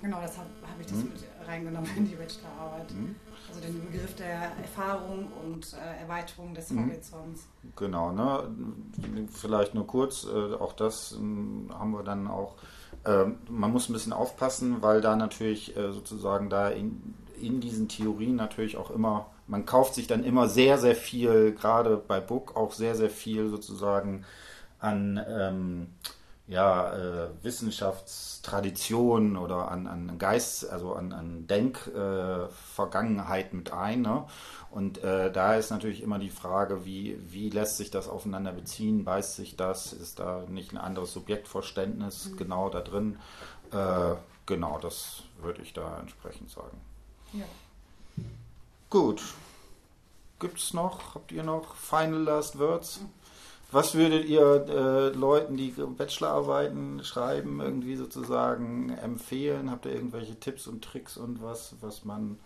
Genau, 0.01 0.19
deshalb 0.23 0.49
habe 0.63 0.81
ich 0.81 0.87
das 0.87 0.97
mhm. 0.97 1.05
mit 1.05 1.25
reingenommen 1.47 1.91
in 1.97 2.07
die 2.07 2.15
Bachelorarbeit. 2.15 2.91
Mhm. 2.93 3.17
Also 3.49 3.61
den 3.61 3.85
Begriff 3.87 4.15
der 4.17 4.53
Erfahrung 4.63 5.29
und 5.43 5.75
äh, 5.75 6.03
Erweiterung 6.03 6.55
des 6.55 6.71
mhm. 6.71 6.87
Horizonts. 6.87 7.47
Genau, 7.77 8.13
ne? 8.13 8.49
vielleicht 9.31 9.75
nur 9.75 9.87
kurz, 9.87 10.25
äh, 10.25 10.55
auch 10.55 10.73
das 10.73 11.13
ähm, 11.13 11.71
haben 11.73 11.93
wir 11.93 12.03
dann 12.03 12.27
auch, 12.27 12.57
ähm, 13.05 13.37
man 13.49 13.73
muss 13.73 13.89
ein 13.89 13.93
bisschen 13.93 14.13
aufpassen, 14.13 14.83
weil 14.83 15.01
da 15.01 15.17
natürlich 15.17 15.77
äh, 15.77 15.93
sozusagen 15.93 16.49
da 16.49 16.69
in, 16.69 17.15
in 17.41 17.61
diesen 17.61 17.89
Theorien 17.89 18.37
natürlich 18.37 18.77
auch 18.77 18.91
immer 18.91 19.27
man 19.47 19.67
kauft 19.67 19.95
sich 19.95 20.07
dann 20.07 20.25
immer 20.25 20.49
sehr, 20.49 20.79
sehr 20.79 20.97
viel, 20.97 21.55
gerade 21.55 21.97
bei 21.97 22.21
Book 22.21 22.57
auch 22.57 22.73
sehr, 22.73 22.95
sehr 22.95 23.11
viel 23.11 23.49
sozusagen 23.49 24.25
an 24.79 25.25
ähm, 25.29 25.89
ja, 26.47 26.95
äh, 26.95 27.31
Wissenschaftstraditionen 27.43 29.39
oder 29.39 29.71
an, 29.71 29.87
an 29.87 30.19
Geist, 30.19 30.69
also 30.69 30.93
an, 30.93 31.13
an 31.13 31.47
Denkvergangenheit 31.47 33.53
äh, 33.53 33.57
mit 33.57 33.73
ein. 33.73 34.03
Ne? 34.03 34.27
Und 34.71 35.03
äh, 35.03 35.33
da 35.33 35.55
ist 35.55 35.71
natürlich 35.71 36.03
immer 36.03 36.19
die 36.19 36.29
Frage, 36.29 36.85
wie, 36.85 37.19
wie 37.27 37.49
lässt 37.49 37.79
sich 37.79 37.91
das 37.91 38.09
aufeinander 38.09 38.53
beziehen? 38.53 39.05
Beißt 39.05 39.37
sich 39.37 39.57
das? 39.57 39.95
Ist 39.95 40.19
da 40.19 40.45
nicht 40.49 40.73
ein 40.73 40.79
anderes 40.79 41.15
Subjektverständnis 41.15 42.29
mhm. 42.31 42.37
genau 42.37 42.69
da 42.69 42.83
drin? 42.83 43.17
Äh, 43.73 44.17
genau, 44.45 44.79
das 44.79 45.23
würde 45.41 45.63
ich 45.63 45.73
da 45.73 45.99
entsprechend 45.99 46.51
sagen. 46.51 46.79
Ja. 47.33 47.47
Gut. 48.95 49.25
Gibt 50.39 50.59
es 50.61 50.73
noch? 50.73 51.17
Habt 51.17 51.33
ihr 51.33 51.43
noch 51.43 51.75
Final 51.75 52.23
Last 52.23 52.61
Words? 52.61 53.01
Was 53.73 53.97
würdet 53.97 54.25
ihr 54.27 54.69
äh, 54.69 55.09
Leuten, 55.09 55.57
die 55.57 55.71
Bachelorarbeiten 55.71 57.03
schreiben, 57.03 57.61
irgendwie 57.61 57.97
sozusagen 57.97 58.91
empfehlen? 58.91 59.69
Habt 59.69 59.87
ihr 59.87 59.95
irgendwelche 59.95 60.39
Tipps 60.39 60.69
und 60.69 60.85
Tricks 60.85 61.17
und 61.17 61.43
was, 61.43 61.75
was 61.81 62.05
man, 62.05 62.39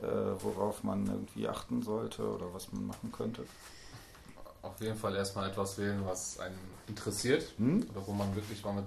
äh, 0.00 0.06
worauf 0.38 0.84
man 0.84 1.04
irgendwie 1.04 1.48
achten 1.48 1.82
sollte 1.82 2.32
oder 2.32 2.54
was 2.54 2.72
man 2.72 2.86
machen 2.86 3.10
könnte? 3.10 3.44
Auf 4.62 4.80
jeden 4.80 4.96
Fall 4.96 5.16
erstmal 5.16 5.50
etwas 5.50 5.78
wählen, 5.78 6.04
was 6.06 6.38
einen 6.38 6.60
interessiert 6.86 7.54
hm? 7.56 7.84
oder 7.90 8.06
wo 8.06 8.12
man 8.12 8.32
wirklich 8.36 8.64
mal 8.64 8.74
mit 8.74 8.84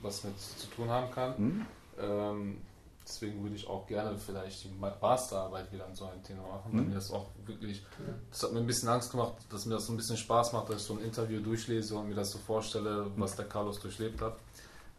was 0.00 0.22
mit 0.22 0.40
zu 0.40 0.68
tun 0.68 0.88
haben 0.88 1.10
kann. 1.10 1.36
Hm? 1.36 1.66
Ähm, 1.98 2.58
Deswegen 3.06 3.40
würde 3.42 3.54
ich 3.54 3.68
auch 3.68 3.86
gerne 3.86 4.18
vielleicht 4.18 4.64
die 4.64 4.68
Masterarbeit 4.68 5.72
wieder 5.72 5.86
an 5.86 5.94
so 5.94 6.06
ein 6.06 6.22
Thema 6.24 6.42
machen, 6.42 6.72
weil 6.72 6.80
mhm. 6.80 6.88
mir 6.88 6.94
das 6.96 7.12
auch 7.12 7.28
wirklich, 7.44 7.84
das 8.30 8.42
hat 8.42 8.52
mir 8.52 8.58
ein 8.58 8.66
bisschen 8.66 8.88
Angst 8.88 9.12
gemacht, 9.12 9.34
dass 9.48 9.64
mir 9.64 9.74
das 9.74 9.86
so 9.86 9.92
ein 9.92 9.96
bisschen 9.96 10.16
Spaß 10.16 10.52
macht, 10.52 10.70
dass 10.70 10.82
ich 10.82 10.82
so 10.82 10.94
ein 10.94 11.04
Interview 11.04 11.40
durchlese 11.40 11.96
und 11.96 12.08
mir 12.08 12.16
das 12.16 12.32
so 12.32 12.38
vorstelle, 12.38 13.06
was 13.16 13.36
der 13.36 13.44
Carlos 13.44 13.78
durchlebt 13.78 14.20
hat. 14.20 14.36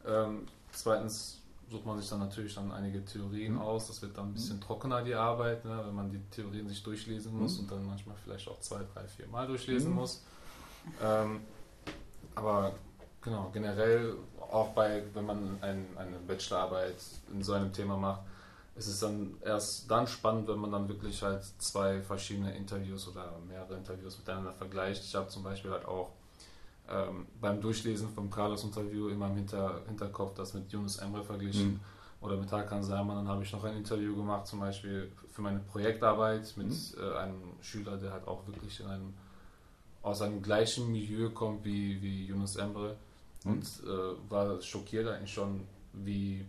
Ähm, 0.05 0.47
zweitens 0.71 1.41
sucht 1.69 1.85
man 1.85 1.99
sich 1.99 2.09
dann 2.09 2.19
natürlich 2.19 2.55
dann 2.55 2.71
einige 2.71 3.03
Theorien 3.03 3.55
mhm. 3.55 3.61
aus, 3.61 3.87
das 3.87 4.01
wird 4.01 4.17
dann 4.17 4.29
ein 4.29 4.33
bisschen 4.33 4.55
mhm. 4.55 4.61
trockener 4.61 5.03
die 5.03 5.13
Arbeit, 5.13 5.65
ne, 5.65 5.83
wenn 5.85 5.95
man 5.95 6.09
die 6.09 6.21
Theorien 6.31 6.69
sich 6.69 6.81
durchlesen 6.81 7.37
muss 7.37 7.55
mhm. 7.55 7.63
und 7.63 7.71
dann 7.71 7.85
manchmal 7.85 8.15
vielleicht 8.23 8.47
auch 8.47 8.59
zwei, 8.61 8.85
drei, 8.93 9.05
vier 9.07 9.27
Mal 9.27 9.47
durchlesen 9.47 9.89
mhm. 9.89 9.95
muss. 9.97 10.23
Ähm, 11.03 11.41
aber 12.35 12.73
genau, 13.27 13.49
generell 13.53 14.15
auch 14.51 14.69
bei, 14.69 15.03
wenn 15.13 15.25
man 15.25 15.57
ein, 15.61 15.85
eine 15.97 16.17
Bachelorarbeit 16.27 16.95
in 17.31 17.43
so 17.43 17.53
einem 17.53 17.73
Thema 17.73 17.97
macht, 17.97 18.21
ist 18.75 18.87
es 18.87 18.99
dann 18.99 19.35
erst 19.43 19.89
dann 19.89 20.07
spannend, 20.07 20.47
wenn 20.47 20.59
man 20.59 20.71
dann 20.71 20.87
wirklich 20.87 21.21
halt 21.21 21.43
zwei 21.57 22.01
verschiedene 22.01 22.55
Interviews 22.55 23.07
oder 23.07 23.33
mehrere 23.47 23.75
Interviews 23.75 24.17
miteinander 24.17 24.53
vergleicht. 24.53 25.03
Ich 25.03 25.15
habe 25.15 25.27
zum 25.27 25.43
Beispiel 25.43 25.71
halt 25.71 25.85
auch 25.85 26.11
ähm, 26.89 27.25
beim 27.41 27.59
Durchlesen 27.59 28.09
vom 28.09 28.29
Carlos-Interview 28.29 29.09
immer 29.09 29.27
im 29.27 29.35
Hinter, 29.35 29.81
Hinterkopf 29.87 30.35
das 30.35 30.53
mit 30.53 30.71
Yunus 30.71 30.97
Emre 30.97 31.23
verglichen 31.23 31.73
mhm. 31.73 31.79
oder 32.21 32.37
mit 32.37 32.51
Hakan 32.51 32.83
Salman. 32.83 33.17
Dann 33.17 33.27
habe 33.27 33.43
ich 33.43 33.51
noch 33.51 33.63
ein 33.63 33.75
Interview 33.75 34.15
gemacht, 34.15 34.47
zum 34.47 34.59
Beispiel 34.59 35.11
für 35.33 35.41
meine 35.41 35.59
Projektarbeit 35.59 36.53
mit 36.55 36.69
mhm. 36.69 37.01
äh, 37.01 37.17
einem 37.17 37.41
Schüler, 37.61 37.97
der 37.97 38.13
halt 38.13 38.27
auch 38.27 38.45
wirklich 38.47 38.79
in 38.79 38.85
einem, 38.85 39.13
aus 40.03 40.21
einem 40.21 40.41
gleichen 40.43 40.91
Milieu 40.91 41.31
kommt 41.31 41.65
wie, 41.65 41.99
wie 42.01 42.27
Yunus 42.27 42.55
Emre 42.55 42.95
und 43.45 43.63
äh, 43.63 44.31
war 44.31 44.61
schockiert 44.61 45.07
eigentlich 45.07 45.33
schon, 45.33 45.61
wie, 45.93 46.45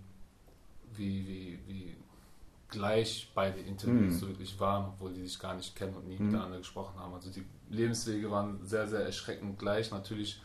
wie, 0.97 1.26
wie, 1.26 1.59
wie 1.66 1.97
gleich 2.68 3.30
beide 3.34 3.61
Interviews 3.61 4.20
mhm. 4.20 4.28
wirklich 4.28 4.59
waren, 4.61 4.93
obwohl 4.93 5.12
die 5.12 5.22
sich 5.22 5.39
gar 5.39 5.55
nicht 5.55 5.74
kennen 5.74 5.95
und 5.95 6.07
nie 6.09 6.18
mhm. 6.18 6.26
miteinander 6.26 6.59
gesprochen 6.59 6.99
haben. 6.99 7.14
Also 7.14 7.30
die 7.30 7.45
Lebenswege 7.70 8.30
waren 8.30 8.64
sehr, 8.64 8.86
sehr 8.86 9.01
erschreckend 9.01 9.59
gleich. 9.59 9.91
Natürlich 9.91 10.41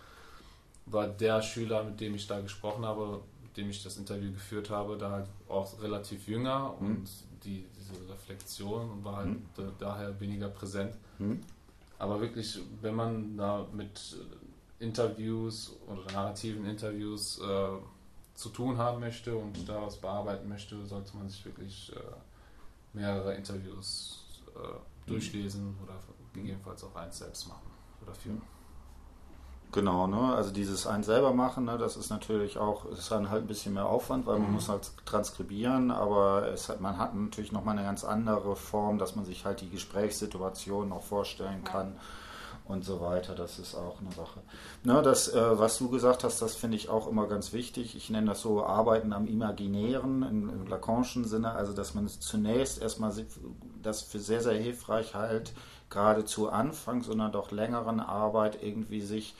war 0.86 1.08
der 1.08 1.42
Schüler, 1.42 1.84
mit 1.84 2.00
dem 2.00 2.16
ich 2.16 2.28
da 2.28 2.40
gesprochen 2.40 2.86
habe, 2.86 3.22
mit 3.42 3.58
dem 3.58 3.70
ich 3.70 3.84
das 3.84 3.98
Interview 3.98 4.32
geführt 4.32 4.70
habe, 4.70 4.98
da 4.98 5.12
halt 5.12 5.28
auch 5.48 5.82
relativ 5.82 6.28
jünger 6.28 6.76
mhm. 6.80 6.88
und 6.88 7.10
die, 7.44 7.66
diese 7.78 7.94
Reflexion 8.12 9.04
war 9.04 9.18
halt 9.18 9.30
mhm. 9.30 9.72
daher 9.80 10.20
weniger 10.20 10.48
präsent. 10.48 10.96
Mhm. 11.20 11.42
Aber 12.00 12.20
wirklich, 12.22 12.60
wenn 12.82 12.96
man 12.96 13.38
da 13.38 13.68
mit 13.74 14.18
Interviews 14.80 15.76
oder 15.88 16.12
narrativen 16.12 16.66
Interviews 16.66 17.40
äh, 17.40 17.68
zu 18.36 18.50
tun 18.50 18.78
haben 18.78 19.00
möchte 19.00 19.36
und 19.36 19.68
daraus 19.68 19.98
bearbeiten 19.98 20.50
möchte, 20.50 20.86
sollte 20.86 21.16
man 21.16 21.30
sich 21.30 21.46
wirklich 21.46 21.92
äh, 21.96 22.00
mehrere 22.94 23.36
Interviews 23.36 24.26
äh, 24.56 25.10
durchlesen 25.10 25.78
oder 25.84 25.94
gegebenenfalls 26.34 26.84
auch 26.84 26.96
eins 26.96 27.20
selbst 27.20 27.48
machen 27.48 27.72
oder 28.02 28.14
führen. 28.14 28.42
Genau, 29.74 30.06
ne? 30.06 30.36
Also 30.36 30.52
dieses 30.52 30.86
eins 30.86 31.08
selber 31.08 31.34
machen, 31.34 31.66
ne, 31.66 31.80
das 31.80 31.98
ist 31.98 32.12
natürlich 32.12 32.60
auch, 32.60 32.86
ist 32.86 33.10
dann 33.10 33.32
halt 33.32 33.44
ein 33.44 33.48
bisschen 33.48 33.74
mehr 33.74 33.88
Aufwand, 33.88 34.28
weil 34.28 34.38
man 34.38 34.50
mhm. 34.50 34.54
muss 34.54 34.70
halt 34.70 34.92
transkribieren, 35.06 35.90
aber 35.90 36.48
es 36.50 36.70
hat, 36.70 36.80
man 36.80 37.00
hat 37.00 37.16
natürlich 37.16 37.52
nochmal 37.52 37.76
eine 37.76 37.88
ganz 37.88 38.04
andere 38.04 38.56
Form, 38.56 39.00
dass 39.00 39.16
man 39.16 39.26
sich 39.26 39.46
halt 39.46 39.62
die 39.62 39.70
Gesprächssituation 39.70 40.92
auch 40.92 41.02
vorstellen 41.02 41.64
kann. 41.64 41.98
Und 42.66 42.86
so 42.86 43.02
weiter. 43.02 43.36
Das 43.36 43.60
ist 43.60 43.76
auch 43.76 44.00
eine 44.00 44.12
Sache. 44.12 44.40
Ne, 44.84 45.02
das, 45.02 45.28
äh, 45.34 45.60
was 45.60 45.78
du 45.80 45.90
gesagt 45.90 46.24
hast, 46.24 46.42
das 46.42 46.56
finde 46.56 46.78
ich 46.78 46.88
auch 46.88 47.08
immer 47.08 47.28
ganz 47.28 47.52
wichtig. 47.52 47.96
Ich 47.96 48.10
nenne 48.10 48.28
das 48.28 48.42
so 48.42 48.64
Arbeiten 48.64 49.12
am 49.12 49.28
Imaginären 49.28 50.24
im, 50.24 50.50
im 50.50 50.68
Lacanischen 50.68 51.26
Sinne, 51.26 51.52
also 51.52 51.74
dass 51.74 51.94
man 51.94 52.06
es 52.06 52.22
zunächst 52.22 52.82
erstmal 52.82 53.14
das 53.82 54.02
für 54.02 54.20
sehr, 54.20 54.42
sehr 54.42 54.54
hilfreich 54.54 55.14
halt, 55.14 55.52
gerade 55.90 56.24
zu 56.24 56.50
Anfang, 56.50 57.04
sondern 57.04 57.34
doch 57.34 57.52
längeren 57.52 58.00
Arbeit 58.00 58.64
irgendwie 58.64 59.02
sich 59.02 59.36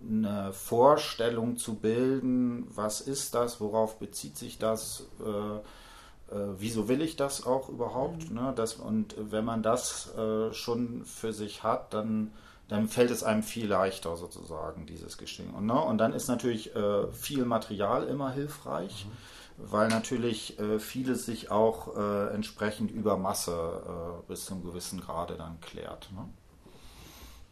eine 0.00 0.52
Vorstellung 0.52 1.56
zu 1.56 1.74
bilden, 1.74 2.66
was 2.74 3.00
ist 3.00 3.34
das, 3.34 3.60
worauf 3.60 3.98
bezieht 3.98 4.36
sich 4.36 4.58
das, 4.58 5.06
äh, 5.24 6.34
äh, 6.34 6.54
wieso 6.58 6.88
will 6.88 7.00
ich 7.00 7.16
das 7.16 7.46
auch 7.46 7.68
überhaupt. 7.68 8.30
Mhm. 8.30 8.36
Ne? 8.36 8.52
Das, 8.54 8.74
und 8.74 9.14
wenn 9.18 9.44
man 9.44 9.62
das 9.62 10.14
äh, 10.16 10.52
schon 10.52 11.04
für 11.04 11.32
sich 11.32 11.62
hat, 11.62 11.94
dann, 11.94 12.32
dann 12.68 12.88
fällt 12.88 13.10
es 13.10 13.22
einem 13.22 13.42
viel 13.42 13.66
leichter 13.66 14.16
sozusagen, 14.16 14.86
dieses 14.86 15.18
Geschehen. 15.18 15.54
Und, 15.54 15.66
ne? 15.66 15.80
und 15.80 15.98
dann 15.98 16.12
ist 16.12 16.28
natürlich 16.28 16.74
äh, 16.74 17.06
viel 17.12 17.44
Material 17.44 18.04
immer 18.08 18.32
hilfreich. 18.32 19.06
Mhm 19.06 19.12
weil 19.58 19.88
natürlich 19.88 20.58
äh, 20.58 20.78
vieles 20.78 21.26
sich 21.26 21.50
auch 21.50 21.96
äh, 21.96 22.34
entsprechend 22.34 22.90
über 22.90 23.16
Masse 23.16 24.20
äh, 24.22 24.28
bis 24.28 24.46
zu 24.46 24.54
einem 24.54 24.64
gewissen 24.64 25.00
Grade 25.00 25.36
dann 25.36 25.60
klärt. 25.60 26.10
Ne? 26.12 26.28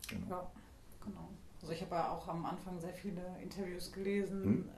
Genau. 0.09 0.31
Ja, 0.31 0.51
genau. 1.05 1.29
Also 1.61 1.73
ich 1.73 1.81
habe 1.81 1.95
ja 1.95 2.11
auch 2.11 2.29
am 2.29 2.45
Anfang 2.45 2.79
sehr 2.79 2.93
viele 2.93 3.23
Interviews 3.43 3.91
gelesen, 3.91 4.45
hm? 4.45 4.69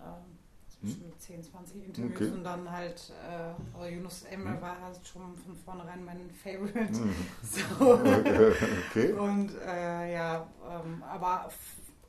Ähm, 0.88 1.10
hm? 1.10 1.18
10, 1.18 1.42
20 1.42 1.84
Interviews 1.86 2.14
okay. 2.14 2.30
und 2.30 2.44
dann 2.44 2.70
halt, 2.70 3.12
äh, 3.28 3.76
also 3.76 3.88
Yunus 3.88 4.22
Emre 4.24 4.54
hm? 4.54 4.60
war 4.60 4.80
halt 4.80 5.06
schon 5.06 5.36
von 5.36 5.56
vornherein 5.56 6.04
mein 6.04 6.30
Favorite. 6.30 6.98
Hm. 6.98 7.14
So. 7.42 7.94
okay. 7.94 9.12
Und 9.18 9.50
äh, 9.66 10.12
ja, 10.12 10.46
ähm, 10.68 11.02
aber 11.02 11.48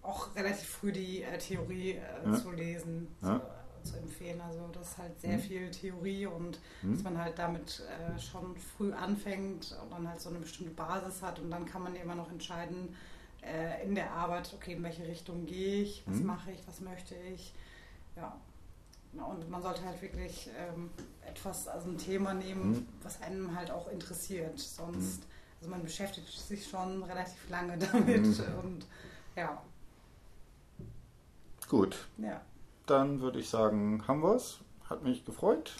auch 0.02 0.36
relativ 0.36 0.68
früh 0.68 0.92
die 0.92 1.24
äh, 1.24 1.38
Theorie 1.38 1.92
äh, 1.92 2.02
ja. 2.26 2.34
zu 2.34 2.52
lesen. 2.52 3.08
Ja. 3.22 3.42
Zu, 3.84 3.94
zu, 3.94 3.98
empfehlen. 4.00 4.42
Also 4.42 4.68
das 4.74 4.90
ist 4.90 4.98
halt 4.98 5.20
sehr 5.22 5.34
hm? 5.34 5.40
viel 5.40 5.72
Theorie 5.72 6.26
und 6.26 6.60
hm? 6.82 6.94
dass 6.94 7.04
man 7.04 7.18
halt 7.18 7.40
damit 7.40 7.84
äh, 7.88 8.20
schon 8.20 8.56
früh 8.58 8.92
anfängt 8.94 9.78
und 9.84 9.92
dann 9.92 10.08
halt 10.08 10.20
so 10.20 10.30
eine 10.30 10.40
bestimmte 10.40 10.74
Basis 10.74 11.22
hat 11.22 11.40
und 11.40 11.52
dann 11.52 11.66
kann 11.66 11.84
man 11.84 11.96
immer 11.96 12.16
noch 12.16 12.32
entscheiden, 12.32 12.96
äh, 13.42 13.86
in 13.86 13.96
der 13.96 14.12
Arbeit, 14.12 14.52
okay, 14.54 14.74
in 14.74 14.84
welche 14.84 15.08
Richtung 15.08 15.46
gehe 15.46 15.82
ich, 15.82 16.04
was 16.06 16.18
mhm. 16.18 16.26
mache 16.26 16.52
ich, 16.52 16.68
was 16.68 16.82
möchte 16.82 17.16
ich. 17.34 17.54
Ja. 18.16 18.36
Und 19.20 19.50
man 19.50 19.62
sollte 19.62 19.84
halt 19.86 20.02
wirklich 20.02 20.50
ähm, 20.58 20.90
etwas, 21.26 21.68
also 21.68 21.90
ein 21.90 21.98
Thema 21.98 22.34
nehmen, 22.34 22.72
mhm. 22.72 22.88
was 23.04 23.22
einem 23.22 23.56
halt 23.56 23.72
auch 23.72 23.88
interessiert. 23.90 24.60
Sonst, 24.60 25.22
mhm. 25.22 25.28
also 25.60 25.70
man 25.70 25.84
beschäftigt 25.84 26.28
sich 26.30 26.68
schon 26.68 27.04
relativ 27.04 27.50
lange 27.50 27.78
damit 27.92 28.26
mhm. 28.26 28.60
und 28.64 28.86
ja. 29.36 29.62
Gut. 31.70 32.08
Ja. 32.18 32.42
Dann 32.86 33.22
würde 33.22 33.40
ich 33.40 33.50
sagen, 33.50 34.08
haben 34.08 34.24
wir 34.24 34.36
es. 34.36 34.60
Hat 34.90 35.04
mich 35.04 35.26
gefreut. 35.26 35.74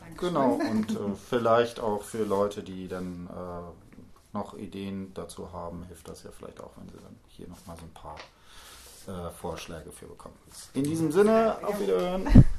Dankeschön. 0.00 0.28
Genau, 0.28 0.54
und 0.70 0.90
äh, 0.92 1.14
vielleicht 1.14 1.80
auch 1.80 2.02
für 2.02 2.24
Leute, 2.24 2.62
die 2.62 2.88
dann 2.88 3.28
äh, 3.28 4.36
noch 4.36 4.54
Ideen 4.54 5.12
dazu 5.14 5.52
haben, 5.52 5.84
hilft 5.84 6.08
das 6.08 6.22
ja 6.22 6.30
vielleicht 6.30 6.60
auch, 6.60 6.70
wenn 6.76 6.88
Sie 6.88 6.96
dann 6.96 7.16
hier 7.28 7.48
nochmal 7.48 7.76
so 7.76 7.84
ein 7.84 7.92
paar 7.92 8.16
äh, 9.06 9.30
Vorschläge 9.30 9.92
für 9.92 10.06
bekommen. 10.06 10.36
In 10.74 10.84
diesem 10.84 11.12
Sinne, 11.12 11.58
auf 11.62 11.80
Wiederhören. 11.80 12.26